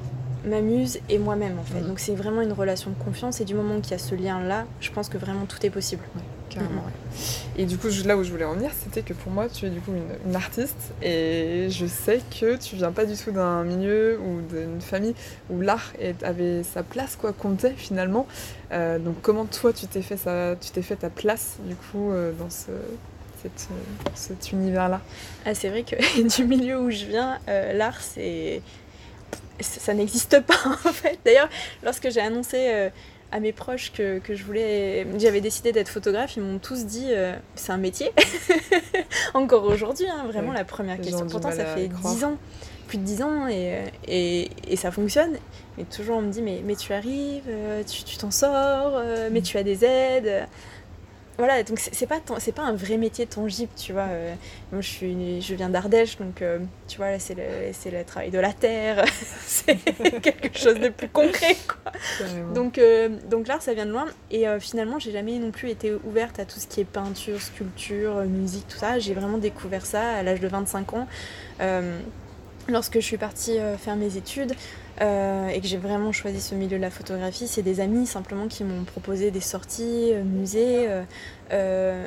ma 0.46 0.62
muse 0.62 1.00
et 1.10 1.18
moi-même 1.18 1.60
en 1.60 1.64
fait. 1.64 1.82
Mhm. 1.82 1.88
Donc 1.88 2.00
c'est 2.00 2.16
vraiment 2.16 2.42
une 2.42 2.54
relation 2.54 2.92
de 2.92 3.04
confiance. 3.04 3.42
Et 3.42 3.46
du 3.46 3.56
moment 3.56 3.82
qu'il 3.82 3.92
y 3.92 3.96
a 3.96 4.00
ce 4.00 4.16
lien-là, 4.16 4.66
je 4.80 4.90
pense 4.92 5.10
que 5.10 5.18
vraiment 5.18 5.46
tout 5.46 5.64
est 5.66 5.70
possible. 5.70 6.04
Carrément, 6.50 6.72
Mhm. 6.72 6.78
ouais. 6.78 7.62
Et 7.62 7.66
du 7.66 7.78
coup, 7.78 7.88
là 8.06 8.18
où 8.18 8.24
je 8.24 8.32
voulais 8.32 8.46
en 8.46 8.56
venir, 8.56 8.72
c'était 8.84 9.02
que 9.04 9.14
pour 9.14 9.32
moi, 9.32 9.48
tu 9.50 9.66
es 9.66 9.70
du 9.70 9.82
coup 9.82 9.92
une, 9.92 10.30
une 10.30 10.36
artiste 10.36 10.94
et 11.04 11.68
je 11.70 11.86
sais 11.86 12.22
que 12.40 12.56
tu 12.56 12.76
viens 12.78 12.92
pas 12.92 13.06
du 13.06 13.16
tout 13.16 13.32
d'un 13.32 13.64
milieu 13.66 14.18
ou 14.20 14.42
d'une 14.50 14.82
famille 14.82 15.14
où 15.52 15.60
l'art 15.62 15.92
avait 16.24 16.64
sa 16.64 16.82
place, 16.84 17.16
quoi, 17.18 17.34
comptait 17.34 17.74
finalement. 17.78 18.26
Euh, 18.72 18.98
donc, 18.98 19.16
comment 19.22 19.46
toi, 19.46 19.74
tu 19.74 19.86
t'es 19.88 20.02
fait, 20.02 20.18
ça, 20.18 20.56
tu 20.60 20.72
t'es 20.72 20.82
fait 20.82 20.96
ta 20.96 21.10
place 21.12 21.58
du 21.66 21.76
coup 21.76 22.12
euh, 22.12 22.32
dans 22.40 22.50
ce, 22.50 22.72
cette, 23.42 23.68
euh, 23.72 24.10
cet 24.16 24.52
univers-là 24.52 25.02
Ah, 25.46 25.54
c'est 25.54 25.70
vrai 25.70 25.84
que 25.84 25.96
du 26.38 26.46
milieu 26.46 26.80
où 26.80 26.92
je 26.92 27.06
viens, 27.06 27.40
euh, 27.48 27.74
l'art, 27.74 28.00
c'est. 28.02 28.62
ça 29.60 29.94
n'existe 29.94 30.40
pas 30.42 30.60
en 30.86 30.92
fait. 30.94 31.20
D'ailleurs, 31.26 31.50
lorsque 31.84 32.10
j'ai 32.10 32.22
annoncé 32.22 32.58
euh, 32.58 32.90
à 33.32 33.40
mes 33.40 33.52
proches 33.52 33.92
que, 33.92 34.20
que 34.20 34.36
je 34.36 34.44
voulais. 34.44 35.06
J'avais 35.18 35.42
décidé 35.42 35.72
d'être 35.72 35.90
photographe, 35.90 36.36
ils 36.36 36.44
m'ont 36.44 36.60
tous 36.60 36.86
dit 36.86 37.08
euh, 37.10 37.36
c'est 37.56 37.72
un 37.72 37.78
métier. 37.78 38.12
Encore 39.34 39.64
aujourd'hui, 39.66 40.08
hein, 40.10 40.26
vraiment 40.28 40.50
Ouais, 40.50 40.58
la 40.58 40.66
première 40.66 41.00
question. 41.00 41.28
Pourtant, 41.28 41.52
ça 41.52 41.66
fait 41.66 41.86
y 41.86 41.90
croire. 41.90 42.14
10 42.14 42.24
ans, 42.26 42.38
plus 42.88 42.98
de 42.98 43.04
10 43.04 43.22
ans, 43.22 43.48
et, 43.48 43.84
et, 44.08 44.50
et 44.68 44.76
ça 44.76 44.92
fonctionne. 44.92 45.38
Mais 45.78 45.84
toujours, 45.84 46.18
on 46.18 46.22
me 46.24 46.32
dit 46.32 46.42
mais, 46.42 46.62
mais 46.66 46.76
tu 46.76 46.92
arrives, 46.92 47.44
tu 47.88 48.18
t'en 48.18 48.32
sors, 48.32 49.02
mais 49.32 49.42
tu 49.42 49.58
as 49.58 49.64
des 49.64 49.86
aides. 49.86 50.48
Voilà, 51.40 51.64
donc 51.64 51.80
c'est 51.80 52.06
pas, 52.06 52.20
c'est 52.40 52.52
pas 52.52 52.64
un 52.64 52.74
vrai 52.74 52.98
métier 52.98 53.26
tangible, 53.26 53.72
tu 53.78 53.94
vois. 53.94 54.08
euh, 54.10 54.36
moi, 54.74 54.82
je, 54.82 54.90
suis, 54.90 55.42
je 55.42 55.56
viens 55.56 55.70
d'Ardèche, 55.70 56.18
donc 56.18 56.42
euh, 56.42 56.60
tu 56.90 56.98
vois, 56.98 57.12
là, 57.12 57.18
c'est 57.20 57.34
le, 57.34 57.72
c'est 57.72 57.92
le 57.92 58.04
travail 58.04 58.30
de 58.30 58.40
la 58.40 58.52
terre, 58.52 59.06
c'est 59.46 59.78
quelque 60.22 60.58
chose 60.60 60.78
de 60.82 60.90
plus 60.90 61.08
concret, 61.08 61.56
quoi. 61.66 61.94
Donc, 62.54 62.78
euh, 62.78 63.08
donc 63.30 63.48
l'art, 63.48 63.62
ça 63.62 63.74
vient 63.74 63.86
de 63.86 63.92
loin. 63.92 64.08
Et 64.32 64.46
finalement, 64.60 65.00
j'ai 65.00 65.14
jamais 65.14 65.40
non 65.40 65.52
plus 65.52 65.70
été 65.70 65.94
ouverte 66.04 66.40
à 66.40 66.46
tout 66.46 66.60
ce 66.60 66.68
qui 66.68 66.82
est 66.82 66.86
peinture, 66.86 67.42
sculpture, 67.42 68.16
musique, 68.26 68.68
tout 68.68 68.78
ça. 68.78 69.00
J'ai 69.00 69.14
vraiment 69.14 69.38
découvert 69.38 69.86
ça 69.86 70.02
à 70.02 70.24
l'âge 70.24 70.42
de 70.42 70.48
25 70.50 70.94
ans. 70.94 71.08
Lorsque 72.70 72.96
je 72.96 73.06
suis 73.06 73.18
partie 73.18 73.60
euh, 73.60 73.78
faire 73.78 73.96
mes 73.96 74.18
études 74.18 74.54
euh, 75.02 75.48
et 75.48 75.62
que 75.62 75.68
j'ai 75.68 75.78
vraiment 75.78 76.12
choisi 76.12 76.42
ce 76.42 76.56
milieu 76.56 76.78
de 76.78 76.82
la 76.82 76.90
photographie, 76.90 77.48
c'est 77.48 77.62
des 77.62 77.80
amis 77.80 78.06
simplement 78.06 78.48
qui 78.48 78.64
m'ont 78.64 78.84
proposé 78.84 79.32
des 79.32 79.40
sorties, 79.40 80.12
euh, 80.12 80.24
musées, 80.24 80.88
euh, 81.52 82.06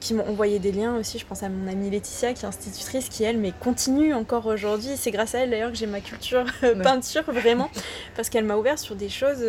qui 0.00 0.14
m'ont 0.14 0.28
envoyé 0.28 0.58
des 0.58 0.72
liens 0.72 0.96
aussi. 0.96 1.18
Je 1.18 1.26
pense 1.26 1.42
à 1.42 1.48
mon 1.48 1.66
amie 1.70 1.90
Laetitia 1.90 2.34
qui 2.34 2.44
est 2.44 2.48
institutrice, 2.48 3.08
qui 3.08 3.24
elle, 3.24 3.38
mais 3.38 3.52
continue 3.58 4.12
encore 4.12 4.46
aujourd'hui. 4.46 4.92
C'est 4.96 5.10
grâce 5.10 5.34
à 5.34 5.40
elle 5.40 5.50
d'ailleurs 5.50 5.72
que 5.72 5.78
j'ai 5.78 5.86
ma 5.86 6.00
culture 6.00 6.44
peinture 6.82 7.24
vraiment, 7.32 7.70
parce 8.16 8.28
qu'elle 8.28 8.44
m'a 8.44 8.56
ouvert 8.56 8.78
sur 8.78 8.96
des 8.96 9.08
choses 9.08 9.44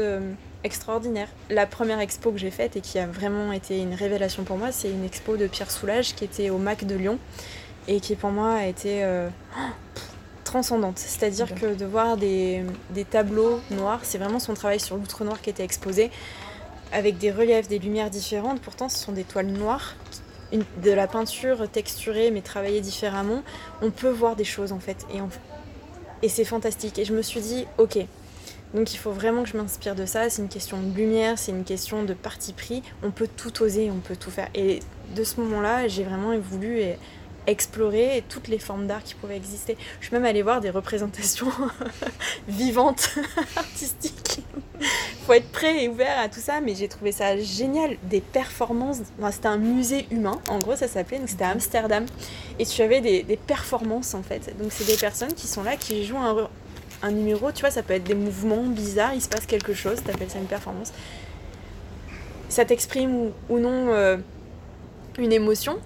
extraordinaires. 0.63 1.29
La 1.49 1.65
première 1.65 1.99
expo 1.99 2.31
que 2.31 2.37
j'ai 2.37 2.51
faite 2.51 2.75
et 2.75 2.81
qui 2.81 2.99
a 2.99 3.07
vraiment 3.07 3.51
été 3.51 3.79
une 3.79 3.93
révélation 3.93 4.43
pour 4.43 4.57
moi, 4.57 4.71
c'est 4.71 4.89
une 4.89 5.03
expo 5.03 5.37
de 5.37 5.47
Pierre 5.47 5.71
Soulages 5.71 6.15
qui 6.15 6.23
était 6.23 6.49
au 6.49 6.57
MAC 6.57 6.85
de 6.85 6.95
Lyon 6.95 7.19
et 7.87 7.99
qui 7.99 8.15
pour 8.15 8.29
moi 8.29 8.53
a 8.53 8.65
été 8.65 9.03
euh, 9.03 9.29
transcendante. 10.55 10.97
C'est-à-dire 10.99 11.55
que 11.55 11.73
de 11.75 11.85
voir 11.85 12.17
des, 12.17 12.63
des 12.89 13.05
tableaux 13.05 13.61
noirs, 13.71 14.01
c'est 14.03 14.17
vraiment 14.17 14.39
son 14.39 14.53
travail 14.53 14.81
sur 14.81 14.97
l'outre 14.97 15.23
noir 15.23 15.39
qui 15.41 15.49
était 15.49 15.63
exposé, 15.63 16.11
avec 16.91 17.17
des 17.17 17.31
reliefs, 17.31 17.69
des 17.69 17.79
lumières 17.79 18.09
différentes. 18.09 18.59
Pourtant, 18.59 18.89
ce 18.89 18.97
sont 18.97 19.13
des 19.13 19.23
toiles 19.23 19.47
noires, 19.47 19.95
une- 20.51 20.65
de 20.83 20.91
la 20.91 21.07
peinture 21.07 21.69
texturée 21.71 22.31
mais 22.31 22.41
travaillée 22.41 22.81
différemment. 22.81 23.43
On 23.81 23.91
peut 23.91 24.09
voir 24.09 24.35
des 24.35 24.43
choses 24.43 24.73
en 24.73 24.79
fait, 24.81 24.97
et, 25.13 25.21
on- 25.21 25.29
et 26.21 26.27
c'est 26.27 26.43
fantastique. 26.43 26.99
Et 26.99 27.05
je 27.05 27.13
me 27.13 27.21
suis 27.21 27.39
dit, 27.39 27.65
ok. 27.77 27.99
Donc 28.73 28.93
il 28.93 28.97
faut 28.97 29.11
vraiment 29.11 29.43
que 29.43 29.49
je 29.49 29.55
m'inspire 29.57 29.95
de 29.95 30.05
ça. 30.05 30.29
C'est 30.29 30.41
une 30.41 30.49
question 30.49 30.77
de 30.81 30.93
lumière, 30.95 31.39
c'est 31.39 31.51
une 31.53 31.63
question 31.63 32.03
de 32.03 32.13
parti 32.13 32.51
pris. 32.51 32.83
On 33.03 33.11
peut 33.11 33.29
tout 33.37 33.63
oser, 33.63 33.89
on 33.89 33.99
peut 33.99 34.17
tout 34.17 34.31
faire. 34.31 34.49
Et 34.53 34.81
de 35.15 35.23
ce 35.23 35.39
moment-là, 35.39 35.87
j'ai 35.87 36.03
vraiment 36.03 36.37
voulu 36.39 36.81
explorer 37.47 38.23
toutes 38.29 38.47
les 38.47 38.59
formes 38.59 38.87
d'art 38.87 39.03
qui 39.03 39.15
pouvaient 39.15 39.37
exister. 39.37 39.77
Je 39.99 40.07
suis 40.07 40.15
même 40.15 40.25
allée 40.25 40.41
voir 40.41 40.61
des 40.61 40.69
représentations 40.69 41.51
vivantes, 42.47 43.15
artistiques. 43.55 44.41
faut 45.25 45.33
être 45.33 45.51
prêt 45.51 45.83
et 45.83 45.89
ouvert 45.89 46.19
à 46.19 46.29
tout 46.29 46.39
ça, 46.39 46.61
mais 46.61 46.75
j'ai 46.75 46.87
trouvé 46.87 47.11
ça 47.11 47.37
génial. 47.37 47.97
Des 48.03 48.21
performances, 48.21 48.99
c'était 49.31 49.47
un 49.47 49.57
musée 49.57 50.07
humain, 50.11 50.39
en 50.47 50.59
gros 50.59 50.75
ça 50.75 50.87
s'appelait, 50.87 51.19
donc 51.19 51.29
c'était 51.29 51.45
à 51.45 51.49
Amsterdam. 51.49 52.05
Et 52.59 52.65
tu 52.65 52.81
avais 52.81 53.01
des, 53.01 53.23
des 53.23 53.37
performances 53.37 54.13
en 54.13 54.23
fait. 54.23 54.55
Donc 54.59 54.71
c'est 54.71 54.85
des 54.85 54.97
personnes 54.97 55.33
qui 55.33 55.47
sont 55.47 55.63
là, 55.63 55.75
qui 55.77 56.05
jouent 56.05 56.17
un, 56.17 56.47
un 57.03 57.11
numéro, 57.11 57.51
tu 57.51 57.61
vois, 57.61 57.71
ça 57.71 57.83
peut 57.83 57.93
être 57.93 58.03
des 58.03 58.13
mouvements 58.15 58.63
bizarres, 58.63 59.13
il 59.13 59.21
se 59.21 59.29
passe 59.29 59.45
quelque 59.45 59.73
chose, 59.73 60.01
t'appelles 60.03 60.29
ça 60.29 60.39
une 60.39 60.45
performance. 60.45 60.93
Ça 62.49 62.65
t'exprime 62.65 63.31
ou, 63.49 63.59
non 63.59 63.87
euh, 63.89 64.17
une 65.17 65.31
émotion, 65.31 65.77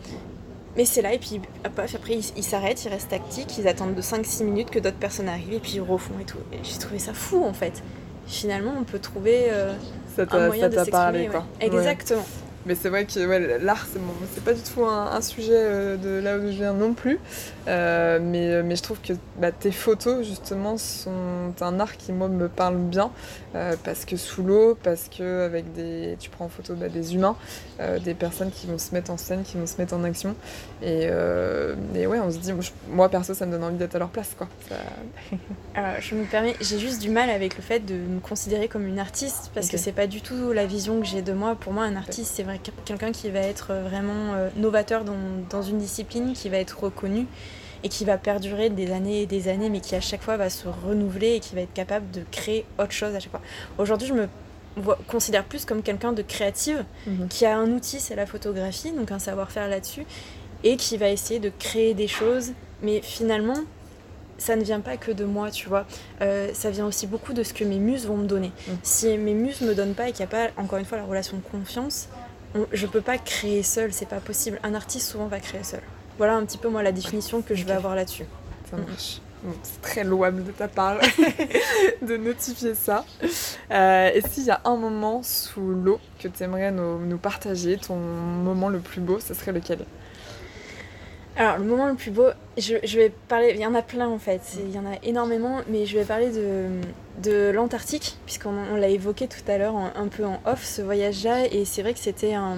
mais 0.75 0.85
c'est 0.85 1.01
là, 1.01 1.13
et 1.13 1.19
puis 1.19 1.41
après 1.63 1.87
ils 2.35 2.43
s'arrêtent, 2.43 2.83
ils 2.85 2.89
restent 2.89 3.09
tactiques, 3.09 3.57
ils 3.57 3.67
attendent 3.67 3.95
de 3.95 4.01
5-6 4.01 4.43
minutes 4.43 4.69
que 4.69 4.79
d'autres 4.79 4.97
personnes 4.97 5.29
arrivent, 5.29 5.53
et 5.53 5.59
puis 5.59 5.73
ils 5.75 5.81
refont 5.81 6.13
et 6.21 6.25
tout. 6.25 6.37
j'ai 6.63 6.77
trouvé 6.79 6.99
ça 6.99 7.13
fou 7.13 7.43
en 7.43 7.53
fait. 7.53 7.83
Finalement, 8.27 8.73
on 8.79 8.83
peut 8.83 8.97
trouver 8.97 9.47
euh, 9.51 9.73
un 10.17 10.47
moyen 10.47 10.69
de 10.69 10.75
s'exprimer. 10.75 11.29
Exactement. 11.61 12.25
Mais 12.65 12.73
c'est 12.73 12.89
vrai 12.89 13.05
que 13.05 13.25
ouais, 13.27 13.59
l'art, 13.59 13.85
c'est 13.91 13.99
bon, 13.99 14.13
pas 14.43 14.53
du 14.53 14.61
tout 14.61 14.85
un, 14.85 15.21
sujet 15.21 15.51
euh, 15.53 15.97
de 15.97 16.23
là 16.23 16.37
où 16.37 16.41
je 16.41 16.57
viens 16.57 16.73
non 16.73 16.93
plus. 16.93 17.19
Euh, 17.67 18.19
mais, 18.21 18.49
euh, 18.49 18.63
mais 18.65 18.75
je 18.75 18.81
trouve 18.81 18.99
que 19.01 19.13
bah, 19.39 19.51
tes 19.51 19.71
photos, 19.71 20.25
justement, 20.25 20.77
sont 20.77 21.53
un 21.61 21.79
art 21.79 21.95
qui, 21.97 22.11
moi, 22.11 22.27
me 22.27 22.47
parle 22.47 22.77
bien. 22.77 23.11
parce 23.83 24.05
que 24.05 24.17
sous 24.17 24.43
l'eau, 24.43 24.77
parce 24.81 25.09
que 25.09 25.45
avec 25.45 25.73
des, 25.73 26.17
tu 26.19 26.29
prends 26.29 26.45
en 26.45 26.49
photo 26.49 26.73
bah, 26.73 26.89
des 26.89 27.13
humains, 27.13 27.35
des 28.03 28.13
personnes 28.13 28.51
qui 28.51 28.67
vont 28.67 28.77
se 28.77 28.93
mettre 28.93 29.11
en 29.11 29.17
scène, 29.17 29.43
qui 29.43 29.57
vont 29.57 29.67
se 29.67 29.77
mettre 29.77 29.93
en 29.93 30.03
action. 30.03 30.35
Et, 30.81 31.03
et 31.95 32.07
ouais, 32.07 32.19
on 32.19 32.31
se 32.31 32.37
dit, 32.37 32.51
moi, 32.89 33.09
perso, 33.09 33.33
ça 33.35 33.45
me 33.45 33.51
donne 33.51 33.63
envie 33.63 33.77
d'être 33.77 33.95
à 33.95 33.99
leur 33.99 34.09
place. 34.09 34.35
Quoi. 34.35 34.47
Alors, 35.75 36.01
je 36.01 36.15
me 36.15 36.25
permets, 36.25 36.55
j'ai 36.61 36.79
juste 36.79 37.01
du 37.01 37.09
mal 37.09 37.29
avec 37.29 37.57
le 37.57 37.61
fait 37.61 37.79
de 37.79 37.93
me 37.93 38.19
considérer 38.19 38.67
comme 38.67 38.87
une 38.87 38.99
artiste, 38.99 39.51
parce 39.53 39.69
que 39.69 39.77
c'est 39.77 39.91
pas 39.91 40.07
du 40.07 40.21
tout 40.21 40.51
la 40.51 40.65
vision 40.65 40.99
que 40.99 41.05
j'ai 41.05 41.21
de 41.21 41.33
moi. 41.33 41.55
Pour 41.55 41.73
moi, 41.73 41.83
un 41.83 41.95
artiste, 41.95 42.33
c'est 42.35 42.43
vrai 42.43 42.54
quelqu'un 42.85 43.11
qui 43.11 43.29
va 43.29 43.39
être 43.39 43.73
vraiment 43.73 44.33
euh, 44.33 44.49
novateur 44.55 45.03
dans, 45.03 45.61
une 45.61 45.77
discipline, 45.77 46.33
qui 46.33 46.49
va 46.49 46.57
être 46.57 46.83
reconnu 46.83 47.27
et 47.83 47.89
qui 47.89 48.05
va 48.05 48.17
perdurer 48.17 48.69
des 48.69 48.91
années 48.91 49.21
et 49.21 49.25
des 49.25 49.47
années, 49.47 49.69
mais 49.69 49.79
qui 49.79 49.95
à 49.95 50.01
chaque 50.01 50.21
fois 50.21 50.37
va 50.37 50.49
se 50.49 50.67
renouveler 50.67 51.35
et 51.35 51.39
qui 51.39 51.55
va 51.55 51.61
être 51.61 51.73
capable 51.73 52.09
de 52.11 52.23
créer 52.31 52.65
autre 52.79 52.91
chose 52.91 53.13
à 53.13 53.19
chaque 53.19 53.31
fois. 53.31 53.41
Aujourd'hui, 53.77 54.07
je 54.07 54.13
me 54.13 54.27
considère 55.07 55.43
plus 55.43 55.65
comme 55.65 55.81
quelqu'un 55.81 56.11
de 56.11 56.21
créative, 56.21 56.83
mhm. 57.07 57.27
qui 57.27 57.45
a 57.45 57.57
un 57.57 57.71
outil, 57.71 57.99
c'est 57.99 58.15
la 58.15 58.25
photographie, 58.25 58.91
donc 58.91 59.11
un 59.11 59.19
savoir-faire 59.19 59.67
là-dessus, 59.67 60.05
et 60.63 60.77
qui 60.77 60.97
va 60.97 61.09
essayer 61.09 61.39
de 61.39 61.51
créer 61.59 61.93
des 61.93 62.07
choses, 62.07 62.53
mais 62.81 63.01
finalement, 63.01 63.57
ça 64.37 64.55
ne 64.55 64.63
vient 64.63 64.81
pas 64.81 64.97
que 64.97 65.11
de 65.11 65.23
moi, 65.23 65.51
tu 65.51 65.69
vois. 65.69 65.85
Euh, 66.21 66.49
ça 66.53 66.69
vient 66.69 66.85
aussi 66.85 67.07
beaucoup 67.07 67.33
de 67.33 67.43
ce 67.43 67.53
que 67.53 67.63
mes 67.63 67.79
muses 67.79 68.05
vont 68.05 68.17
me 68.17 68.27
donner. 68.27 68.51
Mhm. 68.67 68.77
Si 68.83 69.17
mes 69.17 69.33
muses 69.33 69.61
me 69.61 69.73
donnent 69.73 69.93
pas 69.93 70.09
et 70.09 70.11
qu'il 70.11 70.25
n'y 70.25 70.33
a 70.33 70.47
pas, 70.47 70.61
encore 70.61 70.79
une 70.79 70.85
fois, 70.85 70.97
la 70.97 71.05
relation 71.05 71.37
de 71.37 71.43
confiance, 71.43 72.09
je 72.71 72.87
peux 72.87 73.01
pas 73.01 73.17
créer 73.17 73.63
seul, 73.63 73.93
c'est 73.93 74.07
pas 74.07 74.19
possible. 74.19 74.59
Un 74.63 74.73
artiste 74.73 75.11
souvent 75.11 75.27
va 75.27 75.39
créer 75.39 75.63
seul. 75.63 75.81
Voilà 76.17 76.35
un 76.35 76.45
petit 76.45 76.57
peu 76.57 76.69
moi 76.69 76.83
la 76.83 76.91
définition 76.91 77.41
que 77.41 77.55
je 77.55 77.65
vais 77.65 77.73
avoir 77.73 77.95
là-dessus. 77.95 78.25
Ça 78.69 78.77
marche. 78.77 79.21
c'est 79.63 79.81
très 79.81 80.03
louable 80.03 80.43
de 80.43 80.51
ta 80.51 80.67
part 80.67 80.97
de 82.01 82.17
notifier 82.17 82.73
ça. 82.73 83.05
Euh, 83.71 84.11
et 84.13 84.21
s'il 84.21 84.45
y 84.45 84.51
a 84.51 84.61
un 84.63 84.77
moment 84.77 85.21
sous 85.23 85.61
l'eau 85.61 85.99
que 86.19 86.27
tu 86.27 86.43
aimerais 86.43 86.71
nous, 86.71 87.17
partager, 87.17 87.77
ton 87.77 87.97
moment 87.97 88.69
le 88.69 88.79
plus 88.79 89.01
beau, 89.01 89.19
ce 89.19 89.33
serait 89.33 89.51
lequel? 89.51 89.79
Alors, 91.37 91.57
le 91.57 91.65
moment 91.65 91.87
le 91.87 91.95
plus 91.95 92.11
beau, 92.11 92.27
je, 92.57 92.97
vais 92.97 93.11
parler. 93.27 93.51
Il 93.53 93.59
y 93.59 93.65
en 93.65 93.75
a 93.75 93.81
plein 93.81 94.07
en 94.07 94.19
fait, 94.19 94.41
il 94.57 94.73
y 94.73 94.79
en 94.79 94.85
a 94.85 94.95
énormément, 95.03 95.61
mais 95.67 95.85
je 95.85 95.97
vais 95.97 96.05
parler 96.05 96.29
de, 96.31 96.67
de 97.21 97.49
l'Antarctique, 97.49 98.17
puisqu'on 98.25 98.75
l'a 98.75 98.87
évoqué 98.87 99.27
tout 99.27 99.51
à 99.51 99.57
l'heure 99.57 99.75
un 99.75 100.07
peu 100.07 100.23
en 100.25 100.39
off, 100.45 100.63
ce 100.63 100.81
voyage-là, 100.81 101.45
et 101.51 101.65
c'est 101.65 101.81
vrai 101.81 101.93
que 101.93 101.99
c'était 101.99 102.35
un, 102.35 102.57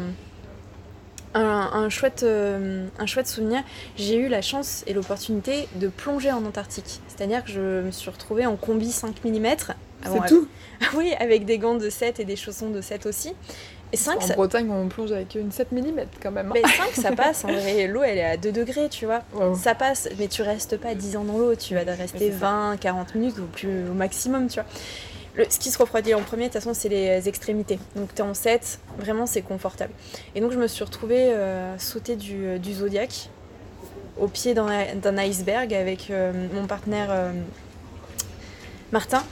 un, 1.34 1.90
chouette, 1.90 2.24
euh, 2.24 2.88
un 3.00 3.06
chouette 3.06 3.28
souvenir. 3.28 3.64
J'ai 3.96 4.18
eu 4.18 4.28
la 4.28 4.42
chance 4.42 4.84
et 4.88 4.94
l'opportunité 4.94 5.68
de 5.76 5.88
plonger 5.88 6.32
en 6.32 6.46
Antarctique, 6.46 7.02
c'est-à-dire 7.08 7.44
que 7.44 7.52
je 7.52 7.82
me 7.82 7.92
suis 7.92 8.10
retrouvée 8.10 8.46
en 8.46 8.56
combi 8.56 8.92
5 8.92 9.24
mm. 9.24 9.48
C'est 10.04 10.28
tout 10.28 10.48
Oui, 10.96 11.14
avec 11.20 11.46
des 11.46 11.58
gants 11.58 11.76
de 11.76 11.90
7 11.90 12.20
et 12.20 12.26
des 12.26 12.36
chaussons 12.36 12.70
de 12.70 12.82
7 12.82 13.08
aussi. 13.08 13.34
Et 13.94 13.98
5, 13.98 14.22
en 14.22 14.28
Bretagne, 14.36 14.70
on 14.70 14.88
plonge 14.88 15.12
avec 15.12 15.36
une 15.36 15.52
7 15.52 15.72
mm 15.72 16.02
quand 16.22 16.32
même. 16.32 16.52
Mais 16.54 16.62
5, 16.62 16.72
ça 17.02 17.12
passe. 17.14 17.46
En 17.46 17.48
vrai, 17.48 17.88
l'eau, 17.88 18.04
elle 18.04 18.18
est 18.18 18.24
à 18.26 18.38
2 18.38 18.52
degrés, 18.52 18.90
tu 18.90 19.06
vois. 19.06 19.22
Ça 19.56 19.76
passe, 19.76 20.10
mais 20.20 20.28
tu 20.28 20.42
restes 20.42 20.78
pas 20.78 20.94
10 20.94 21.18
ans 21.18 21.24
dans 21.24 21.38
l'eau. 21.38 21.56
Tu 21.56 21.74
vas 21.74 21.84
rester 21.84 22.30
20, 22.30 22.78
40 22.80 23.16
minutes 23.16 23.38
ou 23.40 23.46
plus 23.46 23.90
au 23.90 23.94
maximum, 23.94 24.48
tu 24.48 24.56
vois. 24.56 24.70
Le, 25.36 25.46
ce 25.50 25.60
qui 25.60 25.70
se 25.70 25.78
refroidit 25.78 26.16
en 26.16 26.22
premier, 26.22 26.44
de 26.44 26.48
toute 26.48 26.62
façon, 26.62 26.74
c'est 26.74 26.90
les 26.90 27.30
extrémités. 27.30 27.80
Donc, 27.96 28.14
tu 28.14 28.22
es 28.22 28.26
en 28.26 28.34
7, 28.34 28.80
vraiment, 28.98 29.26
c'est 29.28 29.44
confortable. 29.44 29.94
Et 30.36 30.42
donc, 30.42 30.52
je 30.52 30.58
me 30.58 30.68
suis 30.68 30.84
retrouvée 30.84 31.32
euh, 31.32 31.78
sauter 31.78 32.16
du, 32.16 32.58
du 32.60 32.74
Zodiac 32.74 33.30
au 34.20 34.28
pied 34.28 34.54
d'un 34.54 35.18
iceberg 35.18 35.74
avec 35.74 36.10
euh, 36.10 36.32
mon 36.54 36.68
partenaire 36.68 37.08
euh, 37.12 37.32
Martin 38.92 39.24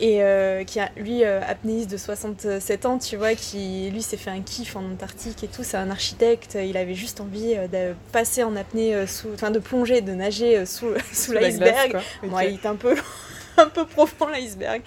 et 0.00 0.22
euh, 0.22 0.64
qui 0.64 0.80
a 0.80 0.90
lui 0.96 1.24
euh, 1.24 1.40
apnéiste 1.46 1.90
de 1.90 1.96
67 1.96 2.86
ans 2.86 2.98
tu 2.98 3.16
vois 3.16 3.34
qui 3.34 3.90
lui 3.90 4.02
s'est 4.02 4.16
fait 4.16 4.30
un 4.30 4.40
kiff 4.40 4.76
en 4.76 4.84
Antarctique 4.84 5.42
et 5.44 5.48
tout. 5.48 5.62
C'est 5.62 5.76
un 5.76 5.90
architecte. 5.90 6.56
Il 6.62 6.76
avait 6.76 6.94
juste 6.94 7.20
envie 7.20 7.54
euh, 7.56 7.68
de 7.68 7.94
passer 8.12 8.42
en 8.42 8.56
apnée 8.56 9.06
sous 9.06 9.28
enfin 9.34 9.50
de 9.50 9.58
plonger 9.58 10.00
de 10.00 10.12
nager 10.12 10.64
sous, 10.66 10.88
sous, 11.12 11.32
l'iceberg. 11.32 11.98
moi 12.22 12.44
il 12.44 12.54
est 12.54 12.66
un 12.66 12.76
peu 12.76 12.94
un 13.56 13.68
peu 13.68 13.86
profond 13.86 14.28
l'iceberg. 14.28 14.82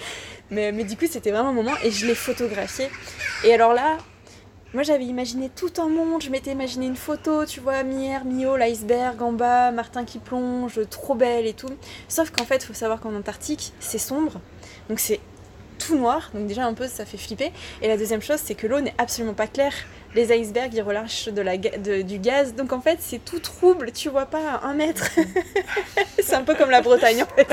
Mais, 0.51 0.71
mais 0.71 0.83
du 0.83 0.95
coup 0.95 1.05
c'était 1.09 1.31
vraiment 1.31 1.49
un 1.49 1.53
moment 1.53 1.73
et 1.83 1.91
je 1.91 2.05
l'ai 2.05 2.15
photographié. 2.15 2.89
Et 3.43 3.53
alors 3.53 3.73
là 3.73 3.97
moi 4.75 4.83
j'avais 4.83 5.05
imaginé 5.05 5.49
tout 5.49 5.71
un 5.77 5.87
monde, 5.87 6.21
je 6.21 6.29
m'étais 6.29 6.51
imaginé 6.51 6.85
une 6.85 6.97
photo, 6.97 7.45
tu 7.45 7.61
vois, 7.61 7.81
mi-air, 7.83 8.25
mi-haut, 8.25 8.57
l'iceberg 8.57 9.21
en 9.21 9.31
bas, 9.31 9.71
Martin 9.71 10.03
qui 10.03 10.19
plonge, 10.19 10.81
trop 10.89 11.15
belle 11.15 11.45
et 11.45 11.53
tout. 11.53 11.69
Sauf 12.09 12.29
qu'en 12.29 12.43
fait, 12.43 12.57
il 12.57 12.65
faut 12.65 12.73
savoir 12.73 12.99
qu'en 12.99 13.15
Antarctique, 13.15 13.71
c'est 13.79 13.97
sombre, 13.97 14.41
donc 14.89 14.99
c'est 14.99 15.19
tout 15.77 15.97
noir, 15.97 16.31
donc 16.33 16.47
déjà 16.47 16.65
un 16.65 16.73
peu 16.73 16.87
ça 16.87 17.05
fait 17.05 17.17
flipper. 17.17 17.51
Et 17.81 17.87
la 17.87 17.97
deuxième 17.97 18.21
chose, 18.21 18.39
c'est 18.43 18.55
que 18.55 18.67
l'eau 18.67 18.79
n'est 18.79 18.95
absolument 18.97 19.33
pas 19.33 19.47
claire. 19.47 19.73
Les 20.13 20.31
icebergs, 20.31 20.73
ils 20.73 20.81
relâchent 20.81 21.27
de 21.27 21.41
la, 21.41 21.57
du 21.57 22.19
gaz, 22.19 22.55
donc 22.55 22.71
en 22.71 22.79
fait 22.79 22.97
c'est 23.01 23.23
tout 23.23 23.39
trouble, 23.39 23.91
tu 23.91 24.09
vois 24.09 24.25
pas 24.25 24.61
un 24.63 24.73
mètre. 24.73 25.09
c'est 26.19 26.35
un 26.35 26.43
peu 26.43 26.55
comme 26.55 26.69
la 26.69 26.81
Bretagne 26.81 27.23
en 27.23 27.35
fait. 27.35 27.47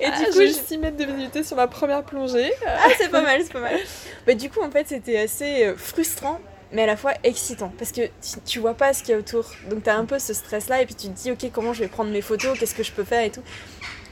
Et 0.00 0.06
du 0.06 0.12
ah, 0.12 0.24
coup, 0.26 0.40
je 0.40 0.48
6 0.48 0.78
mètres 0.78 0.96
de 0.96 1.04
visibilité 1.04 1.42
sur 1.42 1.56
ma 1.56 1.66
première 1.66 2.02
plongée. 2.04 2.52
ah, 2.66 2.88
c'est 2.98 3.08
pas 3.08 3.22
mal, 3.22 3.40
c'est 3.42 3.52
pas 3.52 3.60
mal. 3.60 3.78
Mais 4.26 4.34
du 4.34 4.50
coup, 4.50 4.60
en 4.60 4.70
fait, 4.70 4.88
c'était 4.88 5.18
assez 5.18 5.64
euh, 5.64 5.76
frustrant 5.76 6.40
mais 6.74 6.84
à 6.84 6.86
la 6.86 6.96
fois 6.96 7.12
excitant 7.22 7.70
parce 7.78 7.92
que 7.92 8.00
tu, 8.46 8.58
vois 8.58 8.72
pas 8.72 8.94
ce 8.94 9.02
qu'il 9.02 9.10
y 9.10 9.14
a 9.14 9.18
autour 9.18 9.44
donc 9.68 9.84
tu 9.84 9.90
as 9.90 9.96
un 9.96 10.06
peu 10.06 10.18
ce 10.18 10.32
stress 10.32 10.70
là 10.70 10.80
et 10.80 10.86
puis 10.86 10.94
tu 10.94 11.08
te 11.08 11.12
dis 11.12 11.30
ok 11.30 11.50
comment 11.52 11.74
je 11.74 11.80
vais 11.80 11.88
prendre 11.88 12.10
mes 12.10 12.22
photos? 12.22 12.58
Qu'est-ce 12.58 12.74
que 12.74 12.82
je 12.82 12.92
peux 12.92 13.04
faire 13.04 13.22
et 13.22 13.30
tout? 13.30 13.42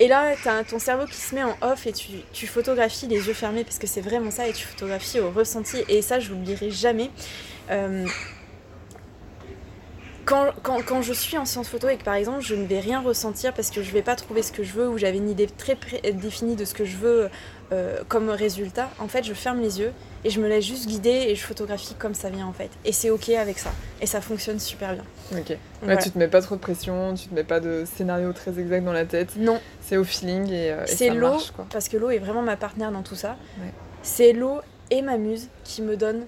Et 0.01 0.09
là, 0.09 0.35
as 0.47 0.65
ton 0.65 0.79
cerveau 0.79 1.05
qui 1.05 1.21
se 1.21 1.35
met 1.35 1.43
en 1.43 1.55
off 1.61 1.87
et 1.87 1.93
tu, 1.93 2.47
photographies 2.47 3.07
les 3.07 3.27
yeux 3.29 3.35
fermés 3.35 3.65
parce 3.65 3.79
que 3.79 3.87
c'est 3.87 4.01
vraiment 4.01 4.31
ça 4.31 4.49
et 4.49 4.53
tu 4.55 4.67
photographies 4.67 5.21
au 5.21 5.31
ressenti. 5.31 5.85
Et 5.89 6.01
ça, 6.01 6.19
je 6.19 6.31
l'oublierai 6.31 6.71
jamais. 6.71 7.11
Euh, 7.71 8.07
quand, 10.25 11.03
je 11.03 11.13
suis 11.13 11.37
en 11.37 11.45
séance 11.45 11.69
photo 11.69 11.89
et 11.89 11.97
que 11.97 12.05
par 12.05 12.15
exemple 12.15 12.41
je 12.41 12.55
ne 12.55 12.65
vais 12.65 12.79
rien 12.79 13.01
ressentir 13.01 13.53
parce 13.53 13.71
que 13.71 13.83
je 13.83 13.91
vais 13.91 14.03
pas 14.03 14.15
trouver 14.15 14.43
ce 14.43 14.53
que 14.53 14.63
je 14.63 14.73
veux 14.75 14.89
ou 14.89 14.97
j'avais 14.97 15.17
une 15.17 15.29
idée 15.29 15.49
très 15.49 15.77
définie 16.13 16.55
de 16.55 16.65
ce 16.65 16.73
que 16.73 16.85
je 16.85 16.97
veux 16.97 17.29
euh, 17.73 17.99
comme 18.09 18.31
résultat, 18.31 18.91
en 18.99 19.07
fait 19.07 19.23
je 19.23 19.33
ferme 19.33 19.61
les 19.61 19.79
yeux 19.79 19.93
et 20.25 20.31
je 20.31 20.41
me 20.41 20.49
laisse 20.49 20.65
juste 20.65 20.89
guider 20.89 21.27
et 21.29 21.35
je 21.35 21.43
photographie 21.43 21.95
comme 21.95 22.15
ça 22.15 22.29
vient 22.29 22.47
en 22.47 22.53
fait. 22.53 22.71
Et 22.85 22.93
c'est 22.93 23.11
ok 23.11 23.29
avec 23.31 23.59
ça. 23.59 23.71
Et 24.01 24.07
ça 24.07 24.21
fonctionne 24.21 24.59
super 24.59 24.95
bien. 24.95 25.05
Ok. 25.33 25.57
Tu 26.03 26.11
te 26.11 26.19
mets 26.19 26.29
pas 26.29 26.43
trop 26.43 26.57
de 26.57 26.61
pression, 26.61 27.15
tu 27.15 27.29
te 27.29 27.35
mets 27.35 27.45
pas 27.45 27.61
de 27.61 27.85
scénario 27.85 28.33
très 28.33 28.59
exact 28.59 28.85
dans 28.85 28.93
la 28.93 29.05
tête. 29.05 29.37
Non. 29.37 29.61
C'est 29.81 29.97
au 29.97 30.05
feeling 30.05 30.51
et, 30.51 30.73
euh, 30.73 30.85
c'est 30.87 31.11
l'eau, 31.11 31.39
parce 31.71 31.89
que 31.89 31.97
l'eau 31.97 32.11
est 32.11 32.19
vraiment 32.19 32.43
ma 32.43 32.57
partenaire 32.57 32.93
dans 32.93 33.03
tout 33.03 33.17
ça. 33.17 33.37
C'est 34.03 34.33
l'eau 34.33 34.61
et 34.91 35.03
ma 35.03 35.17
muse 35.17 35.49
qui 35.65 35.83
me 35.83 35.97
donnent 35.97 36.27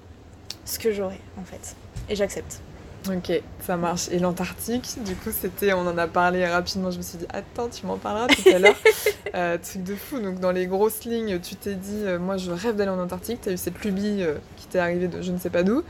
ce 0.65 0.79
que 0.79 0.93
j'aurai 0.93 1.21
en 1.41 1.45
fait. 1.45 1.75
Et 2.09 2.17
j'accepte. 2.17 2.61
Ok, 3.09 3.43
ça 3.61 3.77
marche. 3.77 4.09
Et 4.13 4.21
l'Antarctique, 4.21 5.03
du 5.05 5.17
coup, 5.17 5.31
c'était, 5.33 5.73
on 5.73 5.81
en 5.81 5.99
a 5.99 6.07
parlé 6.07 6.47
rapidement. 6.47 6.91
Je 6.91 6.99
me 6.99 7.03
suis 7.03 7.19
dit, 7.19 7.27
attends, 7.31 7.69
tu 7.69 7.85
m'en 7.85 7.97
parleras 7.97 8.29
tout 8.29 8.49
à 8.49 8.59
l'heure. 8.61 8.77
euh, 9.35 9.59
truc 9.59 9.83
de 9.83 9.97
fou. 9.97 10.21
Donc, 10.21 10.39
dans 10.39 10.53
les 10.53 10.67
grosses 10.67 11.05
lignes, 11.05 11.41
tu 11.41 11.57
t'es 11.57 11.75
dit, 11.75 12.03
euh, 12.05 12.21
moi, 12.21 12.37
je 12.37 12.53
rêve 12.53 12.77
d'aller 12.77 12.91
en 12.91 13.01
Antarctique. 13.01 13.41
Tu 13.43 13.49
as 13.49 13.53
eu 13.53 13.57
cette 13.57 13.85
lubie 13.85 14.23
euh, 14.23 14.35
qui 14.57 14.67
t'est 14.67 14.79
arrivée 14.79 15.09
de 15.09 15.21
je 15.21 15.33
ne 15.33 15.39
sais 15.39 15.51
pas 15.51 15.65
d'où. 15.65 15.83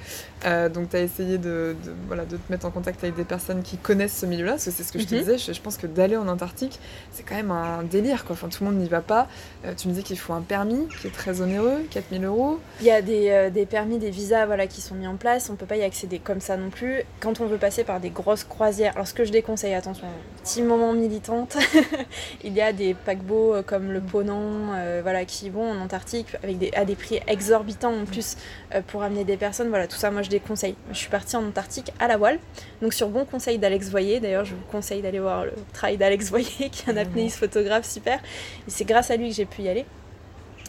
Donc, 0.74 0.90
tu 0.90 0.96
as 0.96 1.00
essayé 1.00 1.38
de, 1.38 1.76
voilà, 2.06 2.24
de 2.24 2.36
te 2.36 2.50
mettre 2.50 2.66
en 2.66 2.70
contact 2.70 3.04
avec 3.04 3.14
des 3.14 3.24
personnes 3.24 3.62
qui 3.62 3.76
connaissent 3.76 4.16
ce 4.16 4.26
milieu-là. 4.26 4.52
Parce 4.52 4.64
que 4.64 4.70
c'est 4.70 4.82
ce 4.82 4.92
que 4.92 4.98
je 4.98 5.04
te 5.04 5.14
mhm. 5.14 5.20
disais. 5.20 5.52
Je, 5.52 5.60
pense 5.60 5.76
que 5.76 5.86
d'aller 5.86 6.16
en 6.16 6.28
Antarctique, 6.28 6.80
c'est 7.12 7.24
quand 7.24 7.36
même 7.36 7.50
un 7.50 7.82
délire. 7.82 8.24
Quoi. 8.24 8.34
Enfin, 8.34 8.48
tout 8.48 8.64
le 8.64 8.70
monde 8.70 8.80
n'y 8.80 8.88
va 8.88 9.02
pas. 9.02 9.28
tu 9.76 9.88
me 9.88 9.92
disais 9.92 10.02
qu'il 10.02 10.18
faut 10.18 10.32
un 10.32 10.40
permis 10.40 10.88
qui 11.00 11.08
est 11.08 11.14
très 11.14 11.42
onéreux, 11.42 11.86
4000 11.90 12.24
euros. 12.24 12.58
Il 12.80 12.86
y 12.86 12.90
a 12.90 13.02
des, 13.02 13.50
des 13.52 13.66
permis, 13.66 13.98
des 13.98 14.10
visas 14.10 14.46
voilà, 14.46 14.66
qui 14.66 14.80
sont 14.80 14.94
mis 14.94 15.06
en 15.06 15.16
place. 15.16 15.50
On 15.50 15.56
peut 15.56 15.66
pas 15.66 15.76
y 15.76 15.82
accéder 15.82 16.18
comme 16.18 16.40
ça 16.40 16.56
non 16.56 16.70
plus. 16.70 17.01
Quand 17.20 17.40
on 17.40 17.46
veut 17.46 17.58
passer 17.58 17.84
par 17.84 18.00
des 18.00 18.10
grosses 18.10 18.44
croisières, 18.44 18.92
alors 18.94 19.06
ce 19.06 19.14
que 19.14 19.24
je 19.24 19.32
déconseille, 19.32 19.74
attention, 19.74 20.06
petit 20.42 20.62
moment 20.62 20.92
militante, 20.92 21.56
il 22.44 22.52
y 22.52 22.60
a 22.60 22.72
des 22.72 22.94
paquebots 22.94 23.54
euh, 23.54 23.62
comme 23.62 23.92
le 23.92 24.00
Ponant, 24.00 24.74
euh, 24.74 25.00
voilà, 25.02 25.24
qui 25.24 25.50
vont 25.50 25.70
en 25.70 25.80
Antarctique 25.80 26.26
avec 26.42 26.76
à 26.76 26.84
des 26.84 26.94
prix 26.94 27.20
exorbitants 27.26 27.94
en 27.94 28.04
plus 28.04 28.36
euh, 28.74 28.80
pour 28.86 29.02
amener 29.02 29.24
des 29.24 29.36
personnes. 29.36 29.68
Voilà, 29.68 29.86
tout 29.86 29.96
ça, 29.96 30.10
moi 30.10 30.22
je 30.22 30.30
déconseille. 30.30 30.74
Je 30.90 30.98
suis 30.98 31.10
partie 31.10 31.36
en 31.36 31.46
Antarctique 31.46 31.92
à 31.98 32.08
la 32.08 32.16
voile, 32.16 32.38
donc 32.80 32.92
sur 32.92 33.08
bon 33.08 33.24
conseil 33.24 33.58
d'Alex 33.58 33.88
Voyer. 33.88 34.20
D'ailleurs, 34.20 34.44
je 34.44 34.54
vous 34.54 34.64
conseille 34.70 35.02
d'aller 35.02 35.20
voir 35.20 35.44
le 35.44 35.52
travail 35.72 35.96
d'Alex 35.96 36.30
Voyer, 36.30 36.46
qui 36.70 36.88
est 36.88 36.92
un 36.92 36.96
apnéiste 36.96 37.38
photographe 37.38 37.88
super. 37.88 38.18
Et 38.66 38.70
c'est 38.70 38.84
grâce 38.84 39.10
à 39.10 39.16
lui 39.16 39.28
que 39.28 39.34
j'ai 39.34 39.46
pu 39.46 39.62
y 39.62 39.68
aller. 39.68 39.86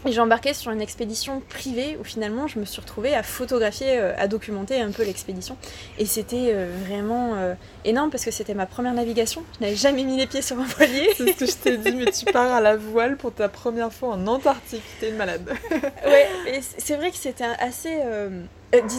Et 0.05 0.11
j'ai 0.11 0.19
embarqué 0.19 0.53
sur 0.53 0.71
une 0.71 0.81
expédition 0.81 1.41
privée 1.47 1.97
où 1.99 2.03
finalement 2.03 2.47
je 2.47 2.59
me 2.59 2.65
suis 2.65 2.81
retrouvée 2.81 3.13
à 3.13 3.23
photographier, 3.23 3.97
euh, 3.97 4.13
à 4.17 4.27
documenter 4.27 4.81
un 4.81 4.91
peu 4.91 5.03
l'expédition. 5.03 5.55
Et 5.97 6.05
c'était 6.05 6.51
euh, 6.53 6.71
vraiment 6.85 7.35
euh, 7.35 7.53
énorme 7.85 8.09
parce 8.09 8.25
que 8.25 8.31
c'était 8.31 8.53
ma 8.53 8.65
première 8.65 8.93
navigation. 8.93 9.43
Je 9.59 9.65
n'avais 9.65 9.77
jamais 9.77 10.03
mis 10.03 10.17
les 10.17 10.27
pieds 10.27 10.41
sur 10.41 10.59
un 10.59 10.65
voilier. 10.65 11.09
C'est 11.15 11.31
ce 11.31 11.37
que 11.37 11.45
je 11.45 11.55
t'ai 11.55 11.77
dit, 11.77 11.95
mais 11.95 12.11
tu 12.11 12.25
pars 12.25 12.51
à 12.51 12.59
la 12.59 12.75
voile 12.75 13.15
pour 13.15 13.33
ta 13.33 13.47
première 13.47 13.93
fois 13.93 14.09
en 14.09 14.27
Antarctique. 14.27 14.83
T'es 14.99 15.09
une 15.09 15.15
malade. 15.15 15.49
ouais, 15.71 16.27
et 16.47 16.59
c'est 16.61 16.95
vrai 16.97 17.11
que 17.11 17.17
c'était 17.17 17.45
assez. 17.59 17.99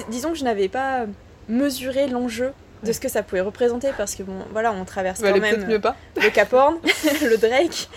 disons 0.09 0.33
que 0.33 0.39
je 0.39 0.45
n'avais 0.45 0.69
pas 0.69 1.05
mesuré 1.49 2.07
l'enjeu 2.07 2.53
de 2.83 2.93
ce 2.93 3.01
que 3.01 3.09
ça 3.09 3.23
pouvait 3.23 3.43
représenter 3.43 3.91
parce 3.97 4.15
que 4.15 4.23
bon, 4.23 4.39
voilà, 4.53 4.73
on 4.73 4.85
traverse 4.85 5.21
quand 5.21 5.39
même 5.39 5.67
mieux 5.67 5.81
pas. 5.81 5.97
le 6.17 6.31
Cap 6.31 6.53
Horn, 6.53 6.77
le 7.23 7.37
Drake. 7.37 7.89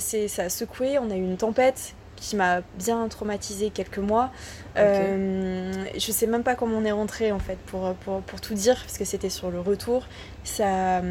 c'est 0.00 0.26
ça 0.26 0.44
a 0.44 0.48
secoué, 0.48 0.98
on 0.98 1.10
a 1.10 1.14
eu 1.14 1.22
une 1.22 1.36
tempête 1.36 1.94
qui 2.24 2.36
m'a 2.36 2.62
bien 2.78 3.06
traumatisé 3.08 3.68
quelques 3.68 3.98
mois. 3.98 4.30
Euh, 4.78 5.84
je 5.94 6.10
sais 6.10 6.26
même 6.26 6.42
pas 6.42 6.54
comment 6.54 6.78
on 6.78 6.84
est 6.84 6.92
rentré 6.92 7.32
en 7.32 7.38
fait, 7.38 7.58
pour, 7.66 7.94
pour, 7.96 8.22
pour 8.22 8.40
tout 8.40 8.54
dire, 8.54 8.76
parce 8.76 8.96
que 8.96 9.04
c'était 9.04 9.28
sur 9.28 9.50
le 9.50 9.60
retour. 9.60 10.06
Ça, 10.42 11.02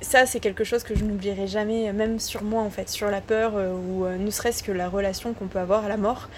ça 0.00 0.24
c'est 0.24 0.40
quelque 0.40 0.64
chose 0.64 0.82
que 0.84 0.96
je 0.96 1.04
n'oublierai 1.04 1.46
jamais, 1.46 1.92
même 1.92 2.18
sur 2.18 2.42
moi 2.42 2.62
en 2.62 2.70
fait, 2.70 2.88
sur 2.88 3.10
la 3.10 3.20
peur 3.20 3.52
euh, 3.56 3.74
ou 3.74 4.06
euh, 4.06 4.16
ne 4.16 4.30
serait-ce 4.30 4.62
que 4.62 4.72
la 4.72 4.88
relation 4.88 5.34
qu'on 5.34 5.48
peut 5.48 5.58
avoir 5.60 5.84
à 5.84 5.88
la 5.88 5.98
mort. 5.98 6.28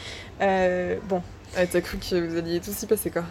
bon. 0.40 1.22
Ah, 1.56 1.66
T'as 1.66 1.80
cru 1.80 1.98
que 1.98 2.16
vous 2.16 2.36
alliez 2.36 2.60
tous 2.60 2.82
y 2.82 2.86
passer 2.86 3.10
quoi 3.10 3.24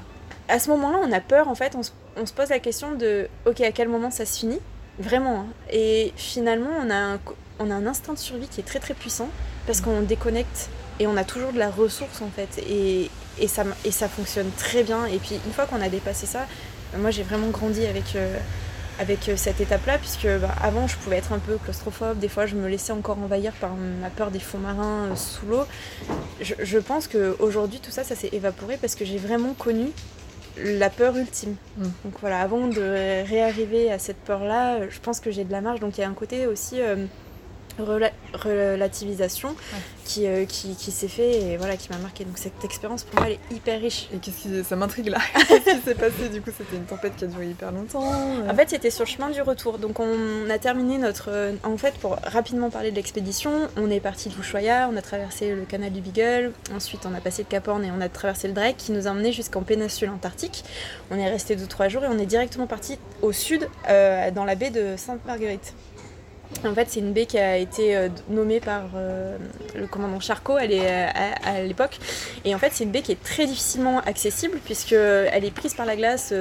À 0.48 0.60
ce 0.60 0.70
moment-là, 0.70 1.00
on 1.04 1.12
a 1.12 1.20
peur 1.20 1.50
en 1.50 1.56
fait, 1.56 1.76
on 1.76 1.84
se, 1.84 1.92
on 2.16 2.26
se, 2.26 2.34
pose 2.34 2.50
la 2.50 2.60
question 2.60 2.96
de 2.96 3.28
ok, 3.46 3.62
à 3.62 3.72
quel 3.72 3.90
moment 3.90 4.12
ça 4.12 4.26
se 4.26 4.40
finit? 4.40 4.60
Vraiment. 4.98 5.42
Hein. 5.42 5.48
Et 5.72 6.14
finalement, 6.16 6.72
on 6.84 6.90
a, 6.90 6.96
un, 6.96 7.20
on 7.60 7.72
a 7.72 7.76
un 7.76 7.88
instinct 7.88 8.14
de 8.14 8.20
survie 8.20 8.48
qui 8.48 8.60
est 8.60 8.64
très 8.64 8.80
très 8.80 8.94
puissant 8.94 9.30
parce 9.66 9.82
qu'on 9.82 10.02
déconnecte 10.02 10.70
et 11.00 11.08
on 11.08 11.18
a 11.18 11.24
toujours 11.24 11.54
de 11.54 11.60
la 11.60 11.70
ressource 11.70 12.22
en 12.22 12.30
fait. 12.30 12.62
Et, 12.68 13.10
et, 13.40 13.48
ça, 13.48 13.64
et 13.86 13.92
ça 13.92 14.08
fonctionne 14.08 14.50
très 14.58 14.84
bien. 14.84 15.06
Et 15.06 15.18
puis 15.18 15.40
une 15.46 15.52
fois 15.52 15.66
qu'on 15.66 15.82
a 15.82 15.90
dépassé 15.90 16.26
ça, 16.26 16.48
moi 16.98 17.12
j'ai 17.12 17.24
vraiment 17.24 17.50
grandi 17.50 17.86
avec, 17.86 18.16
euh, 18.16 18.38
avec 19.00 19.30
euh, 19.30 19.38
cette 19.38 19.62
étape-là, 19.62 19.98
puisque 19.98 20.28
bah, 20.28 20.54
avant 20.62 20.88
je 20.88 20.96
pouvais 20.98 21.18
être 21.18 21.34
un 21.34 21.40
peu 21.40 21.58
claustrophobe, 21.58 22.20
des 22.20 22.30
fois 22.30 22.46
je 22.46 22.56
me 22.56 22.68
laissais 22.68 22.94
encore 22.94 23.20
envahir 23.20 23.54
par 23.54 23.72
ma 23.76 24.10
peur 24.10 24.32
des 24.32 24.40
fonds 24.40 24.60
marins 24.60 25.06
euh, 25.12 25.16
sous 25.16 25.46
l'eau. 25.46 25.64
Je, 26.42 26.54
je 26.60 26.80
pense 26.80 27.08
qu'aujourd'hui 27.08 27.80
tout 27.80 27.92
ça, 27.92 28.04
ça 28.04 28.16
s'est 28.16 28.30
évaporé 28.32 28.78
parce 28.78 28.96
que 28.96 29.06
j'ai 29.06 29.18
vraiment 29.18 29.54
connu 29.54 29.88
la 30.58 30.90
peur 30.90 31.16
ultime. 31.16 31.56
Mm. 31.78 31.84
Donc 32.06 32.14
voilà, 32.22 32.40
avant 32.40 32.68
de 32.68 33.26
réarriver 33.28 33.92
à 33.92 34.00
cette 34.00 34.18
peur-là, 34.18 34.90
je 34.90 35.00
pense 35.00 35.20
que 35.20 35.30
j'ai 35.30 35.44
de 35.44 35.52
la 35.52 35.62
marge. 35.62 35.80
Donc 35.80 35.98
il 35.98 36.02
y 36.02 36.04
a 36.04 36.10
un 36.10 36.14
côté 36.14 36.48
aussi 36.48 36.78
relativisation 37.80 39.56
qui, 40.06 40.26
euh, 40.26 40.46
qui, 40.46 40.76
qui 40.76 40.92
s'est 40.92 41.08
fait 41.08 41.42
et 41.42 41.58
voilà 41.58 41.78
qui 41.78 41.90
m'a 41.92 41.98
marqué. 41.98 42.24
Donc 42.24 42.38
cette 42.38 42.64
expérience 42.64 43.04
pour 43.04 43.20
moi 43.20 43.30
elle 43.30 43.34
est 43.34 43.56
hyper 43.56 43.80
riche. 43.80 44.08
Et 44.14 44.18
qu'est-ce 44.18 44.42
qui 44.44 44.64
ça 44.64 44.76
m'intrigue 44.76 45.10
là 45.10 45.20
Qu'est-ce 45.48 45.78
qui 45.78 45.82
s'est 45.82 45.96
passé 45.96 46.30
du 46.32 46.42
coup? 46.42 46.52
C'était 46.58 46.78
une 46.78 46.86
tempête 46.86 47.16
qui 47.16 47.26
a 47.26 47.28
duré 47.28 47.50
hyper 47.50 47.72
longtemps. 47.72 48.12
En 48.50 48.56
fait 48.56 48.70
c'était 48.70 48.90
sur 48.90 49.06
le 49.06 49.10
chemin 49.10 49.30
du 49.30 49.42
retour. 49.42 49.78
Donc 49.78 50.00
on 50.00 50.50
a 50.50 50.58
terminé 50.58 50.98
notre 50.98 51.30
euh, 51.30 51.54
en 51.64 51.78
fait 51.78 51.96
pour 51.96 52.18
rapidement 52.24 52.70
parler 52.70 52.92
de 52.92 52.96
l'expédition, 52.96 53.52
on 53.76 53.90
est 53.92 54.00
parti 54.00 54.30
de 54.30 54.40
Ushuaia, 54.40 54.90
on 54.92 54.98
a 54.98 55.02
traversé 55.02 55.54
le 55.54 55.64
canal 55.64 55.92
du 55.92 56.02
Beagle, 56.02 56.54
ensuite 56.76 57.06
on 57.06 57.14
a 57.14 57.22
passé 57.22 57.44
le 57.44 57.50
Cap 57.50 57.68
Horn 57.68 57.84
et 57.84 57.92
on 57.92 58.02
a 58.02 58.10
traversé 58.10 58.48
le 58.48 58.54
Drake 58.54 58.78
qui 58.78 58.92
nous 58.92 59.08
a 59.08 59.12
emmené 59.12 59.32
jusqu'en 59.32 59.62
péninsule 59.62 60.10
antarctique. 60.10 60.64
On 61.12 61.18
est 61.18 61.30
resté 61.30 61.56
2-3 61.56 61.90
jours 61.90 62.04
et 62.04 62.08
on 62.08 62.18
est 62.18 62.26
directement 62.26 62.68
parti 62.68 62.98
au 63.22 63.32
sud 63.32 63.68
euh, 63.90 64.32
dans 64.32 64.46
la 64.46 64.56
baie 64.56 64.70
de 64.70 64.96
Sainte-Marguerite. 64.98 65.74
En 66.66 66.74
fait, 66.74 66.88
c'est 66.90 67.00
une 67.00 67.14
baie 67.14 67.26
qui 67.26 67.38
a 67.38 67.58
été 67.58 67.96
euh, 67.96 68.10
nommée 68.30 68.60
par 68.60 68.90
euh, 68.96 69.38
le 69.76 69.86
commandant 69.86 70.20
Charcot 70.20 70.58
euh, 70.58 71.08
à, 71.44 71.62
l'époque. 71.62 72.00
Et 72.46 72.56
en 72.56 72.58
fait, 72.58 72.72
c'est 72.74 72.84
une 72.84 72.92
baie 72.92 73.02
qui 73.02 73.12
est 73.12 73.24
très 73.24 73.46
difficilement 73.46 74.00
accessible 74.02 74.60
puisqu'elle 74.64 75.46
est 75.46 75.54
prise 75.54 75.74
par 75.74 75.86
la 75.86 75.96
glace 75.96 76.34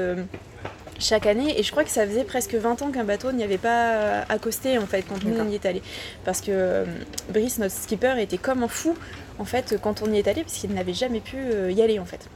chaque 0.99 1.27
année. 1.27 1.59
Et 1.59 1.63
je 1.63 1.71
crois 1.71 1.85
que 1.85 1.91
ça 1.91 2.07
faisait 2.07 2.25
presque 2.25 2.55
20 2.55 2.83
ans 2.83 2.91
qu'un 2.91 3.05
bateau 3.05 3.33
n'y 3.33 3.45
avait 3.45 3.59
pas 3.59 4.23
accosté 4.29 4.79
en 4.79 4.87
fait 4.87 5.03
quand 5.03 5.19
on 5.25 5.49
y 5.49 5.55
est 5.55 5.67
allé. 5.67 5.83
Parce 6.25 6.41
que 6.41 6.85
Brice, 7.31 7.59
notre 7.59 7.75
skipper, 7.75 8.15
était 8.19 8.39
comme 8.39 8.63
un 8.63 8.69
fou 8.69 8.97
en 9.39 9.45
fait 9.45 9.77
quand 9.83 10.03
on 10.03 10.13
y 10.13 10.19
est 10.19 10.29
allé 10.29 10.43
parce 10.43 10.57
qu'il 10.57 10.73
n'avait 10.73 10.95
jamais 10.95 11.21
pu 11.21 11.37
y 11.71 11.83
aller 11.83 11.99
en 11.99 12.07
fait. 12.07 12.29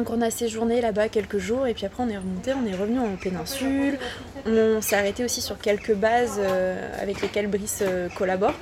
Donc 0.00 0.08
on 0.08 0.22
a 0.22 0.30
séjourné 0.30 0.80
là-bas 0.80 1.10
quelques 1.10 1.36
jours 1.36 1.66
et 1.66 1.74
puis 1.74 1.84
après 1.84 2.02
on 2.02 2.08
est 2.08 2.16
remonté, 2.16 2.54
on 2.54 2.66
est 2.66 2.74
revenu 2.74 2.98
en 3.00 3.16
péninsule. 3.16 3.98
On 4.46 4.80
s'est 4.80 4.96
arrêté 4.96 5.26
aussi 5.26 5.42
sur 5.42 5.58
quelques 5.58 5.92
bases 5.92 6.38
euh, 6.38 7.02
avec 7.02 7.20
lesquelles 7.20 7.48
Brice 7.48 7.80
euh, 7.82 8.08
collabore, 8.08 8.54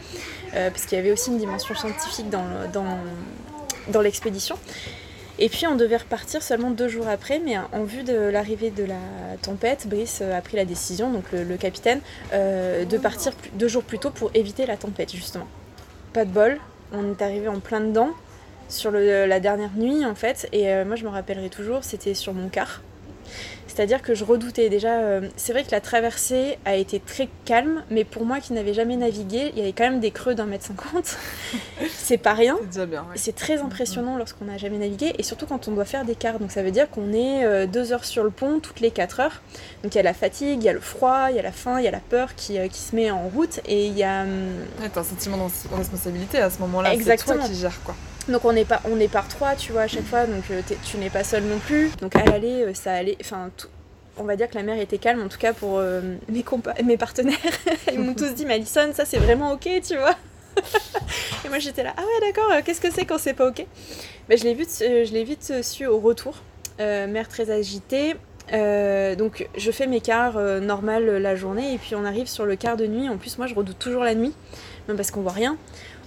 euh, 0.56 0.68
parce 0.68 0.84
qu'il 0.84 0.98
y 0.98 1.00
avait 1.00 1.12
aussi 1.12 1.30
une 1.30 1.38
dimension 1.38 1.76
scientifique 1.76 2.28
dans, 2.28 4.02
l'expédition. 4.02 4.58
Et 5.38 5.48
puis 5.48 5.68
on 5.68 5.76
devait 5.76 5.98
repartir 5.98 6.42
seulement 6.42 6.72
deux 6.72 6.88
jours 6.88 7.06
après, 7.06 7.38
mais 7.38 7.56
en 7.56 7.84
vue 7.84 8.02
de 8.02 8.16
l'arrivée 8.16 8.72
de 8.72 8.82
la 8.82 8.96
tempête, 9.40 9.86
Brice 9.86 10.20
a 10.20 10.40
pris 10.40 10.56
la 10.56 10.64
décision, 10.64 11.12
donc 11.12 11.30
le, 11.30 11.44
le 11.44 11.56
capitaine, 11.56 12.00
de 12.32 12.98
partir 12.98 13.30
deux 13.54 13.68
jours 13.68 13.84
plus 13.84 14.00
tôt 14.00 14.10
pour 14.10 14.32
éviter 14.34 14.66
la 14.66 14.76
tempête 14.76 15.14
justement. 15.14 15.46
Pas 16.12 16.24
de 16.24 16.32
bol, 16.32 16.58
on 16.92 17.12
est 17.12 17.22
arrivé 17.22 17.46
en 17.46 17.60
plein 17.60 17.80
dedans, 17.80 18.10
sur 18.68 18.90
la 18.90 19.40
dernière 19.40 19.72
nuit 19.76 20.04
en 20.04 20.14
fait. 20.14 20.48
Et 20.52 20.72
euh, 20.72 20.84
moi 20.84 20.96
je 20.96 21.04
me 21.04 21.08
rappellerai 21.08 21.48
toujours, 21.50 21.84
c'était 21.84 22.14
sur 22.14 22.34
mon 22.34 22.48
car. 22.48 22.82
C'est-à-dire 23.78 24.02
que 24.02 24.14
je 24.14 24.24
redoutais 24.24 24.70
déjà. 24.70 25.00
Euh, 25.00 25.28
c'est 25.36 25.52
vrai 25.52 25.62
que 25.62 25.70
la 25.70 25.80
traversée 25.80 26.58
a 26.64 26.74
été 26.74 26.98
très 26.98 27.28
calme, 27.44 27.84
mais 27.90 28.02
pour 28.02 28.24
moi 28.24 28.40
qui 28.40 28.52
n'avais 28.52 28.74
jamais 28.74 28.96
navigué, 28.96 29.52
il 29.52 29.58
y 29.58 29.62
avait 29.62 29.72
quand 29.72 29.84
même 29.84 30.00
des 30.00 30.10
creux 30.10 30.34
d'un 30.34 30.46
mètre 30.46 30.64
cinquante. 30.64 31.16
c'est 31.90 32.16
pas 32.16 32.34
rien. 32.34 32.58
C'est 33.14 33.36
très 33.36 33.60
impressionnant 33.60 34.16
lorsqu'on 34.16 34.46
n'a 34.46 34.58
jamais 34.58 34.78
navigué, 34.78 35.14
et 35.16 35.22
surtout 35.22 35.46
quand 35.46 35.68
on 35.68 35.72
doit 35.72 35.84
faire 35.84 36.04
des 36.04 36.16
quarts. 36.16 36.40
Donc 36.40 36.50
ça 36.50 36.62
veut 36.62 36.72
dire 36.72 36.90
qu'on 36.90 37.12
est 37.12 37.44
euh, 37.44 37.66
deux 37.66 37.92
heures 37.92 38.04
sur 38.04 38.24
le 38.24 38.30
pont 38.30 38.58
toutes 38.58 38.80
les 38.80 38.90
quatre 38.90 39.20
heures. 39.20 39.42
Donc 39.84 39.94
il 39.94 39.98
y 39.98 40.00
a 40.00 40.04
la 40.04 40.14
fatigue, 40.14 40.60
il 40.60 40.64
y 40.64 40.68
a 40.68 40.72
le 40.72 40.80
froid, 40.80 41.26
il 41.30 41.36
y 41.36 41.38
a 41.38 41.42
la 41.42 41.52
faim, 41.52 41.78
il 41.78 41.84
y 41.84 41.88
a 41.88 41.92
la 41.92 42.00
peur 42.00 42.34
qui, 42.34 42.58
qui 42.70 42.80
se 42.80 42.96
met 42.96 43.12
en 43.12 43.28
route, 43.28 43.60
et 43.66 43.86
il 43.86 43.96
y 43.96 44.02
a. 44.02 44.24
Ouais, 44.24 44.88
t'as 44.92 45.02
un 45.02 45.04
sentiment 45.04 45.36
de 45.36 45.76
responsabilité 45.76 46.38
à 46.38 46.50
ce 46.50 46.58
moment-là. 46.60 46.94
Exactement. 46.94 47.34
C'est 47.34 47.40
toi 47.42 47.48
qui 47.48 47.60
gères 47.60 47.80
quoi. 47.84 47.94
Donc 48.28 48.44
on 48.44 48.54
est, 48.54 48.66
pas, 48.66 48.80
on 48.84 49.00
est 49.00 49.08
par 49.08 49.26
trois, 49.26 49.54
tu 49.54 49.72
vois, 49.72 49.82
à 49.82 49.86
chaque 49.86 50.04
fois, 50.04 50.26
donc 50.26 50.44
euh, 50.50 50.60
tu 50.84 50.98
n'es 50.98 51.08
pas 51.08 51.24
seul 51.24 51.44
non 51.44 51.58
plus. 51.58 51.90
Donc 52.00 52.14
à 52.14 52.24
l'aller, 52.24 52.62
euh, 52.62 52.74
ça 52.74 52.92
allait, 52.92 53.16
enfin, 53.22 53.50
on 54.18 54.24
va 54.24 54.36
dire 54.36 54.50
que 54.50 54.54
la 54.54 54.62
mer 54.62 54.78
était 54.78 54.98
calme, 54.98 55.22
en 55.22 55.28
tout 55.28 55.38
cas 55.38 55.54
pour 55.54 55.78
euh, 55.78 56.02
mes, 56.28 56.44
mes 56.84 56.96
partenaires. 56.98 57.36
Ils 57.92 57.98
m'ont 57.98 58.14
tous 58.14 58.34
dit, 58.34 58.44
mais 58.44 58.54
Alison, 58.54 58.90
ça 58.92 59.06
c'est 59.06 59.18
vraiment 59.18 59.52
ok, 59.52 59.68
tu 59.86 59.96
vois. 59.96 60.14
et 61.44 61.48
moi 61.48 61.58
j'étais 61.58 61.84
là, 61.84 61.94
ah 61.96 62.02
ouais 62.02 62.26
d'accord, 62.26 62.50
qu'est-ce 62.64 62.80
que 62.80 62.92
c'est 62.92 63.06
quand 63.06 63.18
c'est 63.18 63.32
pas 63.32 63.48
ok? 63.48 63.64
Ben, 64.28 64.36
Je 64.36 64.44
l'ai 64.44 65.24
vite, 65.24 65.62
su 65.62 65.86
au 65.86 65.98
retour, 65.98 66.42
mer 66.78 67.28
très 67.28 67.50
agitée. 67.50 68.16
donc 68.50 69.48
je 69.56 69.70
fais 69.70 69.86
mes 69.86 70.00
quarts 70.00 70.40
normales 70.60 71.18
la 71.18 71.36
journée 71.36 71.74
et 71.74 71.78
puis 71.78 71.94
on 71.94 72.04
arrive 72.04 72.26
sur 72.26 72.44
le 72.44 72.56
quart 72.56 72.76
de 72.76 72.88
nuit. 72.88 73.08
En 73.08 73.18
plus 73.18 73.38
moi 73.38 73.46
je 73.46 73.54
redoute 73.54 73.78
toujours 73.78 74.02
la 74.02 74.16
nuit, 74.16 74.34
même 74.88 74.96
parce 74.96 75.12
qu'on 75.12 75.22
voit 75.22 75.30
rien. 75.32 75.56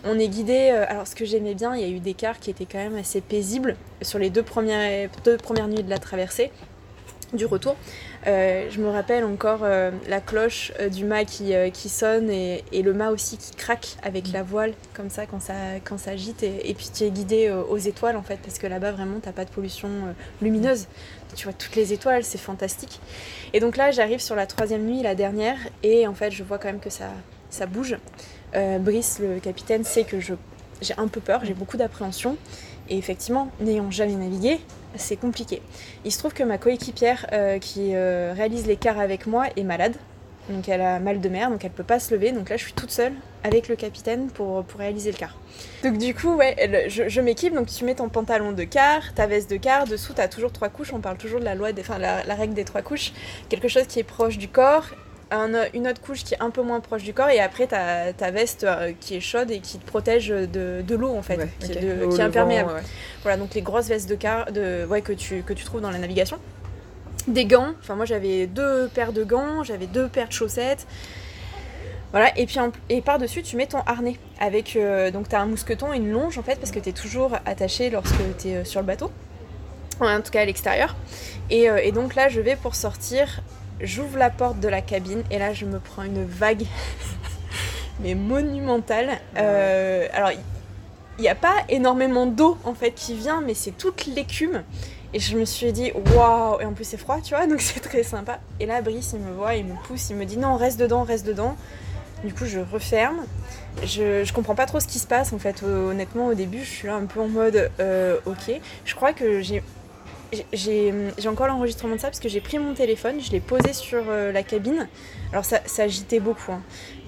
On 0.04 0.18
est 0.18 0.30
guidé, 0.30 0.72
euh, 0.72 0.86
alors 0.88 1.06
ce 1.06 1.16
que 1.16 1.26
j'aimais 1.26 1.54
bien, 1.54 1.76
il 1.76 1.82
y 1.82 1.84
a 1.84 1.88
eu 1.88 2.00
des 2.00 2.16
quarts 2.16 2.40
qui 2.40 2.50
étaient 2.50 2.66
quand 2.66 2.80
même 2.80 2.96
assez 2.96 3.22
paisibles 3.22 3.76
sur 4.02 4.18
les 4.18 4.32
deux 4.32 4.42
premières, 4.42 5.10
deux 5.24 5.38
premières 5.38 5.68
nuits 5.68 5.84
de 5.84 5.90
la 5.92 6.00
traversée, 6.00 6.52
du 7.34 7.46
retour. 7.46 7.76
Euh, 8.26 8.68
je 8.72 8.82
me 8.82 8.90
rappelle 8.90 9.24
encore 9.24 9.60
euh, 9.64 9.92
la 10.10 10.20
cloche 10.20 10.72
du 10.92 11.06
mât 11.06 11.26
qui, 11.26 11.54
qui 11.72 11.88
sonne 11.88 12.32
et, 12.32 12.64
le 12.72 12.94
mât 12.94 13.12
aussi 13.12 13.38
qui 13.38 13.56
craque 13.56 13.96
avec 14.02 14.32
la 14.32 14.42
voile, 14.42 14.74
comme 14.96 15.12
ça, 15.12 15.28
quand 15.28 15.40
ça, 15.40 15.54
quand 15.84 16.00
ça 16.00 16.12
agite. 16.12 16.42
Et, 16.42 16.74
puis 16.74 16.90
tu 16.92 17.04
es 17.04 17.12
guidé 17.12 17.52
aux 17.52 17.78
étoiles 17.78 18.18
en 18.18 18.24
fait, 18.24 18.40
parce 18.44 18.58
que 18.58 18.66
là-bas 18.66 18.92
vraiment 18.94 19.20
t'as 19.22 19.34
pas 19.34 19.46
de 19.46 19.52
pollution 19.52 19.90
lumineuse. 20.42 20.88
Tu 21.36 21.44
vois 21.44 21.54
toutes 21.54 21.76
les 21.76 21.94
étoiles, 21.94 22.24
c'est 22.24 22.40
fantastique. 22.40 23.00
Et 23.54 23.60
donc 23.60 23.78
là, 23.78 23.92
j'arrive 23.92 24.20
sur 24.20 24.36
la 24.36 24.48
troisième 24.48 24.84
nuit, 24.84 25.04
la 25.04 25.14
dernière, 25.14 25.58
et 25.84 26.08
en 26.08 26.16
fait, 26.16 26.32
je 26.32 26.44
vois 26.44 26.58
quand 26.58 26.70
même 26.70 26.80
que 26.80 26.90
ça, 26.90 27.12
ça 27.52 27.68
bouge. 27.68 27.98
Euh, 28.56 28.80
Brice, 28.80 29.20
le 29.20 29.40
capitaine, 29.40 29.84
sait 29.84 30.04
que 30.04 30.20
j'ai 30.20 30.36
un 30.98 31.08
peu 31.08 31.22
peur, 31.22 31.42
j'ai 31.46 31.54
beaucoup 31.54 31.78
d'appréhension. 31.78 32.38
Et 32.90 32.98
effectivement, 32.98 33.50
n'ayant 33.60 33.90
jamais 33.92 34.16
navigué, 34.16 34.60
c'est 34.96 35.16
compliqué. 35.16 35.62
Il 36.04 36.12
se 36.12 36.20
trouve 36.20 36.34
que 36.34 36.44
ma 36.44 36.58
coéquipière 36.58 37.26
euh, 37.32 37.60
qui 37.60 37.96
euh, 37.96 38.34
réalise 38.36 38.66
l'écart 38.68 39.00
avec 39.00 39.28
moi 39.28 39.46
est 39.56 39.64
malade. 39.64 39.96
donc 40.50 40.68
elle 40.68 40.82
a 40.82 41.00
mal 41.00 41.22
de 41.22 41.30
mer, 41.30 41.50
donc 41.50 41.64
elle 41.64 41.72
peut 41.72 41.86
pas 41.86 42.00
se 42.00 42.14
lever. 42.14 42.34
Donc 42.34 42.50
là, 42.50 42.58
je 42.58 42.64
suis 42.64 42.74
toute 42.74 42.92
seule 42.92 43.14
avec 43.44 43.70
le 43.70 43.78
capitaine 43.78 44.28
pour, 44.28 44.64
pour 44.66 44.80
réaliser 44.80 45.12
le 45.12 45.18
quart. 45.18 45.38
Donc 45.84 45.98
du 45.98 46.14
coup, 46.14 46.36
ouais, 46.36 46.90
je, 46.90 47.22
m'équipe. 47.22 47.54
Donc 47.54 47.68
tu 47.68 47.86
mets 47.86 47.96
ton 47.96 48.10
pantalon 48.10 48.52
de 48.52 48.64
quart, 48.64 49.14
ta 49.14 49.28
veste 49.28 49.50
de 49.50 49.58
quart. 49.58 49.86
Dessous, 49.86 50.14
tu 50.14 50.22
as 50.22 50.28
toujours 50.28 50.52
trois 50.52 50.70
couches. 50.70 50.92
On 50.92 51.00
parle 51.00 51.18
toujours 51.18 51.40
de 51.40 51.46
la 51.46 51.56
loi, 51.56 51.72
des, 51.72 51.84
la 51.98 52.36
règle 52.36 52.56
des 52.56 52.66
trois 52.66 52.82
couches. 52.82 53.14
Quelque 53.48 53.70
chose 53.70 53.88
qui 53.88 54.00
est 54.00 54.04
proche 54.04 54.38
du 54.38 54.50
corps. 54.50 54.88
Un- 55.32 55.66
une 55.74 55.88
autre 55.88 56.02
couche 56.02 56.24
qui 56.24 56.34
est 56.34 56.42
un 56.42 56.50
peu 56.50 56.62
moins 56.62 56.80
proche 56.80 57.04
du 57.04 57.14
corps 57.14 57.30
et 57.30 57.40
après 57.40 57.68
ta, 57.68 58.14
ta 58.14 58.32
veste 58.32 58.64
euh, 58.64 58.92
qui 59.00 59.16
est 59.16 59.20
chaude 59.22 59.50
et 59.52 59.60
qui 59.60 59.78
te 59.80 59.86
protège 59.86 60.28
de, 60.28 60.82
de 60.86 60.96
l'eau 60.96 61.16
en 61.16 61.22
fait, 61.22 61.38
Ouais, 61.38 61.50
qui, 61.60 61.72
ok. 61.72 61.78
est, 61.78 61.80
de- 61.82 61.88
Au 62.06 62.10
qui 62.10 62.16
est 62.16 62.18
levant, 62.18 62.24
imperméable. 62.26 62.74
ouais. 62.74 62.82
Voilà, 63.24 63.38
donc 63.38 63.54
les 63.54 63.62
grosses 63.62 63.88
vestes 63.88 64.10
de 64.10 64.16
car 64.16 64.52
de, 64.52 64.86
ouais, 64.86 65.02
que, 65.02 65.14
tu, 65.14 65.42
que 65.44 65.54
tu 65.54 65.64
trouves 65.66 65.82
dans 65.82 65.92
la 65.92 66.00
navigation. 66.00 66.38
Des 67.28 67.46
gants, 67.46 67.74
enfin 67.80 67.96
moi 67.96 68.06
j'avais 68.06 68.48
deux 68.48 68.90
paires 68.94 69.14
de 69.14 69.24
gants, 69.24 69.64
j'avais 69.64 69.86
deux 69.88 70.08
paires 70.08 70.28
de 70.28 70.34
chaussettes. 70.34 70.86
Voilà, 72.12 72.38
et 72.38 72.46
puis 72.46 72.60
en- 72.60 72.72
et 72.90 73.02
par-dessus 73.02 73.42
tu 73.42 73.56
mets 73.56 73.68
ton 73.68 73.80
harnais. 73.86 74.18
Avec, 74.40 74.76
euh, 74.76 75.12
donc 75.12 75.30
tu 75.30 75.36
as 75.36 75.40
un 75.42 75.46
mousqueton 75.46 75.94
et 75.94 75.98
une 75.98 76.12
longe 76.12 76.38
en 76.38 76.44
fait, 76.44 76.56
parce 76.58 76.72
que 76.72 76.80
tu 76.80 76.90
es 76.90 76.94
toujours 76.94 77.38
attaché 77.46 77.90
lorsque 77.90 78.16
tu 78.40 78.50
es 78.50 78.66
sur 78.66 78.82
le 78.82 78.86
bateau. 78.88 79.12
En 80.02 80.20
tout 80.22 80.32
cas 80.32 80.42
à 80.42 80.46
l'extérieur. 80.46 80.96
Et, 81.52 81.70
euh, 81.70 81.78
et 81.78 81.92
donc 81.92 82.16
là 82.16 82.28
je 82.28 82.42
vais 82.42 82.56
pour 82.56 82.74
sortir, 82.76 83.42
j'ouvre 83.82 84.18
la 84.18 84.30
porte 84.30 84.60
de 84.60 84.68
la 84.68 84.82
cabine 84.82 85.24
et 85.32 85.40
là 85.40 85.54
je 85.54 85.66
me 85.66 85.80
prends 85.80 86.04
une 86.04 86.26
vague, 86.26 86.66
mais 88.00 88.16
monumentale. 88.16 89.20
Euh, 89.38 90.08
alors 90.14 90.32
il 91.18 91.22
n'y 91.22 91.30
a 91.30 91.36
pas 91.36 91.56
énormément 91.70 92.26
d'eau 92.26 92.58
en 92.64 92.74
fait 92.74 92.92
qui 92.92 93.16
vient, 93.16 93.42
mais 93.42 93.54
c'est 93.54 93.78
toute 93.78 94.06
l'écume. 94.08 94.64
Et 95.14 95.20
je 95.20 95.38
me 95.38 95.44
suis 95.44 95.74
dit, 95.74 95.92
waouh, 96.16 96.62
et 96.62 96.66
en 96.66 96.74
plus 96.74 96.86
c'est 96.86 96.98
froid, 96.98 97.20
tu 97.22 97.36
vois, 97.36 97.46
donc 97.50 97.62
c'est 97.62 97.80
très 97.82 98.04
sympa. 98.04 98.40
Et 98.60 98.66
là, 98.66 98.82
Brice, 98.82 99.12
il 99.14 99.20
me 99.20 99.32
voit, 99.34 99.56
il 99.56 99.66
me 99.66 99.76
pousse, 99.86 100.10
il 100.10 100.16
me 100.16 100.26
dit, 100.26 100.38
non, 100.38 100.56
reste 100.56 100.80
dedans, 100.80 101.04
reste 101.04 101.26
dedans. 101.26 101.56
Du 102.24 102.34
coup, 102.34 102.46
je 102.46 102.60
referme. 102.60 103.26
Je, 103.84 104.32
comprends 104.32 104.54
pas 104.54 104.66
trop 104.66 104.80
ce 104.80 104.88
qui 104.88 105.00
se 105.00 105.08
passe 105.08 105.34
en 105.34 105.40
fait. 105.40 105.64
Honnêtement, 105.64 106.28
au 106.28 106.34
début, 106.34 106.60
je 106.60 106.70
suis 106.70 106.88
là 106.88 106.96
un 106.96 107.06
peu 107.06 107.20
en 107.20 107.28
mode, 107.28 107.72
euh, 107.80 108.18
ok. 108.26 108.60
Je 108.86 108.96
crois 108.96 109.14
que 109.14 109.42
j'ai. 109.42 109.64
J'ai- 110.54 110.94
encore 111.28 111.48
l'enregistrement 111.48 111.96
de 111.96 112.00
ça 112.02 112.08
parce 112.08 112.20
que 112.20 112.30
j'ai 112.30 112.42
pris 112.42 112.58
mon 112.60 112.74
téléphone, 112.74 113.20
je 113.22 113.32
l'ai 113.32 113.40
posé 113.40 113.74
sur 113.74 114.04
euh, 114.10 114.32
la 114.32 114.44
cabine. 114.44 114.88
Alors 115.32 115.46
ça, 115.46 115.60
ça 115.66 115.84
agitait 115.84 116.20
beaucoup. 116.20 116.52
hein. 116.52 116.62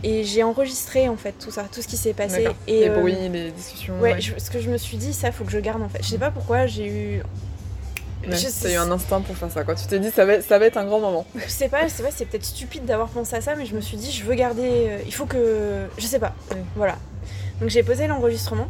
Et 0.04 0.24
j'ai 0.24 0.44
enregistré 0.44 1.08
en 1.08 1.16
fait 1.18 1.34
tout 1.40 1.52
ça, 1.52 1.64
tout 1.72 1.82
ce 1.82 1.88
qui 1.88 1.98
s'est 1.98 2.14
passé. 2.14 2.48
Et, 2.68 2.82
les 2.82 2.90
euh, 2.90 3.00
bruits, 3.00 3.16
les 3.30 3.52
discussions. 3.52 4.00
Ouais, 4.00 4.20
je- 4.20 4.38
ce 4.38 4.50
que 4.50 4.60
je 4.60 4.70
me 4.70 4.78
suis 4.78 4.98
dit, 4.98 5.14
ça 5.14 5.32
faut 5.32 5.44
que 5.46 5.52
je 5.52 5.60
garde 5.60 5.82
en 5.82 5.90
fait. 5.90 6.00
Je 6.04 6.10
sais 6.10 6.18
pas 6.18 6.32
pourquoi 6.32 6.66
j'ai 6.68 6.88
eu. 6.88 7.22
Ouais, 8.28 8.38
je, 8.38 8.70
eu 8.70 8.76
un 8.78 8.90
instinct 8.92 9.20
pour 9.20 9.36
faire 9.36 9.52
ça, 9.52 9.64
quoi. 9.66 9.76
Tu 9.76 9.86
t'es 9.86 10.00
dit, 10.00 10.10
ça 10.10 10.24
va, 10.26 10.40
ça 10.42 10.58
va 10.58 10.66
être 10.66 10.78
un 10.78 10.86
grand 10.86 11.02
moment. 11.02 11.26
je 11.36 11.50
sais 11.50 11.68
pas, 11.68 11.90
c'est 11.90 12.02
vrai, 12.04 12.12
c'est 12.16 12.24
peut-être 12.26 12.46
stupide 12.46 12.86
d'avoir 12.86 13.10
pensé 13.10 13.36
à 13.36 13.42
ça, 13.42 13.56
mais 13.56 13.66
je 13.66 13.76
me 13.76 13.82
suis 13.82 13.98
dit, 13.98 14.12
je 14.12 14.24
veux 14.24 14.36
garder. 14.36 14.62
euh, 14.66 14.98
il 15.06 15.14
faut 15.14 15.26
que. 15.26 15.86
Je 15.98 16.06
sais 16.06 16.20
pas. 16.20 16.34
Oui. 16.52 16.58
Voilà. 16.76 16.96
Donc 17.60 17.70
j'ai 17.70 17.84
posé 17.84 18.08
l'enregistrement. 18.08 18.68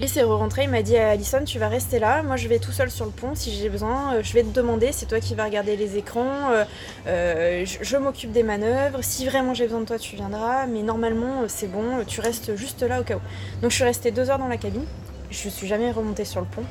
Il 0.00 0.08
s'est 0.08 0.22
rentré, 0.22 0.64
il 0.64 0.70
m'a 0.70 0.82
dit 0.82 0.96
à 0.96 1.10
Alison, 1.10 1.44
tu 1.44 1.58
vas 1.58 1.68
rester 1.68 1.98
là, 1.98 2.22
moi 2.22 2.36
je 2.36 2.48
vais 2.48 2.58
tout 2.58 2.72
seul 2.72 2.90
sur 2.90 3.04
le 3.04 3.10
pont 3.10 3.34
si 3.34 3.52
j'ai 3.52 3.68
besoin, 3.68 4.14
euh, 4.14 4.22
je 4.22 4.32
vais 4.32 4.42
te 4.42 4.54
demander, 4.54 4.92
c'est 4.92 5.04
toi 5.04 5.20
qui 5.20 5.34
vas 5.34 5.44
regarder 5.44 5.76
les 5.76 5.98
écrans, 5.98 6.50
euh, 6.52 6.64
euh, 7.06 7.66
je, 7.66 7.96
m'occupe 7.98 8.32
des 8.32 8.42
manœuvres, 8.42 9.00
si 9.02 9.26
vraiment 9.26 9.52
j'ai 9.52 9.64
besoin 9.64 9.80
de 9.80 9.84
toi 9.84 9.98
tu 9.98 10.16
viendras, 10.16 10.66
mais 10.66 10.82
normalement 10.82 11.42
c'est 11.48 11.70
bon, 11.70 12.02
tu 12.06 12.22
restes 12.22 12.56
juste 12.56 12.82
là 12.82 13.00
au 13.00 13.04
cas 13.04 13.16
où. 13.16 13.20
Donc 13.60 13.72
je 13.72 13.76
suis 13.76 13.84
restée 13.84 14.10
deux 14.10 14.30
heures 14.30 14.38
dans 14.38 14.48
la 14.48 14.56
cabine, 14.56 14.86
je 15.30 15.48
suis 15.50 15.66
jamais 15.66 15.90
remontée 15.90 16.24
sur 16.24 16.40
le 16.40 16.46
pont. 16.46 16.64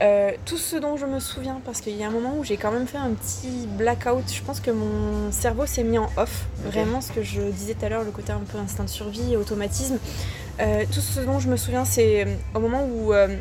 Euh, 0.00 0.32
tout 0.44 0.56
ce 0.56 0.76
dont 0.76 0.96
je 0.96 1.06
me 1.06 1.20
souviens, 1.20 1.60
parce 1.64 1.80
qu'il 1.80 1.96
y 1.96 2.02
a 2.02 2.08
un 2.08 2.10
moment 2.10 2.34
où 2.36 2.44
j'ai 2.44 2.56
quand 2.56 2.72
même 2.72 2.86
fait 2.86 2.98
un 2.98 3.10
petit 3.10 3.66
blackout, 3.78 4.24
je 4.32 4.42
pense 4.42 4.60
que 4.60 4.70
mon 4.70 5.30
cerveau 5.30 5.66
s'est 5.66 5.84
mis 5.84 5.98
en 5.98 6.10
off, 6.16 6.46
vraiment 6.64 7.00
ce 7.00 7.12
que 7.12 7.22
je 7.22 7.42
disais 7.42 7.74
tout 7.74 7.84
à 7.84 7.88
l'heure, 7.88 8.04
le 8.04 8.10
côté 8.10 8.32
un 8.32 8.40
peu 8.40 8.58
instinct 8.58 8.84
de 8.84 8.88
survie, 8.88 9.36
automatisme. 9.36 9.98
Euh, 10.60 10.84
tout 10.92 11.00
ce 11.00 11.20
dont 11.20 11.38
je 11.38 11.48
me 11.48 11.56
souviens, 11.56 11.84
c'est 11.84 12.24
euh, 12.24 12.34
au 12.54 12.60
moment 12.60 12.86
où 12.86 13.12
euh, 13.12 13.36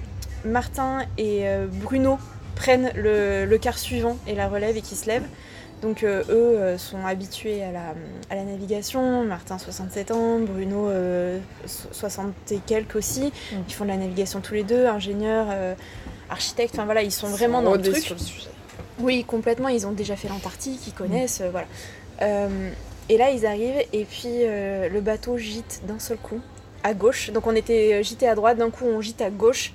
Martin 0.46 1.06
et 1.18 1.46
Bruno 1.72 2.18
prennent 2.56 2.92
le, 2.96 3.46
le 3.46 3.58
quart 3.58 3.78
suivant 3.78 4.18
et 4.28 4.36
la 4.36 4.48
relève 4.48 4.78
et 4.78 4.82
qui 4.82 4.96
se 4.96 5.08
lèvent. 5.08 5.28
Donc 5.84 6.04
euh, 6.04 6.24
eux 6.30 6.58
euh, 6.58 6.78
sont 6.78 7.06
habitués 7.06 7.62
à 7.64 7.72
la, 7.72 7.94
à 8.30 8.36
la 8.36 8.44
navigation, 8.44 9.24
Martin 9.26 9.58
67 9.60 10.12
ans, 10.12 10.40
Bruno 10.40 10.90
euh, 10.90 11.40
so- 11.66 11.90
60 11.92 12.34
et 12.52 12.60
quelques 12.66 12.96
aussi. 12.96 13.26
Mm. 13.52 13.56
Ils 13.68 13.74
font 13.74 13.84
de 13.84 13.90
la 13.90 13.98
navigation 13.98 14.40
tous 14.40 14.54
les 14.54 14.64
deux, 14.64 14.86
ingénieurs, 14.88 15.48
euh, 15.52 15.76
architectes, 16.30 16.74
enfin 16.76 16.86
voilà, 16.86 17.04
ils 17.04 17.12
sont 17.12 17.28
vraiment 17.28 17.62
dans 17.62 17.74
le 17.74 17.82
truc. 17.82 17.98
sur 17.98 18.16
le 18.16 18.22
sujet. 18.22 18.48
Oui, 19.00 19.24
complètement. 19.26 19.68
Ils 19.68 19.86
ont 19.86 19.92
déjà 19.92 20.16
fait 20.16 20.30
l'Antarctique, 20.30 20.88
ils 20.88 20.94
connaissent, 20.94 21.42
euh, 21.42 21.50
voilà. 21.52 21.68
Euh, 22.22 22.70
et 23.10 23.18
là, 23.18 23.32
ils 23.32 23.46
arrivent 23.46 23.84
et 23.92 24.06
puis 24.06 24.30
euh, 24.46 24.88
le 24.88 25.02
bateau 25.02 25.38
gîte 25.38 25.82
d'un 25.86 26.00
seul 26.00 26.18
coup 26.18 26.40
à 26.84 26.94
gauche. 26.94 27.30
Donc 27.32 27.46
on 27.46 27.56
était 27.56 27.96
euh, 27.96 28.04
gîté 28.04 28.28
à 28.28 28.36
droite, 28.36 28.58
d'un 28.58 28.70
coup 28.70 28.86
on 28.86 29.02
gîte 29.02 29.22
à 29.22 29.30
gauche. 29.30 29.74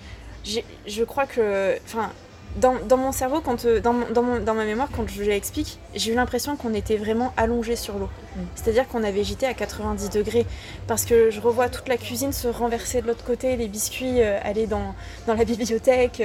Je 0.86 1.04
crois 1.04 1.26
que, 1.26 1.76
enfin, 1.84 2.10
dans, 2.56 2.74
dans 2.88 2.96
mon 2.96 3.12
cerveau, 3.12 3.40
quand, 3.40 3.64
euh, 3.64 3.80
dans, 3.80 3.92
mon- 3.92 4.10
dans, 4.10 4.22
mon- 4.22 4.40
dans 4.40 4.54
ma 4.54 4.64
mémoire, 4.64 4.88
quand 4.94 5.08
je 5.08 5.22
l'explique, 5.22 5.78
j'ai 5.94 6.12
eu 6.12 6.14
l'impression 6.14 6.56
qu'on 6.56 6.74
était 6.74 6.96
vraiment 6.96 7.32
allongé 7.36 7.76
sur 7.76 7.98
l'eau. 7.98 8.08
Mm. 8.36 8.40
C'est-à-dire 8.56 8.88
qu'on 8.88 9.04
avait 9.04 9.22
gîté 9.24 9.46
à 9.46 9.54
90 9.54 10.10
degrés. 10.10 10.46
Parce 10.86 11.04
que 11.04 11.30
je 11.30 11.40
revois 11.40 11.68
toute 11.68 11.88
la 11.88 11.96
cuisine 11.96 12.32
se 12.32 12.48
renverser 12.48 13.02
de 13.02 13.06
l'autre 13.06 13.24
côté, 13.24 13.56
les 13.56 13.68
biscuits 13.68 14.20
euh, 14.22 14.38
aller 14.42 14.66
dans, 14.66 14.94
dans 15.26 15.34
la 15.34 15.44
bibliothèque. 15.44 16.22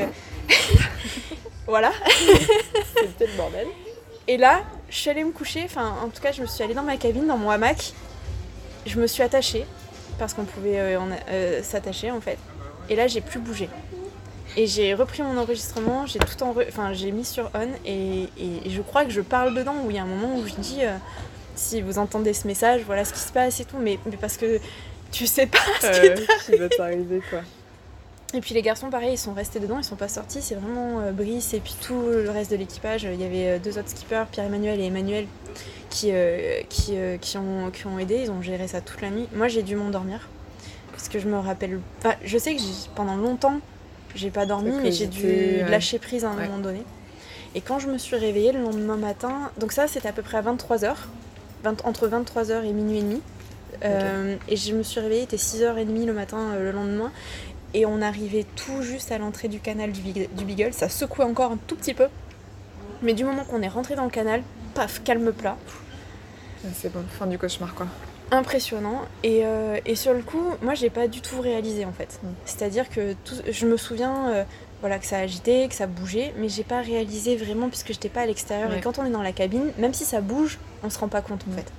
voilà. 1.67 1.91
C'était 2.95 3.27
le 3.27 3.37
bordel. 3.37 3.67
Et 4.27 4.37
là, 4.37 4.61
je 4.89 4.95
suis 4.97 5.09
allée 5.09 5.23
me 5.23 5.31
coucher, 5.31 5.63
enfin 5.65 5.95
en 6.01 6.07
tout 6.07 6.21
cas 6.21 6.31
je 6.31 6.41
me 6.41 6.47
suis 6.47 6.63
allée 6.63 6.73
dans 6.73 6.83
ma 6.83 6.95
cabine, 6.95 7.27
dans 7.27 7.37
mon 7.37 7.49
hamac, 7.49 7.91
je 8.85 8.97
me 8.97 9.05
suis 9.05 9.21
attachée, 9.21 9.65
parce 10.17 10.33
qu'on 10.33 10.45
pouvait 10.45 10.79
euh, 10.79 10.97
euh, 11.29 11.61
s'attacher 11.61 12.09
en 12.09 12.21
fait. 12.21 12.37
Et 12.89 12.95
là 12.95 13.07
j'ai 13.07 13.19
plus 13.19 13.39
bougé. 13.39 13.67
Et 14.55 14.67
j'ai 14.67 14.93
repris 14.93 15.23
mon 15.23 15.35
enregistrement, 15.37 16.05
j'ai 16.05 16.19
tout 16.19 16.43
en 16.43 16.51
enfin 16.67 16.93
j'ai 16.93 17.11
mis 17.11 17.25
sur 17.25 17.49
on 17.55 17.67
et, 17.85 18.29
et 18.37 18.69
je 18.69 18.81
crois 18.81 19.03
que 19.03 19.09
je 19.11 19.21
parle 19.21 19.55
dedans 19.55 19.75
où 19.83 19.89
il 19.89 19.95
y 19.95 19.99
a 19.99 20.03
un 20.03 20.07
moment 20.07 20.35
où 20.37 20.45
je 20.45 20.53
dis 20.55 20.79
euh, 20.81 20.95
si 21.55 21.81
vous 21.81 21.97
entendez 21.97 22.33
ce 22.33 22.45
message, 22.45 22.81
voilà 22.85 23.03
ce 23.03 23.13
qui 23.13 23.19
se 23.19 23.31
passe 23.31 23.59
et 23.59 23.65
tout, 23.65 23.77
mais, 23.79 23.97
mais 24.05 24.15
parce 24.17 24.37
que 24.37 24.59
tu 25.11 25.25
sais 25.25 25.47
pas 25.47 25.57
ce 25.81 26.01
qui 26.01 26.07
Euh, 26.07 26.15
qui 26.45 26.55
va 26.57 26.69
t'arriver, 26.69 27.21
quoi. 27.31 27.39
et 28.35 28.41
puis 28.41 28.53
les 28.53 28.61
garçons, 28.61 28.89
pareil, 28.91 29.13
ils 29.13 29.17
sont 29.17 29.33
restés 29.33 29.59
dedans, 29.59 29.77
ils 29.79 29.83
sont 29.83 29.95
pas 29.95 30.07
sortis. 30.07 30.41
C'est 30.41 30.55
vraiment 30.55 30.99
euh, 31.01 31.11
Brice 31.11 31.53
et 31.55 31.59
puis 31.59 31.75
tout 31.81 32.01
le 32.01 32.29
reste 32.29 32.51
de 32.51 32.55
l'équipage. 32.55 33.03
Il 33.03 33.19
y 33.19 33.25
avait 33.25 33.47
euh, 33.47 33.59
deux 33.59 33.79
autres 33.79 33.89
skippers, 33.89 34.25
Pierre-Emmanuel 34.31 34.79
et 34.79 34.85
Emmanuel, 34.85 35.25
qui, 35.89 36.11
qui, 36.69 36.93
qui, 37.21 37.37
ont, 37.37 37.69
qui 37.71 37.85
ont 37.87 37.97
aidé. 37.99 38.21
Ils 38.23 38.31
ont 38.31 38.41
géré 38.41 38.67
ça 38.67 38.81
toute 38.81 39.01
la 39.01 39.09
nuit. 39.11 39.27
Moi, 39.35 39.47
j'ai 39.47 39.61
dû 39.63 39.75
m'endormir. 39.75 40.27
Parce 40.91 41.07
que 41.09 41.17
je 41.19 41.27
me 41.27 41.37
rappelle. 41.37 41.79
Enfin, 41.99 42.15
je 42.23 42.37
sais 42.37 42.55
que 42.55 42.61
pendant 42.95 43.15
longtemps, 43.15 43.59
j'ai 44.15 44.29
pas 44.29 44.45
dormi, 44.45 44.71
mais 44.81 44.91
j'ai 44.91 45.07
dû 45.07 45.59
lâcher 45.69 45.99
prise 45.99 46.25
à 46.25 46.29
un 46.29 46.37
Ouais. 46.37 46.45
moment 46.47 46.59
donné. 46.59 46.83
Et 47.55 47.61
quand 47.61 47.79
je 47.79 47.87
me 47.87 47.97
suis 47.97 48.15
réveillée 48.15 48.51
le 48.51 48.61
lendemain 48.61 48.97
matin, 48.97 49.51
donc 49.59 49.71
ça, 49.73 49.87
c'était 49.87 50.07
à 50.07 50.11
peu 50.13 50.21
près 50.23 50.37
à 50.37 50.41
23h, 50.41 50.95
entre 51.83 52.07
23h 52.07 52.63
et 52.65 52.73
minuit 52.73 52.97
et 52.99 53.01
demi. 53.01 53.21
Euh, 53.85 54.35
Et 54.47 54.55
je 54.55 54.73
me 54.73 54.83
suis 54.83 54.99
réveillée, 54.99 55.21
il 55.21 55.25
était 55.25 55.37
6h30 55.37 56.05
le 56.05 56.13
matin 56.13 56.37
euh, 56.53 56.71
le 56.71 56.71
lendemain. 56.71 57.11
Et 57.73 57.85
on 57.85 58.01
arrivait 58.01 58.45
tout 58.55 58.81
juste 58.83 59.11
à 59.11 59.17
l'entrée 59.17 59.47
du 59.47 59.59
canal 59.59 59.91
du, 59.91 60.01
Beagle- 60.01 60.29
du 60.35 60.45
Beagle. 60.45 60.73
Ça 60.73 60.89
secouait 60.89 61.25
encore 61.25 61.51
un 61.51 61.57
tout 61.67 61.75
petit 61.75 61.93
peu. 61.95 62.07
Mais 63.01 63.13
du 63.13 63.23
moment 63.23 63.43
qu'on 63.43 63.61
est 63.61 63.67
rentré 63.67 63.95
dans 63.95 64.03
le 64.05 64.09
canal, 64.11 64.41
paf, 64.75 65.03
calme 65.03 65.31
plat. 65.33 65.57
C'est 66.73 66.91
bon, 66.93 67.03
fin 67.19 67.25
du 67.27 67.37
cauchemar, 67.37 67.73
quoi. 67.75 67.87
Impressionnant. 68.37 69.01
Et, 69.23 69.41
euh, 69.45 69.77
et 69.85 69.95
sur 69.95 70.11
le 70.13 70.23
coup, 70.23 70.43
moi, 70.63 70.73
j'ai 70.73 70.89
pas 70.89 71.07
du 71.07 71.21
tout 71.21 71.39
réalisé 71.39 71.85
en 71.85 71.91
fait. 71.93 72.19
Mm. 72.23 72.27
C'est-à-dire 72.45 72.89
que 72.89 73.13
tout- 73.25 73.41
je 73.49 73.67
me 73.67 73.77
souviens 73.77 74.29
euh, 74.31 74.43
voilà, 74.81 74.97
que 74.97 75.05
ça 75.05 75.17
agitait, 75.19 75.67
que 75.69 75.75
ça 75.75 75.85
bougeait, 75.85 76.33
mais 76.37 76.49
j'ai 76.49 76.63
pas 76.63 76.81
réalisé 76.81 77.35
vraiment 77.35 77.69
puisque 77.69 77.89
j'étais 77.89 78.09
pas 78.09 78.21
à 78.21 78.25
l'extérieur. 78.25 78.71
Ouais. 78.71 78.79
Et 78.79 78.81
quand 78.81 78.97
on 78.97 79.05
est 79.05 79.11
dans 79.11 79.21
la 79.21 79.33
cabine, 79.33 79.71
même 79.77 79.93
si 79.93 80.03
ça 80.03 80.19
bouge, 80.19 80.57
on 80.83 80.89
se 80.89 80.97
rend 80.97 81.09
pas 81.09 81.21
compte 81.21 81.43
en 81.47 81.51
Mm. 81.51 81.55
fait. 81.57 81.71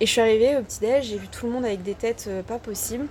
Et 0.00 0.06
je 0.06 0.10
suis 0.12 0.20
arrivée 0.20 0.56
au 0.56 0.62
petit-déj, 0.62 1.06
j'ai 1.06 1.18
vu 1.18 1.26
tout 1.28 1.46
le 1.46 1.52
monde 1.52 1.64
avec 1.64 1.82
des 1.82 1.94
têtes 1.94 2.26
euh, 2.28 2.42
pas 2.42 2.58
possibles. 2.58 3.06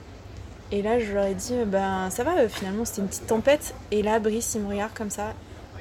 Et 0.71 0.81
là, 0.81 0.99
je 0.99 1.11
leur 1.11 1.25
ai 1.25 1.33
dit, 1.35 1.53
ben 1.67 2.09
ça 2.11 2.23
va, 2.23 2.47
finalement, 2.47 2.85
c'était 2.85 3.01
une 3.01 3.07
petite 3.09 3.27
tempête. 3.27 3.75
Et 3.91 4.01
là, 4.03 4.19
Brice, 4.19 4.53
il 4.55 4.61
me 4.61 4.69
regarde 4.69 4.93
comme 4.93 5.09
ça 5.11 5.33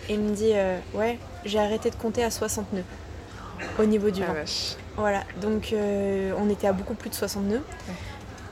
et 0.08 0.14
il 0.14 0.20
me 0.20 0.34
dit, 0.34 0.52
ouais, 0.94 1.18
j'ai 1.46 1.58
arrêté 1.60 1.88
de 1.90 1.94
compter 1.94 2.22
à 2.24 2.30
60 2.30 2.72
nœuds 2.74 2.82
au 3.78 3.84
niveau 3.84 4.10
du 4.10 4.22
Ah, 4.22 4.26
vent. 4.26 4.32
vache. 4.34 4.76
Voilà, 4.96 5.22
donc 5.40 5.72
euh, 5.72 6.32
on 6.38 6.48
était 6.50 6.66
à 6.66 6.72
beaucoup 6.72 6.94
plus 6.94 7.10
de 7.10 7.14
60 7.14 7.44
nœuds. 7.44 7.62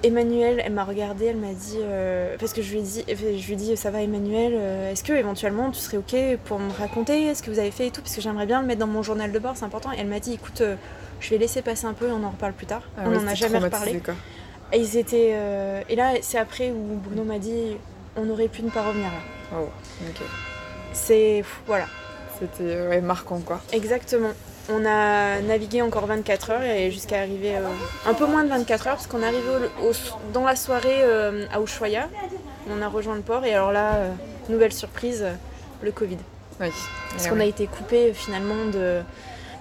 Emmanuel, 0.03 0.63
elle 0.65 0.73
m'a 0.73 0.85
regardée, 0.85 1.27
elle 1.27 1.37
m'a 1.37 1.53
dit, 1.53 1.77
euh, 1.79 2.37
parce 2.41 2.55
que 2.55 2.63
je 2.63 2.71
lui 2.73 2.79
ai 2.79 2.83
dit, 2.83 3.05
je 3.07 3.47
lui 3.47 3.53
ai 3.53 3.57
dit, 3.57 3.77
ça 3.77 3.91
va 3.91 4.01
Emmanuel, 4.01 4.55
euh, 4.57 4.91
est-ce 4.93 5.05
que 5.05 5.13
éventuellement 5.13 5.71
tu 5.71 5.79
serais 5.79 5.99
ok 5.99 6.17
pour 6.47 6.59
me 6.59 6.73
raconter 6.73 7.35
ce 7.35 7.43
que 7.43 7.51
vous 7.51 7.59
avez 7.59 7.71
fait 7.71 7.89
et 7.89 7.91
tout, 7.91 8.01
parce 8.01 8.15
que 8.15 8.23
j'aimerais 8.23 8.47
bien 8.47 8.63
le 8.63 8.67
mettre 8.67 8.81
dans 8.81 8.87
mon 8.87 9.03
journal 9.03 9.31
de 9.31 9.39
bord, 9.39 9.57
c'est 9.59 9.67
important. 9.67 9.93
Et 9.93 9.97
elle 9.99 10.07
m'a 10.07 10.19
dit, 10.21 10.33
écoute, 10.33 10.63
euh, 10.63 10.77
je 11.21 11.29
vais 11.29 11.37
laisser 11.37 11.61
passer 11.61 11.85
un 11.85 11.93
peu, 11.93 12.11
on 12.11 12.25
en 12.25 12.31
reparle 12.31 12.55
plus 12.55 12.65
tard. 12.65 12.81
Ah 12.97 13.03
on 13.05 13.11
ouais, 13.11 13.19
n'en 13.19 13.27
a 13.27 13.35
jamais 13.35 13.59
reparlé. 13.59 14.01
quoi. 14.01 14.15
Et 14.73 14.79
ils 14.79 14.97
étaient, 14.97 15.35
et 15.89 15.97
là 15.97 16.13
c'est 16.23 16.39
après 16.39 16.71
où 16.71 16.97
Bruno 17.05 17.25
m'a 17.25 17.39
dit, 17.39 17.77
on 18.17 18.31
aurait 18.31 18.49
pu 18.49 18.63
ne 18.63 18.71
pas 18.71 18.83
revenir 18.83 19.09
là. 19.09 19.59
Oh, 19.59 19.69
ok. 20.09 20.23
C'est, 20.95 21.45
voilà, 21.67 21.87
C'était 22.39 22.87
ouais, 22.89 23.01
marquant, 23.03 23.41
quoi. 23.41 23.61
exactement. 23.73 24.31
On 24.69 24.85
a 24.87 25.41
navigué 25.41 25.83
encore 25.83 26.07
24 26.07 26.51
heures 26.51 26.63
et 26.63 26.91
jusqu'à 26.93 27.21
arriver 27.21 27.57
euh, 27.57 27.61
un 28.07 28.15
peu 28.15 28.27
moins 28.27 28.45
de 28.45 28.49
24 28.51 28.87
heures 28.87 28.95
parce 28.97 29.07
qu'on 29.07 29.21
est 29.23 29.27
arrivé 29.27 29.43
au- 29.83 29.89
au- 29.89 29.93
dans 30.33 30.45
la 30.45 30.55
soirée 30.55 31.01
euh, 31.03 31.47
à 31.53 31.61
Ushuaia. 31.61 32.09
On 32.71 32.81
a 32.83 32.89
rejoint 32.89 33.17
le 33.17 33.23
port 33.23 33.45
et 33.45 33.53
alors 33.55 33.73
là, 33.73 33.95
euh, 33.95 34.11
nouvelle 34.49 34.73
surprise, 34.73 35.25
le 35.83 35.91
Covid. 35.91 36.19
Oui. 36.61 36.69
Parce 37.11 37.27
Eh 37.27 37.29
qu'on 37.31 37.41
a 37.41 37.45
été 37.47 37.67
coupé 37.67 38.13
finalement 38.13 38.67
de, 38.73 39.01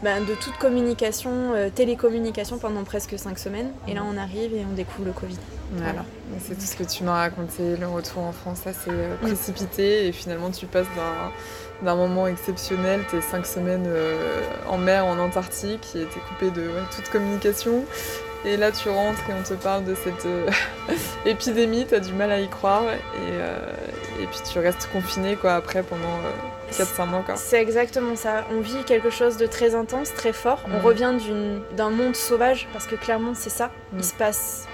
ben, 0.04 0.24
de 0.26 0.36
toute 0.36 0.58
communication, 0.58 1.54
euh, 1.56 1.70
télécommunication 1.74 2.58
pendant 2.60 2.84
presque 2.84 3.18
5 3.18 3.40
semaines. 3.40 3.72
Et 3.88 3.94
là, 3.96 4.02
on 4.06 4.18
arrive 4.18 4.54
et 4.54 4.64
on 4.70 4.76
découvre 4.76 5.06
le 5.08 5.14
Covid. 5.14 5.34
Ouais. 5.74 5.82
Voilà. 5.82 6.04
C'est 6.46 6.56
tout 6.56 6.66
ce 6.66 6.76
que 6.76 6.84
tu 6.84 7.04
m'as 7.04 7.14
raconté, 7.16 7.78
le 7.78 7.88
retour 7.88 8.24
en 8.24 8.32
France, 8.32 8.60
ça 8.64 8.72
c'est 8.74 8.92
Mm. 8.92 9.18
précipité 9.22 10.08
et 10.08 10.12
finalement 10.12 10.52
tu 10.52 10.66
passes 10.68 10.88
d'un, 10.96 11.32
d'un 11.82 11.96
moment 11.96 12.28
exceptionnel, 12.28 13.02
tes 13.10 13.22
cinq 13.22 13.46
semaines 13.46 13.86
euh, 13.88 14.42
en 14.68 14.78
mer, 14.78 15.06
en 15.06 15.18
Antarctique, 15.20 15.82
qui 15.82 16.02
était 16.02 16.20
coupé 16.28 16.52
de 16.52 16.62
ouais, 16.68 16.82
toute 16.96 17.10
communication. 17.10 17.86
Et 18.46 18.56
là 18.56 18.72
tu 18.72 18.88
rentres 18.90 19.20
et 19.30 19.34
on 19.38 19.44
te 19.44 19.54
parle 19.54 19.84
de 19.84 19.94
cette 19.96 20.26
euh, 20.26 20.50
épidémie, 21.26 21.86
t'as 21.86 22.00
du 22.00 22.14
mal 22.14 22.32
à 22.32 22.40
y 22.40 22.48
croire 22.48 22.84
et, 22.84 22.98
euh, 23.34 23.58
et 24.22 24.26
puis 24.28 24.40
tu 24.50 24.60
restes 24.60 24.88
confiné 24.94 25.36
quoi 25.36 25.56
après 25.56 25.84
pendant 25.84 26.08
4-5 26.72 27.06
mois 27.08 27.22
quoi. 27.26 27.36
C'est 27.36 27.62
exactement 27.62 28.16
ça. 28.16 28.46
On 28.54 28.62
vit 28.62 28.86
quelque 28.86 29.10
chose 29.10 29.36
de 29.36 29.46
très 29.46 29.76
intense, 29.76 30.14
très 30.14 30.32
fort. 30.32 30.60
On 30.68 30.78
Mhm. 30.78 30.86
revient 30.86 31.14
d'un 31.76 31.90
monde 31.90 32.16
sauvage 32.16 32.70
parce 32.72 32.86
que 32.88 32.96
clairement, 32.96 33.34
c'est 33.34 33.50
ça. 33.50 33.72
Mhm. 33.92 34.00
Il 34.00 34.04
se 34.06 34.14
passe 34.14 34.68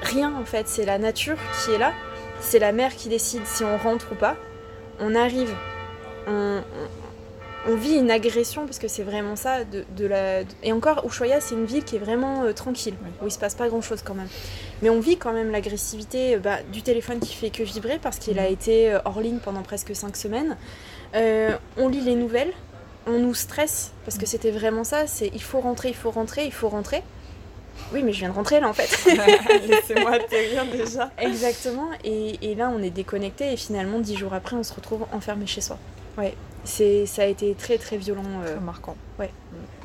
rien 0.00 0.32
en 0.40 0.46
fait. 0.46 0.66
C'est 0.66 0.86
la 0.86 0.96
nature 0.96 1.36
qui 1.62 1.72
est 1.72 1.78
là. 1.78 1.92
C'est 2.40 2.58
la 2.58 2.72
mer 2.72 2.94
qui 2.96 3.10
décide 3.10 3.42
si 3.44 3.64
on 3.64 3.76
rentre 3.76 4.12
ou 4.12 4.14
pas. 4.14 4.36
On 4.98 5.14
arrive, 5.14 5.52
on, 6.26 7.74
vit 7.76 7.94
une 7.96 8.10
agression 8.10 8.66
parce 8.66 8.78
que 8.78 8.88
c'est 8.88 9.02
vraiment 9.02 9.36
ça. 9.36 9.64
De, 9.64 9.84
de 9.96 10.06
la... 10.06 10.40
Et 10.62 10.72
encore, 10.72 11.04
Ushuaia, 11.06 11.40
c'est 11.40 11.54
une 11.54 11.64
ville 11.64 11.84
qui 11.84 11.96
est 11.96 11.98
vraiment 11.98 12.42
euh, 12.44 12.52
tranquille, 12.52 12.94
Oui. 13.02 13.10
où 13.22 13.26
il 13.26 13.30
se 13.30 13.38
passe 13.38 13.54
pas 13.54 13.68
grand 13.68 13.80
chose 13.80 14.02
quand 14.04 14.14
même. 14.14 14.28
Mais 14.82 14.90
on 14.90 15.00
vit 15.00 15.16
quand 15.16 15.32
même 15.32 15.50
l'agressivité 15.50 16.34
euh, 16.34 16.38
bah, 16.38 16.58
du 16.72 16.82
téléphone 16.82 17.20
qui 17.20 17.34
fait 17.34 17.50
que 17.50 17.62
vibrer 17.62 17.98
parce 18.02 18.18
qu'il 18.18 18.38
a 18.38 18.44
Mhm. 18.46 18.52
été 18.52 18.92
euh, 18.92 18.98
hors 19.04 19.20
ligne 19.20 19.38
pendant 19.38 19.62
presque 19.62 19.94
5 19.96 20.16
semaines. 20.16 20.56
Euh, 21.14 21.56
on 21.78 21.88
lit 21.88 22.00
les 22.02 22.16
nouvelles, 22.16 22.52
on 23.06 23.18
nous 23.18 23.34
stresse 23.34 23.92
parce 24.04 24.18
que 24.18 24.26
c'était 24.26 24.50
vraiment 24.50 24.84
ça. 24.84 25.06
C'est 25.06 25.30
il 25.32 25.42
faut 25.42 25.60
rentrer, 25.60 25.88
il 25.88 25.94
faut 25.94 26.10
rentrer, 26.10 26.44
il 26.44 26.52
faut 26.52 26.68
rentrer. 26.68 27.02
Oui, 27.92 28.02
mais 28.02 28.12
je 28.12 28.20
viens 28.20 28.28
de 28.28 28.34
rentrer 28.34 28.60
là 28.60 28.68
en 28.68 28.72
fait. 28.72 28.88
Laissez-moi 29.68 30.12
atterrir 30.12 30.64
déjà. 30.66 31.10
Exactement. 31.18 31.88
Et, 32.04 32.38
et 32.50 32.54
là, 32.54 32.70
on 32.74 32.82
est 32.82 32.90
déconnecté 32.90 33.52
et 33.52 33.56
finalement, 33.56 33.98
dix 34.00 34.16
jours 34.16 34.32
après, 34.34 34.54
on 34.56 34.62
se 34.62 34.72
retrouve 34.74 35.06
enfermé 35.12 35.46
chez 35.46 35.60
soi. 35.60 35.78
Ouais. 36.18 36.34
C'est, 36.66 37.04
ça 37.04 37.22
a 37.22 37.26
été 37.26 37.54
très 37.54 37.76
très 37.76 37.98
violent. 37.98 38.22
euh. 38.42 38.52
Très 38.56 38.64
marquant. 38.64 38.96
Ouais. 39.18 39.30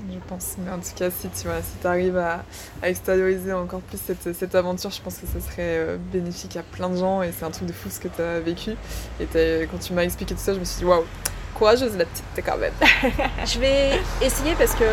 Je 0.10 0.18
pense. 0.28 0.56
Mais 0.60 0.72
en 0.72 0.80
tout 0.80 0.96
cas, 0.96 1.10
si 1.12 1.28
tu 1.30 1.48
vois, 1.48 1.58
si 1.62 1.86
arrives 1.86 2.18
à, 2.18 2.44
à 2.82 2.90
extérioriser 2.90 3.52
encore 3.52 3.82
plus 3.82 4.00
cette, 4.00 4.34
cette 4.34 4.56
aventure, 4.56 4.90
je 4.90 5.02
pense 5.02 5.16
que 5.18 5.28
ça 5.28 5.42
serait 5.46 5.78
euh, 5.78 5.98
bénéfique 5.98 6.56
à 6.56 6.64
plein 6.64 6.90
de 6.90 6.96
gens 6.98 7.22
et 7.22 7.34
c'est 7.38 7.44
un 7.44 7.52
truc 7.52 7.68
de 7.68 7.74
fou 7.74 7.90
ce 7.90 8.00
que 8.00 8.08
tu 8.08 8.22
as 8.22 8.40
vécu. 8.40 8.72
Et 9.20 9.26
quand 9.70 9.78
tu 9.80 9.92
m'as 9.94 10.04
expliqué 10.04 10.34
tout 10.34 10.42
ça, 10.42 10.54
je 10.54 10.60
me 10.60 10.64
suis 10.64 10.80
dit 10.80 10.86
waouh, 10.86 11.04
courageuse 11.56 11.98
la 11.98 12.06
petite, 12.06 12.24
t'es 12.34 12.42
quand 12.42 12.58
même. 12.58 12.74
Je 13.46 13.60
vais 13.60 14.00
essayer 14.22 14.56
parce 14.56 14.74
que 14.74 14.86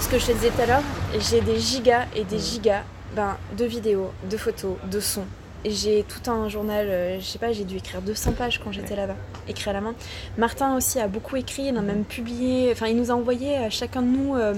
ce 0.00 0.08
que 0.08 0.18
je 0.18 0.26
te 0.26 0.32
disais 0.32 0.50
tout 0.50 0.62
à 0.62 0.66
l'heure, 0.66 0.82
j'ai 1.18 1.40
des 1.42 1.58
gigas 1.58 2.06
et 2.16 2.24
des 2.24 2.38
gigas 2.38 2.82
ben, 3.14 3.36
de 3.56 3.64
vidéos, 3.66 4.10
de 4.30 4.36
photos, 4.38 4.76
de 4.90 5.00
sons. 5.00 5.26
J'ai 5.64 6.04
tout 6.04 6.30
un 6.30 6.48
journal, 6.48 6.86
euh, 6.88 7.18
je 7.20 7.24
sais 7.24 7.38
pas, 7.38 7.52
j'ai 7.52 7.64
dû 7.64 7.76
écrire 7.76 8.00
200 8.00 8.32
pages 8.32 8.60
quand 8.62 8.70
j'étais 8.72 8.94
là-bas, 8.96 9.16
écrit 9.48 9.70
à 9.70 9.72
la 9.72 9.80
main. 9.80 9.94
Martin 10.36 10.76
aussi 10.76 11.00
a 11.00 11.08
beaucoup 11.08 11.36
écrit, 11.36 11.64
il 11.64 11.76
a 11.76 11.80
même 11.82 12.04
publié, 12.04 12.70
enfin 12.72 12.86
il 12.86 12.96
nous 12.96 13.10
a 13.10 13.14
envoyé 13.14 13.56
à 13.56 13.68
chacun 13.70 14.02
de 14.02 14.06
nous. 14.08 14.36
euh, 14.36 14.54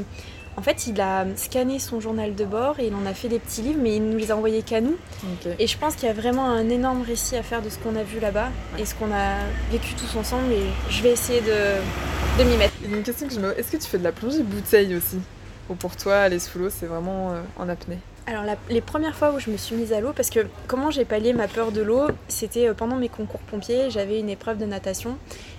en 0.56 0.62
fait, 0.62 0.88
il 0.88 1.00
a 1.00 1.24
scanné 1.36 1.78
son 1.78 2.00
journal 2.00 2.34
de 2.34 2.44
bord 2.44 2.80
et 2.80 2.88
il 2.88 2.94
en 2.94 3.06
a 3.06 3.14
fait 3.14 3.28
des 3.28 3.38
petits 3.38 3.62
livres, 3.62 3.78
mais 3.82 3.96
il 3.96 4.04
nous 4.04 4.18
les 4.18 4.30
a 4.30 4.36
envoyés 4.36 4.62
qu'à 4.62 4.80
nous. 4.82 4.96
Et 5.58 5.66
je 5.66 5.78
pense 5.78 5.94
qu'il 5.94 6.06
y 6.06 6.10
a 6.10 6.12
vraiment 6.12 6.44
un 6.50 6.68
énorme 6.68 7.02
récit 7.02 7.36
à 7.36 7.42
faire 7.42 7.62
de 7.62 7.70
ce 7.70 7.78
qu'on 7.78 7.96
a 7.96 8.02
vu 8.02 8.18
là-bas 8.20 8.48
et 8.78 8.84
ce 8.84 8.94
qu'on 8.94 9.10
a 9.12 9.36
vécu 9.70 9.94
tous 9.94 10.18
ensemble. 10.18 10.52
Et 10.52 10.66
je 10.90 11.02
vais 11.02 11.12
essayer 11.12 11.40
de, 11.40 11.78
de 12.42 12.44
m'y 12.44 12.56
mettre. 12.58 12.74
Il 12.84 12.90
y 12.90 12.94
a 12.94 12.96
une 12.98 13.02
question 13.04 13.26
que 13.28 13.32
je 13.32 13.40
me. 13.40 13.58
Est-ce 13.58 13.70
que 13.70 13.76
tu 13.78 13.86
fais 13.86 13.98
de 13.98 14.04
la 14.04 14.12
plongée 14.12 14.42
bouteille 14.42 14.94
aussi? 14.96 15.18
Ou 15.70 15.76
pour 15.76 15.96
toi, 15.96 16.16
aller 16.18 16.40
sous 16.40 16.58
l'eau, 16.58 16.68
c'est 16.68 16.86
vraiment 16.86 17.30
euh, 17.30 17.40
en 17.56 17.68
apnée? 17.68 17.98
Alors 18.30 18.44
la- 18.44 18.56
les 18.68 18.80
premières 18.80 19.16
fois 19.16 19.32
où 19.32 19.40
je 19.40 19.50
me 19.50 19.56
suis 19.56 19.74
mise 19.74 19.92
à 19.92 20.00
l'eau, 20.00 20.12
parce 20.14 20.30
que 20.30 20.46
comment 20.68 20.92
j'ai 20.92 21.04
pallié 21.04 21.32
ma 21.32 21.48
peur 21.48 21.72
de 21.72 21.80
l'eau, 21.82 22.02
c'était 22.28 22.68
euh, 22.68 22.74
pendant 22.74 22.94
mes 22.96 23.08
concours 23.08 23.40
pompiers, 23.40 23.90
j'avais 23.90 24.20
une 24.20 24.30
épreuve 24.30 24.56
de 24.58 24.66
natation 24.66 25.16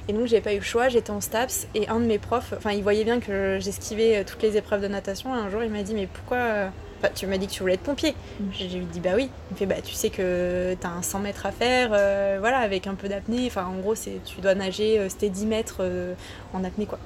et 0.08 0.14
donc 0.14 0.28
j'ai 0.28 0.40
pas 0.40 0.54
eu 0.54 0.58
le 0.60 0.64
choix, 0.64 0.88
j'étais 0.88 1.12
en 1.12 1.20
STAPS 1.20 1.68
et 1.76 1.90
un 1.90 2.00
de 2.00 2.06
mes 2.06 2.18
profs, 2.18 2.54
enfin 2.56 2.72
il 2.72 2.82
voyait 2.82 3.04
bien 3.04 3.20
que 3.20 3.58
j'esquivais 3.60 4.18
euh, 4.20 4.24
toutes 4.26 4.42
les 4.42 4.56
épreuves 4.56 4.82
de 4.82 4.88
natation 4.88 5.36
et 5.36 5.40
un 5.40 5.50
jour 5.50 5.62
il 5.64 5.70
m'a 5.70 5.84
dit 5.84 5.94
mais 5.94 6.08
pourquoi... 6.08 6.38
euh, 6.38 6.68
enfin, 7.00 7.10
tu 7.14 7.28
m'as 7.28 7.38
dit 7.38 7.48
que 7.48 7.52
tu 7.52 7.60
voulais 7.60 7.74
être 7.74 7.82
pompier. 7.82 8.16
Mm. 8.40 8.46
J'ai 8.54 8.68
lui 8.70 8.86
dit 8.86 9.02
bah 9.02 9.12
oui. 9.16 9.30
Il 9.50 9.54
me 9.56 9.58
fait 9.58 9.66
bah 9.66 9.82
tu 9.84 9.94
sais 9.94 10.10
que 10.10 10.74
t'as 10.80 10.90
un 10.92 11.02
100 11.02 11.20
mètres 11.20 11.46
à 11.46 11.52
faire, 11.52 11.90
euh, 11.92 12.38
voilà, 12.40 12.60
avec 12.60 12.88
un 12.88 12.96
peu 12.96 13.10
d'apnée. 13.10 13.44
Enfin 13.48 13.66
en 13.66 13.80
gros 13.82 13.96
c'est 13.96 14.24
tu 14.24 14.40
dois 14.40 14.56
nager, 14.56 15.10
c'était 15.10 15.30
10 15.30 15.46
mètres 15.46 15.78
euh, 15.82 16.14
en 16.54 16.64
apnée 16.64 16.86
quoi. 16.86 17.00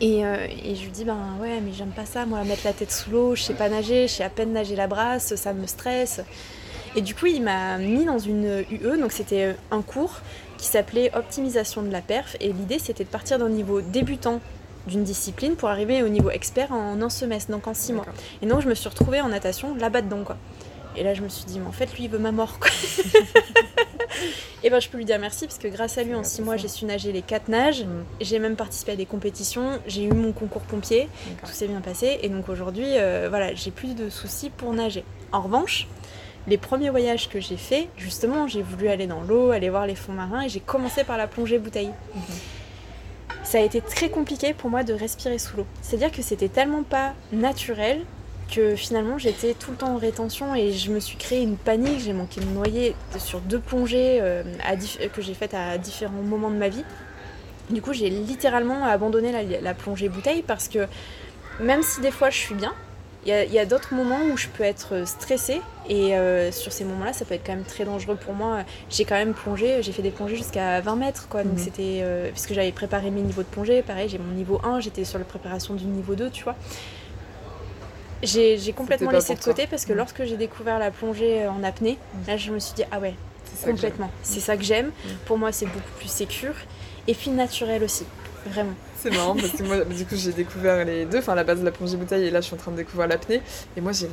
Et, 0.00 0.24
euh, 0.24 0.46
et 0.64 0.74
je 0.74 0.84
lui 0.84 0.90
dis, 0.90 1.04
ben 1.04 1.36
ouais, 1.40 1.60
mais 1.60 1.72
j'aime 1.72 1.90
pas 1.90 2.06
ça, 2.06 2.26
moi, 2.26 2.42
mettre 2.44 2.62
la 2.64 2.72
tête 2.72 2.92
sous 2.92 3.10
l'eau, 3.10 3.34
je 3.34 3.42
sais 3.42 3.54
pas 3.54 3.68
nager, 3.68 4.08
je 4.08 4.14
sais 4.14 4.24
à 4.24 4.30
peine 4.30 4.52
nager 4.52 4.76
la 4.76 4.86
brasse, 4.86 5.34
ça 5.36 5.52
me 5.52 5.66
stresse. 5.66 6.20
Et 6.94 7.02
du 7.02 7.14
coup, 7.14 7.26
il 7.26 7.42
m'a 7.42 7.78
mis 7.78 8.04
dans 8.04 8.18
une 8.18 8.64
UE, 8.70 8.98
donc 8.98 9.12
c'était 9.12 9.54
un 9.70 9.82
cours 9.82 10.20
qui 10.56 10.66
s'appelait 10.66 11.10
Optimisation 11.14 11.82
de 11.82 11.90
la 11.90 12.00
perf. 12.00 12.36
Et 12.40 12.52
l'idée, 12.52 12.78
c'était 12.78 13.04
de 13.04 13.08
partir 13.08 13.38
d'un 13.38 13.50
niveau 13.50 13.80
débutant 13.80 14.40
d'une 14.86 15.04
discipline 15.04 15.56
pour 15.56 15.68
arriver 15.68 16.02
au 16.02 16.08
niveau 16.08 16.30
expert 16.30 16.72
en 16.72 17.00
un 17.02 17.10
semestre, 17.10 17.50
donc 17.50 17.66
en 17.66 17.74
six 17.74 17.92
mois. 17.92 18.06
Et 18.40 18.46
donc, 18.46 18.62
je 18.62 18.68
me 18.68 18.74
suis 18.74 18.88
retrouvée 18.88 19.20
en 19.20 19.28
natation 19.28 19.74
là-bas 19.74 20.02
dedans, 20.02 20.22
quoi. 20.24 20.36
Et 20.96 21.02
là, 21.02 21.12
je 21.12 21.22
me 21.22 21.28
suis 21.28 21.44
dit, 21.44 21.58
mais 21.58 21.66
en 21.66 21.72
fait, 21.72 21.92
lui, 21.94 22.04
il 22.04 22.10
veut 22.10 22.18
ma 22.18 22.32
mort, 22.32 22.58
quoi. 22.58 22.70
et 24.62 24.70
ben, 24.70 24.80
je 24.80 24.88
peux 24.88 24.98
lui 24.98 25.04
dire 25.04 25.18
merci, 25.18 25.46
parce 25.46 25.58
que 25.58 25.68
grâce 25.68 25.98
à 25.98 26.02
lui, 26.02 26.14
en 26.14 26.24
six 26.24 26.42
mois, 26.42 26.56
j'ai 26.56 26.68
su 26.68 26.84
nager 26.84 27.12
les 27.12 27.22
quatre 27.22 27.48
nages. 27.48 27.84
Mm. 27.84 28.04
J'ai 28.20 28.38
même 28.38 28.56
participé 28.56 28.92
à 28.92 28.96
des 28.96 29.06
compétitions, 29.06 29.80
j'ai 29.86 30.04
eu 30.04 30.12
mon 30.12 30.32
concours 30.32 30.62
pompier, 30.62 31.08
tout 31.44 31.52
s'est 31.52 31.68
bien 31.68 31.80
passé. 31.80 32.18
Et 32.22 32.28
donc 32.28 32.48
aujourd'hui, 32.48 32.86
euh, 32.86 33.26
voilà, 33.28 33.54
j'ai 33.54 33.70
plus 33.70 33.94
de 33.94 34.08
soucis 34.08 34.50
pour 34.50 34.72
nager. 34.72 35.04
En 35.32 35.40
revanche, 35.42 35.86
les 36.46 36.58
premiers 36.58 36.90
voyages 36.90 37.28
que 37.28 37.40
j'ai 37.40 37.56
faits, 37.56 37.88
justement, 37.96 38.46
j'ai 38.46 38.62
voulu 38.62 38.88
aller 38.88 39.06
dans 39.06 39.20
l'eau, 39.20 39.50
aller 39.50 39.68
voir 39.68 39.86
les 39.86 39.96
fonds 39.96 40.12
marins, 40.12 40.42
et 40.42 40.48
j'ai 40.48 40.60
commencé 40.60 41.04
par 41.04 41.16
la 41.16 41.26
plongée 41.26 41.58
bouteille. 41.58 41.90
Mhm. 42.14 42.22
Ça 43.42 43.58
a 43.58 43.60
été 43.60 43.80
très 43.80 44.10
compliqué 44.10 44.54
pour 44.54 44.70
moi 44.70 44.82
de 44.82 44.92
respirer 44.92 45.38
sous 45.38 45.56
l'eau. 45.56 45.66
C'est-à-dire 45.80 46.10
que 46.10 46.22
c'était 46.22 46.48
tellement 46.48 46.82
pas 46.82 47.14
naturel 47.32 48.02
que 48.50 48.76
finalement 48.76 49.18
j'étais 49.18 49.54
tout 49.54 49.70
le 49.72 49.76
temps 49.76 49.94
en 49.94 49.98
rétention 49.98 50.54
et 50.54 50.72
je 50.72 50.90
me 50.90 51.00
suis 51.00 51.16
créé 51.16 51.42
une 51.42 51.56
panique. 51.56 52.00
J'ai 52.00 52.12
manqué 52.12 52.40
de 52.40 52.46
me 52.46 52.52
noyer 52.54 52.94
sur 53.18 53.40
deux 53.40 53.58
plongées 53.60 54.18
euh, 54.20 54.42
à 54.64 54.76
que 54.76 55.22
j'ai 55.22 55.34
faites 55.34 55.54
à 55.54 55.78
différents 55.78 56.12
moments 56.22 56.50
de 56.50 56.56
ma 56.56 56.68
vie. 56.68 56.84
Du 57.70 57.82
coup, 57.82 57.92
j'ai 57.92 58.08
littéralement 58.10 58.84
abandonné 58.84 59.32
la, 59.32 59.42
la 59.60 59.74
plongée 59.74 60.08
bouteille 60.08 60.42
parce 60.42 60.68
que 60.68 60.86
même 61.60 61.82
si 61.82 62.00
des 62.00 62.10
fois 62.12 62.30
je 62.30 62.38
suis 62.38 62.54
bien, 62.54 62.72
il 63.24 63.30
y 63.30 63.32
a, 63.32 63.42
il 63.44 63.52
y 63.52 63.58
a 63.58 63.66
d'autres 63.66 63.92
moments 63.92 64.20
où 64.32 64.36
je 64.36 64.46
peux 64.46 64.62
être 64.62 65.04
stressée 65.04 65.60
et 65.88 66.14
euh, 66.16 66.52
sur 66.52 66.72
ces 66.72 66.84
moments-là, 66.84 67.12
ça 67.12 67.24
peut 67.24 67.34
être 67.34 67.44
quand 67.44 67.54
même 67.56 67.64
très 67.64 67.84
dangereux 67.84 68.14
pour 68.14 68.34
moi. 68.34 68.58
J'ai 68.88 69.04
quand 69.04 69.16
même 69.16 69.34
plongé, 69.34 69.82
j'ai 69.82 69.90
fait 69.90 70.02
des 70.02 70.12
plongées 70.12 70.36
jusqu'à 70.36 70.80
20 70.80 70.94
mètres, 70.94 71.26
quoi. 71.28 71.42
Donc 71.42 71.54
Mhm. 71.54 71.58
c'était 71.58 72.00
euh, 72.02 72.30
puisque 72.30 72.52
j'avais 72.52 72.70
préparé 72.70 73.10
mes 73.10 73.22
niveaux 73.22 73.42
de 73.42 73.48
plongée. 73.48 73.82
Pareil, 73.82 74.08
j'ai 74.08 74.18
mon 74.18 74.32
niveau 74.32 74.60
1, 74.62 74.78
j'étais 74.78 75.04
sur 75.04 75.18
la 75.18 75.24
préparation 75.24 75.74
du 75.74 75.86
niveau 75.86 76.14
2, 76.14 76.30
tu 76.30 76.44
vois. 76.44 76.54
J'ai 78.22 78.72
complètement 78.72 79.10
laissé 79.10 79.34
de 79.34 79.38
toi. 79.40 79.52
côté 79.52 79.66
parce 79.66 79.84
que 79.84 79.92
Mhm. 79.92 79.98
lorsque 79.98 80.24
j'ai 80.24 80.36
découvert 80.36 80.78
la 80.78 80.90
plongée 80.90 81.46
en 81.46 81.62
apnée, 81.62 81.98
là 82.26 82.36
je 82.36 82.50
me 82.50 82.58
suis 82.58 82.74
dit 82.74 82.84
ah 82.90 82.98
ouais, 82.98 83.14
complètement. 83.64 84.10
C'est 84.22 84.40
ça 84.40 84.56
que 84.56 84.62
j'aime. 84.64 84.86
Mhm. 84.86 85.10
Pour 85.26 85.38
moi, 85.38 85.52
c'est 85.52 85.66
beaucoup 85.66 85.92
plus 85.98 86.08
sécure 86.10 86.54
et 87.06 87.14
puis 87.14 87.30
naturel 87.30 87.82
aussi, 87.84 88.04
vraiment. 88.46 88.74
C'est 89.10 89.16
marrant 89.16 89.34
parce 89.36 89.52
que 89.52 89.62
moi, 89.62 89.84
du 89.84 90.04
coup, 90.04 90.16
j'ai 90.16 90.32
découvert 90.32 90.84
les 90.84 91.04
deux. 91.04 91.18
Enfin, 91.18 91.32
à 91.32 91.36
la 91.36 91.44
base 91.44 91.60
de 91.60 91.64
la 91.64 91.70
plongée 91.70 91.96
bouteille 91.96 92.24
et 92.26 92.30
là, 92.30 92.40
je 92.40 92.46
suis 92.46 92.54
en 92.54 92.58
train 92.58 92.72
de 92.72 92.76
découvrir 92.76 93.06
l'apnée. 93.08 93.40
Et 93.76 93.80
moi, 93.80 93.92
j'ai 93.92 94.08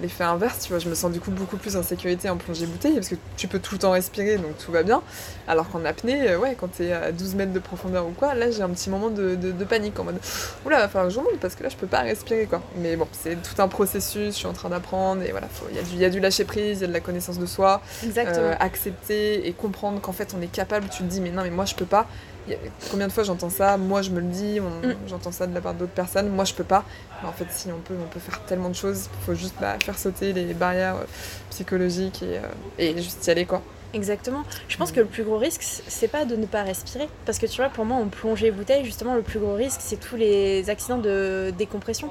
l'effet 0.00 0.24
inverse, 0.24 0.60
tu 0.64 0.68
vois. 0.68 0.78
Je 0.78 0.88
me 0.88 0.94
sens 0.94 1.10
du 1.10 1.18
coup 1.20 1.30
beaucoup 1.30 1.56
plus 1.56 1.76
en 1.76 1.82
sécurité 1.82 2.30
en 2.30 2.36
plongée 2.36 2.66
bouteille 2.66 2.94
parce 2.94 3.08
que 3.08 3.16
tu 3.36 3.48
peux 3.48 3.58
tout 3.58 3.74
le 3.74 3.80
temps 3.80 3.90
respirer, 3.90 4.36
donc 4.36 4.56
tout 4.64 4.70
va 4.70 4.82
bien. 4.82 5.02
Alors 5.48 5.68
qu'en 5.70 5.84
apnée, 5.84 6.28
euh, 6.30 6.38
ouais, 6.38 6.56
quand 6.58 6.68
t'es 6.68 6.92
à 6.92 7.10
12 7.10 7.34
mètres 7.34 7.52
de 7.52 7.58
profondeur 7.58 8.06
ou 8.06 8.10
quoi, 8.10 8.34
là, 8.34 8.50
j'ai 8.50 8.62
un 8.62 8.68
petit 8.70 8.90
moment 8.90 9.10
de, 9.10 9.34
de- 9.34 9.50
de 9.52 9.64
panique 9.64 9.98
en 9.98 10.04
mode 10.04 10.18
Oula, 10.64 10.78
va 10.78 10.88
falloir 10.88 11.08
que 11.08 11.14
je 11.14 11.18
remonte 11.18 11.40
parce 11.40 11.54
que 11.54 11.62
là, 11.64 11.68
je 11.68 11.76
peux 11.76 11.86
pas 11.86 12.00
respirer, 12.00 12.46
quoi. 12.46 12.62
Mais 12.76 12.96
bon, 12.96 13.08
c'est 13.12 13.36
tout 13.42 13.60
un 13.60 13.68
processus, 13.68 14.26
je 14.34 14.38
suis 14.38 14.46
en 14.46 14.52
train 14.52 14.68
d'apprendre 14.68 15.22
et 15.22 15.30
voilà, 15.32 15.48
il 15.70 15.76
y, 15.76 15.80
a 15.80 15.82
du- 15.82 15.90
il 15.94 15.98
y 16.00 16.04
a 16.04 16.10
du 16.10 16.20
lâcher 16.20 16.44
prise, 16.44 16.78
il 16.78 16.82
y 16.82 16.84
a 16.84 16.88
de 16.88 16.92
la 16.92 17.00
connaissance 17.00 17.38
de 17.38 17.46
soi. 17.46 17.80
Exactement. 18.04 18.38
Euh, 18.46 18.54
accepter 18.60 19.48
et 19.48 19.52
comprendre 19.52 20.00
qu'en 20.00 20.12
fait 20.12 20.34
on 20.38 20.42
est 20.42 20.46
capable, 20.52 20.88
tu 20.90 20.98
te 20.98 21.08
dis 21.08 21.20
mais 21.20 21.30
non 21.30 21.42
mais 21.42 21.50
moi 21.50 21.64
je 21.64 21.74
peux 21.74 21.84
pas. 21.86 22.06
A- 22.50 22.52
Combien 22.90 23.06
de 23.08 23.12
fois 23.12 23.24
j'entends 23.24 23.50
ça, 23.50 23.76
moi 23.76 24.00
je 24.02 24.10
me 24.10 24.20
le 24.20 24.26
on- 24.60 24.86
Mm. 24.88 24.94
j'entends 25.08 25.32
ça 25.32 25.46
de 25.46 25.54
la 25.54 25.60
part 25.60 25.74
d'autres 25.74 25.92
personnes, 25.92 26.28
moi 26.28 26.44
je 26.44 26.54
peux 26.54 26.64
pas. 26.64 26.84
Mais 27.22 27.28
en 27.28 27.32
fait 27.32 27.46
si 27.50 27.68
on 27.72 27.78
peut, 27.78 27.94
on 28.02 28.08
peut 28.08 28.20
faire 28.20 28.40
tellement 28.46 28.68
de 28.68 28.74
choses, 28.74 29.08
il 29.20 29.24
faut 29.24 29.34
juste 29.34 29.54
bah, 29.60 29.76
faire 29.82 29.98
sauter 29.98 30.32
les 30.32 30.54
barrières 30.54 30.96
euh, 30.96 31.04
psychologiques 31.50 32.22
et, 32.22 32.38
euh, 32.38 32.42
et 32.78 32.96
juste 33.02 33.26
y 33.26 33.30
aller 33.30 33.46
quoi. 33.46 33.62
Exactement. 33.94 34.42
Je 34.68 34.76
pense 34.76 34.92
que 34.92 35.00
le 35.00 35.06
plus 35.06 35.24
gros 35.24 35.38
risque, 35.38 35.62
c'est 35.62 36.08
pas 36.08 36.26
de 36.26 36.36
ne 36.36 36.44
pas 36.44 36.62
respirer. 36.62 37.08
Parce 37.24 37.38
que 37.38 37.46
tu 37.46 37.56
vois, 37.56 37.70
pour 37.70 37.86
moi, 37.86 37.96
en 37.96 38.08
plongée 38.08 38.50
bouteille, 38.50 38.84
justement, 38.84 39.14
le 39.14 39.22
plus 39.22 39.38
gros 39.38 39.54
risque, 39.54 39.80
c'est 39.82 39.96
tous 39.98 40.16
les 40.16 40.68
accidents 40.68 40.98
de 40.98 41.54
décompression 41.56 42.10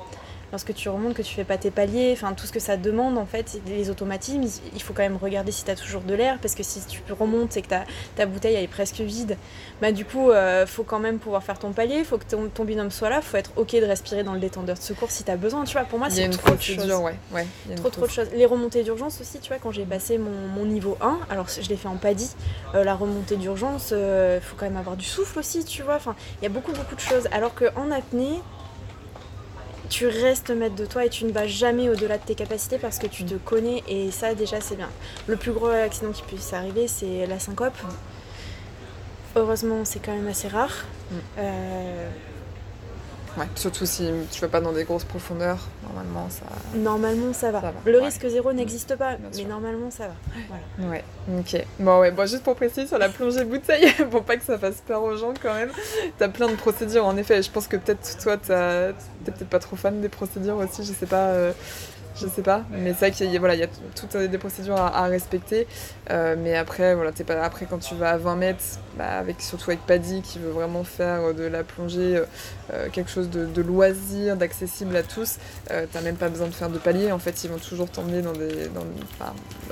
lorsque 0.52 0.74
tu 0.74 0.90
remontes, 0.90 1.14
que 1.14 1.22
tu 1.22 1.34
fais 1.34 1.44
pas 1.44 1.58
tes 1.58 1.72
paliers, 1.72 2.12
enfin 2.14 2.34
tout 2.34 2.46
ce 2.46 2.52
que 2.52 2.60
ça 2.60 2.78
demande 2.78 3.18
en 3.18 3.26
fait, 3.26 3.60
les 3.68 3.90
automatismes, 3.90 4.44
il 4.74 4.82
faut 4.82 4.94
quand 4.94 5.04
même 5.04 5.18
regarder 5.18 5.52
si 5.52 5.64
tu 5.64 5.72
as 5.72 5.76
toujours 5.76 6.02
de 6.02 6.14
l'air, 6.14 6.38
parce 6.40 6.56
que 6.56 6.64
si 6.64 6.82
tu 6.86 7.02
remontes 7.14 7.58
et 7.58 7.62
que 7.62 7.68
ta, 7.68 7.84
ta 8.16 8.26
bouteille 8.26 8.56
elle 8.56 8.64
est 8.64 8.68
presque 8.68 9.02
vide, 9.02 9.38
bah 9.82 9.92
du 9.92 10.06
coup 10.06 10.32
euh, 10.32 10.66
faut 10.66 10.84
quand 10.84 11.00
même 11.00 11.20
pouvoir 11.20 11.44
faire 11.44 11.60
ton 11.60 11.72
palier, 11.72 12.04
faut 12.04 12.18
que 12.18 12.26
ton, 12.26 12.66
binôme 12.66 12.92
soit 12.92 13.10
là, 13.10 13.22
faut 13.22 13.38
être 13.38 13.52
ok 13.56 13.74
de 13.74 13.86
respirer 13.86 14.24
dans 14.24 14.34
le 14.34 14.40
détendeur 14.40 14.78
de 14.78 14.82
secours 14.82 15.12
si 15.12 15.24
tu 15.24 15.32
as 15.32 15.38
besoin, 15.38 15.64
tu 15.64 15.74
vois, 15.74 15.84
pour 15.84 16.00
moi 16.00 16.10
c'est 16.10 16.30
trop 16.30 16.56
de 16.56 16.62
choses. 16.62 16.86
Ouais, 16.88 17.16
ouais, 17.34 17.48
trop 17.76 17.90
trop 17.90 18.06
de 18.06 18.12
choses. 18.12 18.28
Les 18.34 18.46
remontées 18.46 18.84
d'urgence 18.84 19.22
aussi, 19.22 19.40
tu 19.40 19.50
vois, 19.50 19.58
quand 19.58 19.72
j'ai 19.72 19.86
passé 19.86 20.18
mon, 20.18 20.66
niveau 20.66 20.98
1, 21.00 21.20
alors 21.30 21.48
je 21.48 21.68
l'ai 21.70 21.78
fait 21.78 21.88
en 21.88 21.96
paddy, 21.96 22.30
euh, 22.76 22.84
la 22.84 22.94
remontée 22.94 23.38
d'urgence, 23.38 23.92
il 23.92 23.98
euh, 23.98 24.42
faut 24.42 24.56
quand 24.58 24.66
même 24.66 24.76
avoir 24.76 24.98
du 24.98 25.06
souffle 25.06 25.40
aussi, 25.40 25.64
tu 25.64 25.82
vois, 25.82 25.96
enfin 25.96 26.16
il 26.42 26.44
y 26.44 26.48
a 26.48 26.50
beaucoup 26.50 26.74
beaucoup 26.74 26.96
de 26.96 27.00
choses, 27.00 27.28
alors 27.32 27.54
qu'en 27.56 27.90
apnée, 27.92 28.42
tu 29.90 30.08
restes 30.08 30.50
maître 30.50 30.76
de 30.76 30.86
toi 30.86 31.06
et 31.06 31.10
tu 31.10 31.26
ne 31.26 31.32
vas 31.32 31.48
jamais 31.48 31.90
au-delà 31.90 32.18
de 32.18 32.24
tes 32.24 32.36
capacités 32.36 32.78
parce 32.78 33.00
que 33.00 33.08
tu 33.08 33.24
te 33.24 33.36
connais 33.36 33.84
et 33.88 34.12
ça 34.12 34.34
déjà 34.36 34.62
c'est 34.62 34.76
bien. 34.76 34.90
Le 35.28 35.36
plus 35.36 35.52
gros 35.52 35.68
accident 35.68 36.12
qui 36.12 36.24
puisse 36.24 36.54
arriver 36.54 36.88
c'est 36.88 37.26
la 37.28 37.40
syncope. 37.40 37.78
Heureusement 39.36 39.86
c'est 39.86 40.00
quand 40.00 40.14
même 40.14 40.28
assez 40.28 40.48
rare. 40.48 40.86
Mm. 41.12 41.16
Euh, 41.40 42.10
Ouais, 43.38 43.46
surtout 43.54 43.86
si 43.86 44.10
tu 44.32 44.42
vas 44.42 44.48
pas 44.48 44.62
dans 44.62 44.72
des 44.72 44.84
grosses 44.84 45.04
profondeurs, 45.04 45.60
normalement 45.84 46.28
ça. 46.30 46.46
Normalement 46.76 47.34
ça 47.34 47.52
va. 47.52 47.72
Le 47.86 48.00
risque 48.00 48.28
zéro 48.28 48.52
n'existe 48.52 48.96
pas, 48.96 49.18
mais 49.18 49.44
normalement 49.44 49.92
ça 49.92 50.08
va. 50.08 50.14
Voilà. 50.48 50.92
Ouais, 50.92 51.04
ok. 51.38 51.64
Bon, 51.80 52.00
ouais, 52.00 52.10
bon, 52.10 52.26
juste 52.28 52.44
pour 52.44 52.56
préciser 52.56 52.88
sur 52.88 52.98
la 52.98 53.10
plongée 53.10 53.46
bouteille, 53.46 53.92
pour 54.12 54.24
pas 54.24 54.38
que 54.38 54.44
ça 54.44 54.58
fasse 54.58 54.82
peur 54.86 55.04
aux 55.04 55.16
gens 55.16 55.34
quand 55.40 55.54
même, 55.54 55.70
t'as 56.18 56.30
plein 56.30 56.48
de 56.48 56.56
procédures 56.56 57.06
en 57.06 57.16
effet. 57.16 57.44
Je 57.44 57.52
pense 57.52 57.68
que 57.68 57.78
peut-être 57.78 58.18
toi, 58.18 58.38
t'es 58.38 58.94
peut-être 59.32 59.50
pas 59.50 59.60
trop 59.60 59.76
fan 59.76 60.02
des 60.02 60.10
procédures 60.10 60.58
aussi, 60.58 60.84
je 60.84 60.94
sais 60.94 61.06
pas. 61.06 61.28
Euh, 61.28 61.52
je 62.20 62.26
sais 62.26 62.42
pas. 62.42 62.64
Mais 62.72 62.94
c'est 62.94 63.00
vrai 63.00 63.12
qu'il 63.12 63.32
y 63.32 63.36
a, 63.36 63.40
voilà, 63.40 63.54
il 63.54 63.60
y 63.60 63.64
a 63.64 63.68
toutes 63.96 64.18
des 64.18 64.38
procédures 64.40 64.76
à, 64.78 65.04
respecter. 65.04 65.68
Euh, 66.10 66.36
mais 66.36 66.56
après, 66.56 66.96
voilà, 66.96 67.12
es 67.12 67.24
pas, 67.24 67.40
après, 67.44 67.68
quand 67.70 67.78
tu 67.78 67.94
vas 67.94 68.12
à 68.12 68.18
20 68.18 68.36
mètres, 68.38 68.64
bah, 68.98 69.20
avec, 69.20 69.40
surtout 69.40 69.70
avec 69.70 69.86
Paddy 69.86 70.24
qui 70.24 70.40
veut 70.40 70.50
vraiment 70.50 70.84
faire 70.84 71.36
de 71.36 71.44
la 71.44 71.64
plongée 71.64 72.20
euh, 72.72 72.78
euh, 72.78 72.90
quelque 72.92 73.10
chose 73.10 73.30
de, 73.30 73.62
loisir, 73.62 74.38
d'accessible 74.38 74.96
à 74.96 75.02
tous, 75.02 75.38
t'as 75.68 76.02
même 76.02 76.16
pas 76.16 76.30
besoin 76.30 76.48
de 76.48 76.54
faire 76.54 76.70
de 76.70 76.78
palier. 76.78 77.12
En 77.12 77.20
fait, 77.20 77.44
ils 77.44 77.50
vont 77.50 77.58
toujours 77.58 77.90
t'emmener 77.90 78.22
dans 78.22 78.34
des, 78.34 78.68
dans, 78.68 78.86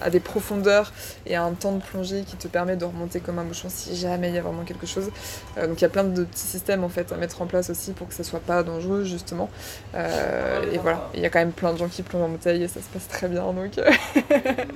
à 0.02 0.10
des 0.10 0.20
profondeurs 0.20 0.92
et 1.26 1.36
à 1.36 1.44
un 1.44 1.52
temps 1.52 1.74
de 1.74 1.82
plongée 1.82 2.24
qui 2.26 2.36
te 2.36 2.48
permet 2.48 2.76
de 2.76 2.86
remonter 2.86 3.20
comme 3.20 3.38
un 3.38 3.44
bouchon 3.44 3.68
si 3.70 3.96
jamais 3.96 4.30
il 4.30 4.36
y 4.36 4.38
a 4.38 4.42
vraiment 4.42 4.64
quelque 4.64 4.88
chose. 4.88 5.10
donc 5.56 5.80
il 5.80 5.82
y 5.82 5.86
a 5.86 5.90
plein 5.90 6.04
de 6.04 6.24
petits 6.24 6.48
systèmes 6.48 6.84
en 6.84 6.90
fait 6.90 7.12
à 7.12 7.18
mettre 7.18 7.42
en 7.42 7.46
place 7.46 7.70
aussi 7.70 7.92
pour 7.92 8.08
que 8.08 8.14
ça 8.14 8.24
soit 8.24 8.40
pas 8.40 8.64
dangereux 8.64 9.04
justement. 9.04 9.50
et 9.94 10.78
voilà, 10.80 11.10
il 11.14 11.20
y 11.20 11.26
a 11.26 11.30
quand 11.30 11.40
même 11.40 11.52
plein 11.52 11.74
de 11.74 11.78
gens 11.78 11.88
qui 11.88 12.02
plongent 12.02 12.24
en 12.24 12.30
bouteille 12.30 12.64
et 12.64 12.68
ça 12.68 12.80
se 12.82 12.88
passe 12.88 13.08
très 13.08 13.28
bien 13.28 13.36
donc. 13.54 13.78
Euh. 13.78 13.92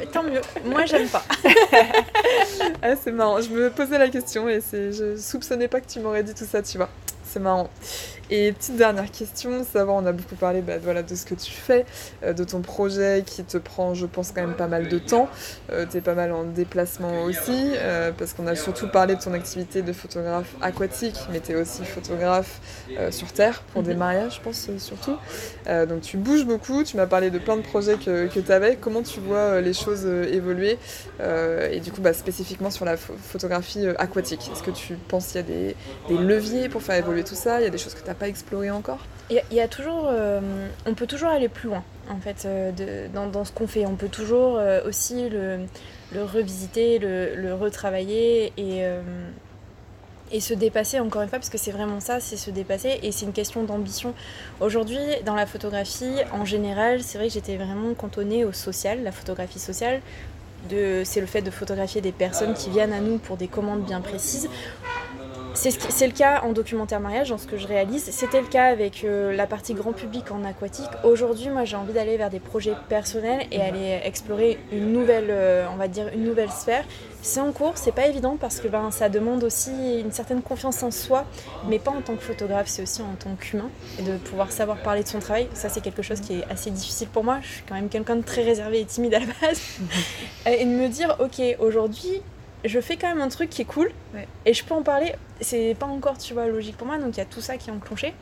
Tant 0.14 0.24
mieux. 0.24 0.42
Moi 0.66 0.86
j'aime 0.86 1.08
pas. 1.08 1.24
ah, 2.82 2.96
c'est 3.02 3.12
marrant. 3.12 3.42
Je 3.42 3.50
me 3.50 3.70
posais 3.70 3.98
la 3.98 4.10
question 4.10 4.50
et 4.50 4.62
je 4.72 5.16
soupçonnais 5.18 5.68
pas 5.68 5.82
que 5.82 5.88
tu 5.88 6.00
m'aurais 6.00 6.24
dit 6.24 6.34
tout 6.34 6.46
ça, 6.50 6.62
tu 6.62 6.78
vois. 6.78 6.90
C'est 7.32 7.40
marrant. 7.40 7.70
Et 8.32 8.52
petite 8.52 8.76
dernière 8.76 9.10
question, 9.10 9.64
savoir, 9.64 9.98
on 9.98 10.06
a 10.06 10.12
beaucoup 10.12 10.36
parlé 10.36 10.62
bah, 10.62 10.78
voilà, 10.80 11.02
de 11.02 11.16
ce 11.16 11.26
que 11.26 11.34
tu 11.34 11.52
fais, 11.52 11.86
euh, 12.24 12.32
de 12.32 12.44
ton 12.44 12.62
projet 12.62 13.24
qui 13.26 13.44
te 13.44 13.58
prend, 13.58 13.96
je 13.96 14.06
pense, 14.06 14.32
quand 14.32 14.42
même 14.42 14.56
pas 14.56 14.68
mal 14.68 14.88
de 14.88 15.00
temps. 15.00 15.28
Euh, 15.72 15.88
tu 15.90 15.98
es 15.98 16.02
pas 16.02 16.14
mal 16.14 16.32
en 16.32 16.44
déplacement 16.44 17.24
aussi, 17.24 17.72
euh, 17.78 18.12
parce 18.16 18.34
qu'on 18.34 18.46
a 18.46 18.56
surtout 18.56 18.88
parlé 18.88 19.16
de 19.16 19.22
ton 19.22 19.34
activité 19.34 19.82
de 19.82 19.94
photographe 19.94 20.54
aquatique, 20.62 21.18
mais 21.32 21.40
tu 21.40 21.54
es 21.54 21.56
aussi 21.56 21.84
photographe 21.84 22.62
sur 23.10 23.32
Terre 23.32 23.64
pour 23.74 23.82
des 23.82 23.94
mhm. 23.94 24.00
mariages, 24.00 24.36
je 24.36 24.42
pense, 24.42 24.70
surtout. 24.78 25.18
donc 25.88 26.02
tu 26.02 26.18
bouges 26.18 26.46
beaucoup, 26.46 26.84
tu 26.84 26.98
m'as 26.98 27.08
parlé 27.08 27.32
de 27.32 27.40
plein 27.40 27.58
de 27.58 27.62
projets 27.62 27.96
que, 27.96 28.28
que 28.28 28.40
tu 28.40 28.52
avais. 28.52 28.76
Comment 28.76 29.02
tu 29.02 29.20
vois 29.20 29.62
les 29.62 29.74
choses 29.74 30.06
évoluer 30.06 30.78
Et 31.20 31.80
du 31.80 31.92
coup, 31.92 32.02
bah, 32.02 32.14
spécifiquement 32.14 32.70
sur 32.70 32.86
la 32.86 32.98
photographie 32.98 33.88
aquatique, 33.98 34.50
est-ce 34.54 34.64
que 34.64 34.72
tu 34.72 34.96
penses 34.96 35.28
qu'il 35.28 35.38
y 35.38 35.40
a 35.40 35.44
des, 35.44 35.76
des, 36.08 36.18
leviers 36.18 36.70
pour 36.70 36.82
faire 36.82 36.96
évoluer 36.96 37.24
tout 37.24 37.36
ça? 37.36 37.60
Il 37.60 37.64
y 37.64 37.68
a 37.68 37.72
des 37.72 37.78
choses 37.78 37.96
que 37.96 38.04
tu 38.04 38.10
pas 38.20 38.28
exploré 38.28 38.70
encore 38.70 39.00
Il 39.30 39.42
y, 39.52 39.62
a 39.62 39.68
toujours, 39.68 40.08
euh, 40.08 40.68
on 40.86 40.94
peut 40.94 41.08
toujours 41.08 41.30
aller 41.30 41.50
plus 41.50 41.70
loin 41.70 41.84
en 42.10 42.20
fait 42.20 42.46
euh, 42.46 43.08
dans, 43.14 43.46
ce 43.46 43.52
qu'on 43.52 43.68
fait. 43.68 43.86
On 43.86 43.96
peut 43.96 44.10
toujours 44.10 44.58
euh, 44.58 44.82
aussi 44.86 45.30
le, 45.30 45.66
revisiter, 46.14 47.00
le, 47.00 47.36
le 47.36 47.54
retravailler 47.54 48.52
et, 48.58 48.84
et 50.32 50.40
se 50.40 50.54
dépasser 50.54 51.00
encore 51.00 51.22
une 51.22 51.30
fois 51.30 51.40
parce 51.40 51.50
que 51.50 51.58
c'est 51.58 51.72
vraiment 51.72 52.00
ça, 52.00 52.20
c'est 52.20 52.38
se 52.38 52.52
dépasser 52.52 53.00
et 53.02 53.12
c'est 53.12 53.26
une 53.26 53.34
question 53.34 53.64
d'ambition. 53.64 54.14
Aujourd'hui, 54.60 55.00
dans 55.26 55.36
la 55.36 55.46
photographie 55.46 56.16
en 56.34 56.46
général, 56.46 57.02
c'est 57.02 57.18
vrai 57.18 57.28
que 57.28 57.34
j'étais 57.34 57.58
vraiment 57.58 57.94
cantonnée 57.94 58.46
au 58.46 58.52
social, 58.52 59.04
la 59.04 59.12
photographie 59.12 59.60
sociale. 59.60 60.02
C'est 60.70 61.22
le 61.22 61.26
fait 61.26 61.42
de 61.42 61.52
photographier 61.52 62.02
des 62.02 62.12
personnes 62.12 62.54
qui 62.54 62.70
viennent 62.70 62.92
à 62.92 63.00
nous 63.00 63.18
pour 63.18 63.38
des 63.38 63.48
commandes 63.48 63.86
bien 63.86 64.02
précises. 64.02 64.50
C'est 65.60 66.08
le 66.08 66.14
cas 66.14 66.42
en 66.44 66.54
documentaire 66.54 67.02
mariage, 67.02 67.32
dans 67.32 67.38
ce 67.38 67.46
que 67.46 67.58
je 67.58 67.68
réalise. 67.68 68.06
C'était 68.12 68.40
le 68.40 68.48
cas 68.48 68.68
avec 68.68 69.04
euh, 69.04 69.36
la 69.36 69.46
partie 69.46 69.74
grand 69.74 69.92
public 69.92 70.32
en 70.32 70.46
aquatique. 70.46 70.88
Aujourd'hui, 71.04 71.50
moi, 71.50 71.66
j'ai 71.66 71.76
envie 71.76 71.92
d'aller 71.92 72.16
vers 72.16 72.30
des 72.30 72.40
projets 72.40 72.76
personnels 72.88 73.46
et 73.52 73.60
aller 73.60 74.00
explorer 74.06 74.58
une 74.72 74.94
nouvelle, 74.94 75.28
euh, 75.30 75.66
on 75.74 75.76
va 75.76 75.90
dire, 75.90 76.08
une 76.14 76.24
nouvelle 76.24 76.50
sphère. 76.50 76.86
C'est 77.22 77.42
en 77.42 77.52
cours, 77.52 77.74
c'est 77.76 77.92
pas 77.92 78.08
évident 78.08 78.38
parce 78.40 78.62
que 78.62 78.70
ben, 78.70 78.90
ça 78.92 79.10
demande 79.10 79.44
aussi 79.44 80.00
une 80.00 80.14
certaine 80.14 80.42
confiance 80.42 80.82
en 80.82 80.92
soi, 80.92 81.26
mais 81.68 81.78
pas 81.78 81.92
en 81.92 82.00
tant 82.00 82.16
que 82.16 82.24
photographe, 82.24 82.68
c'est 82.68 82.84
aussi 82.84 83.02
en 83.02 83.16
tant 83.20 83.36
qu'humain 83.36 83.70
et 84.00 84.04
de 84.04 84.16
pouvoir 84.16 84.54
savoir 84.54 84.78
parler 84.78 85.04
de 85.04 85.10
son 85.10 85.20
travail. 85.20 85.50
Ça, 85.54 85.68
c'est 85.68 85.82
quelque 85.82 86.04
chose 86.04 86.22
qui 86.22 86.40
est 86.40 86.46
assez 86.50 86.72
difficile 86.72 87.10
pour 87.10 87.26
moi. 87.26 87.40
Je 87.42 87.48
suis 87.48 87.64
quand 87.68 87.76
même 87.76 87.90
quelqu'un 87.90 88.16
de 88.16 88.24
très 88.24 88.44
réservé 88.44 88.80
et 88.80 88.86
timide 88.86 89.14
à 89.14 89.20
la 89.20 89.26
base. 89.42 89.62
et 90.46 90.64
de 90.64 90.70
me 90.70 90.88
dire, 90.88 91.18
ok, 91.20 91.42
aujourd'hui, 91.60 92.22
je 92.66 92.80
fais 92.80 92.98
quand 92.98 93.08
même 93.08 93.22
un 93.22 93.30
truc 93.30 93.50
qui 93.50 93.62
est 93.62 93.66
cool 93.66 93.92
et 94.46 94.54
je 94.54 94.64
peux 94.64 94.74
en 94.74 94.84
parler. 94.84 95.14
C'est 95.42 95.76
pas 95.80 95.86
encore, 95.86 96.18
tu 96.18 96.34
vois, 96.34 96.48
logique 96.48 96.78
pour 96.78 96.88
moi, 96.88 96.98
donc 96.98 97.16
il 97.16 97.20
y 97.20 97.24
a 97.24 97.26
tout 97.26 97.42
ça 97.42 97.58
qui 97.58 97.70
est 97.70 97.74
enclenché. 97.74 98.14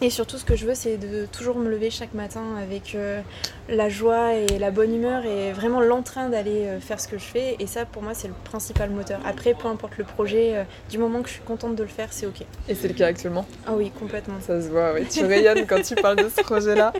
Et 0.00 0.10
surtout, 0.10 0.38
ce 0.38 0.44
que 0.44 0.56
je 0.56 0.66
veux, 0.66 0.74
c'est 0.74 0.96
de 0.96 1.26
toujours 1.26 1.56
me 1.56 1.70
lever 1.70 1.90
chaque 1.90 2.14
matin 2.14 2.56
avec 2.60 2.94
euh, 2.94 3.20
la 3.68 3.88
joie 3.88 4.34
et 4.34 4.58
la 4.58 4.70
bonne 4.70 4.94
humeur 4.94 5.24
et 5.24 5.52
vraiment 5.52 5.80
l'entrain 5.80 6.28
d'aller 6.28 6.66
euh, 6.66 6.80
faire 6.80 7.00
ce 7.00 7.06
que 7.06 7.16
je 7.16 7.24
fais. 7.24 7.56
Et 7.60 7.66
ça, 7.66 7.84
pour 7.84 8.02
moi, 8.02 8.12
c'est 8.12 8.28
le 8.28 8.34
principal 8.44 8.90
moteur. 8.90 9.20
Après, 9.24 9.54
peu 9.54 9.68
importe 9.68 9.96
le 9.96 10.04
projet, 10.04 10.56
euh, 10.56 10.64
du 10.90 10.98
moment 10.98 11.22
que 11.22 11.28
je 11.28 11.34
suis 11.34 11.42
contente 11.42 11.76
de 11.76 11.82
le 11.82 11.88
faire, 11.88 12.08
c'est 12.10 12.26
OK. 12.26 12.42
Et 12.68 12.74
c'est 12.74 12.88
le 12.88 12.94
cas 12.94 13.06
actuellement? 13.06 13.46
Ah 13.66 13.72
oui, 13.74 13.92
complètement. 13.98 14.34
Ça 14.40 14.60
se 14.60 14.68
voit, 14.68 14.92
oui. 14.94 15.06
Tu 15.08 15.24
rayonnes 15.24 15.66
quand 15.66 15.80
tu 15.82 15.94
parles 15.94 16.16
de 16.16 16.28
ce 16.28 16.42
projet-là. 16.42 16.92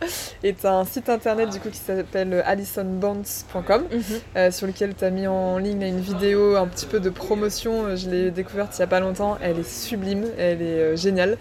Et 0.42 0.55
tu 0.55 0.66
as 0.66 0.74
un 0.74 0.84
site 0.84 1.09
internet 1.09 1.51
du 1.51 1.59
coup 1.59 1.70
qui 1.70 1.78
s'appelle 1.78 2.42
alisonbonds.com 2.47 3.84
mhm. 3.90 4.53
sur 4.53 4.66
lequel 4.66 4.95
tu 4.95 5.05
as 5.05 5.11
mis 5.11 5.26
en 5.26 5.59
ligne 5.59 5.82
une 5.82 6.01
vidéo 6.01 6.57
un 6.57 6.66
petit 6.66 6.86
peu 6.86 7.01
de 7.01 7.11
promotion. 7.11 7.97
Je 7.97 8.09
l'ai 8.09 8.30
découverte 8.30 8.74
il 8.76 8.80
n'y 8.80 8.84
a 8.84 8.88
pas 8.88 9.01
longtemps. 9.01 9.36
Elle 9.42 9.59
est 9.59 9.68
sublime, 9.68 10.26
elle 10.38 10.62
est 10.62 10.97
géniale. 10.97 11.38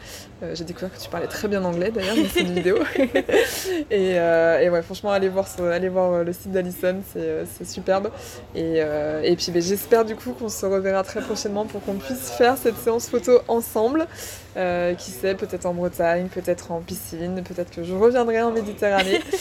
J'ai 0.53 0.63
découvert 0.63 0.91
que 0.91 1.01
tu 1.01 1.09
parlais 1.09 1.27
très 1.27 1.47
bien 1.47 1.63
anglais 1.63 1.91
d'ailleurs 1.91 2.15
dans 2.15 2.25
cette 2.25 2.47
vidéo. 2.47 2.77
et, 3.91 4.17
et 4.63 4.69
ouais, 4.69 4.81
franchement, 4.81 5.11
allez 5.11 5.29
voir, 5.29 5.47
voir 5.91 6.13
euh, 6.13 6.23
le 6.23 6.33
site 6.33 6.51
d'Alison, 6.51 7.01
c'est 7.13 7.19
euh, 7.19 7.45
superbe. 7.65 8.09
Et, 8.55 8.75
euh, 8.77 9.21
et 9.23 9.35
puis 9.35 9.51
ben, 9.51 9.61
j'espère 9.61 10.05
du 10.05 10.15
coup 10.15 10.31
qu'on 10.31 10.49
se 10.49 10.65
reverra 10.65 11.03
très 11.03 11.21
prochainement 11.21 11.65
pour 11.65 11.83
qu'on 11.83 11.95
puisse 11.95 12.31
faire 12.31 12.57
cette 12.57 12.77
séance 12.77 13.09
photo 13.09 13.39
ensemble. 13.47 14.07
Qui 14.53 15.11
sait, 15.11 15.35
peut-être 15.35 15.65
en 15.65 15.73
Bretagne, 15.73 16.27
peut-être 16.27 16.71
en 16.71 16.79
piscine, 16.79 17.43
peut-être 17.43 17.71
que 17.71 17.83
je 17.83 17.93
reviendrai 17.93 18.41
en 18.41 18.51
Méditerranée. 18.51 19.19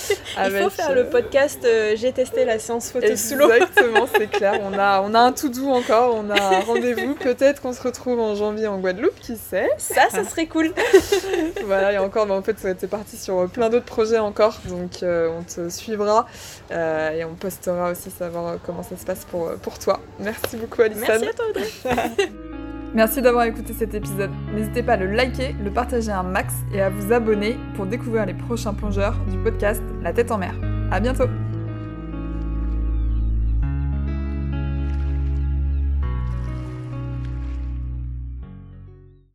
Il 0.44 0.50
faut 0.50 0.70
faire 0.70 0.94
le 0.94 1.06
podcast 1.06 1.66
J'ai 1.96 2.12
testé 2.12 2.44
la 2.44 2.58
séance 2.58 2.90
photo 2.90 3.14
sous 3.16 3.36
l'eau. 3.36 3.50
Exactement, 3.50 4.06
c'est 4.14 4.26
clair. 4.30 4.60
On 4.62 4.78
a, 4.78 5.02
on 5.02 5.14
a 5.14 5.20
un 5.20 5.32
tout 5.32 5.48
doux 5.48 5.68
encore, 5.68 6.14
on 6.14 6.30
a 6.30 6.40
un 6.40 6.60
rendez-vous. 6.60 7.14
Peut-être 7.14 7.60
qu'on 7.62 7.72
se 7.72 7.82
retrouve 7.82 8.20
en 8.20 8.34
janvier 8.34 8.66
en 8.66 8.78
Guadeloupe, 8.78 9.18
qui 9.20 9.36
sait? 9.36 9.68
Ça, 9.78 10.08
ça 10.10 10.24
serait 10.24 10.46
cool. 10.46 10.72
voilà, 11.64 11.92
et 11.92 11.98
encore, 11.98 12.26
mais 12.26 12.34
en 12.34 12.42
fait, 12.42 12.56
t'es 12.76 12.86
parti 12.86 13.16
sur 13.16 13.48
plein 13.48 13.68
d'autres 13.68 13.84
projets 13.84 14.18
encore, 14.18 14.60
donc 14.68 15.02
on 15.02 15.42
te 15.42 15.68
suivra 15.68 16.26
euh, 16.70 17.10
et 17.10 17.24
on 17.24 17.34
postera 17.34 17.90
aussi 17.90 18.10
savoir 18.10 18.46
euh, 18.46 18.56
comment 18.64 18.82
ça 18.82 18.96
se 18.96 19.04
passe 19.04 19.24
pour, 19.24 19.48
euh, 19.48 19.56
pour 19.56 19.78
toi. 19.78 20.00
Merci 20.18 20.56
beaucoup 20.56 20.82
Alison. 20.82 21.04
Merci 21.06 21.28
à 21.28 21.32
toi 21.32 21.44
Audrey. 21.48 22.61
Merci 22.94 23.22
d'avoir 23.22 23.44
écouté 23.44 23.72
cet 23.72 23.94
épisode. 23.94 24.30
N'hésitez 24.54 24.82
pas 24.82 24.94
à 24.94 24.96
le 24.96 25.06
liker, 25.06 25.54
le 25.64 25.70
partager 25.70 26.10
un 26.10 26.22
max 26.22 26.54
et 26.74 26.82
à 26.82 26.90
vous 26.90 27.12
abonner 27.12 27.56
pour 27.74 27.86
découvrir 27.86 28.26
les 28.26 28.34
prochains 28.34 28.74
plongeurs 28.74 29.16
du 29.30 29.38
podcast 29.38 29.82
La 30.02 30.12
tête 30.12 30.30
en 30.30 30.36
mer. 30.36 30.54
À 30.90 31.00
bientôt 31.00 31.24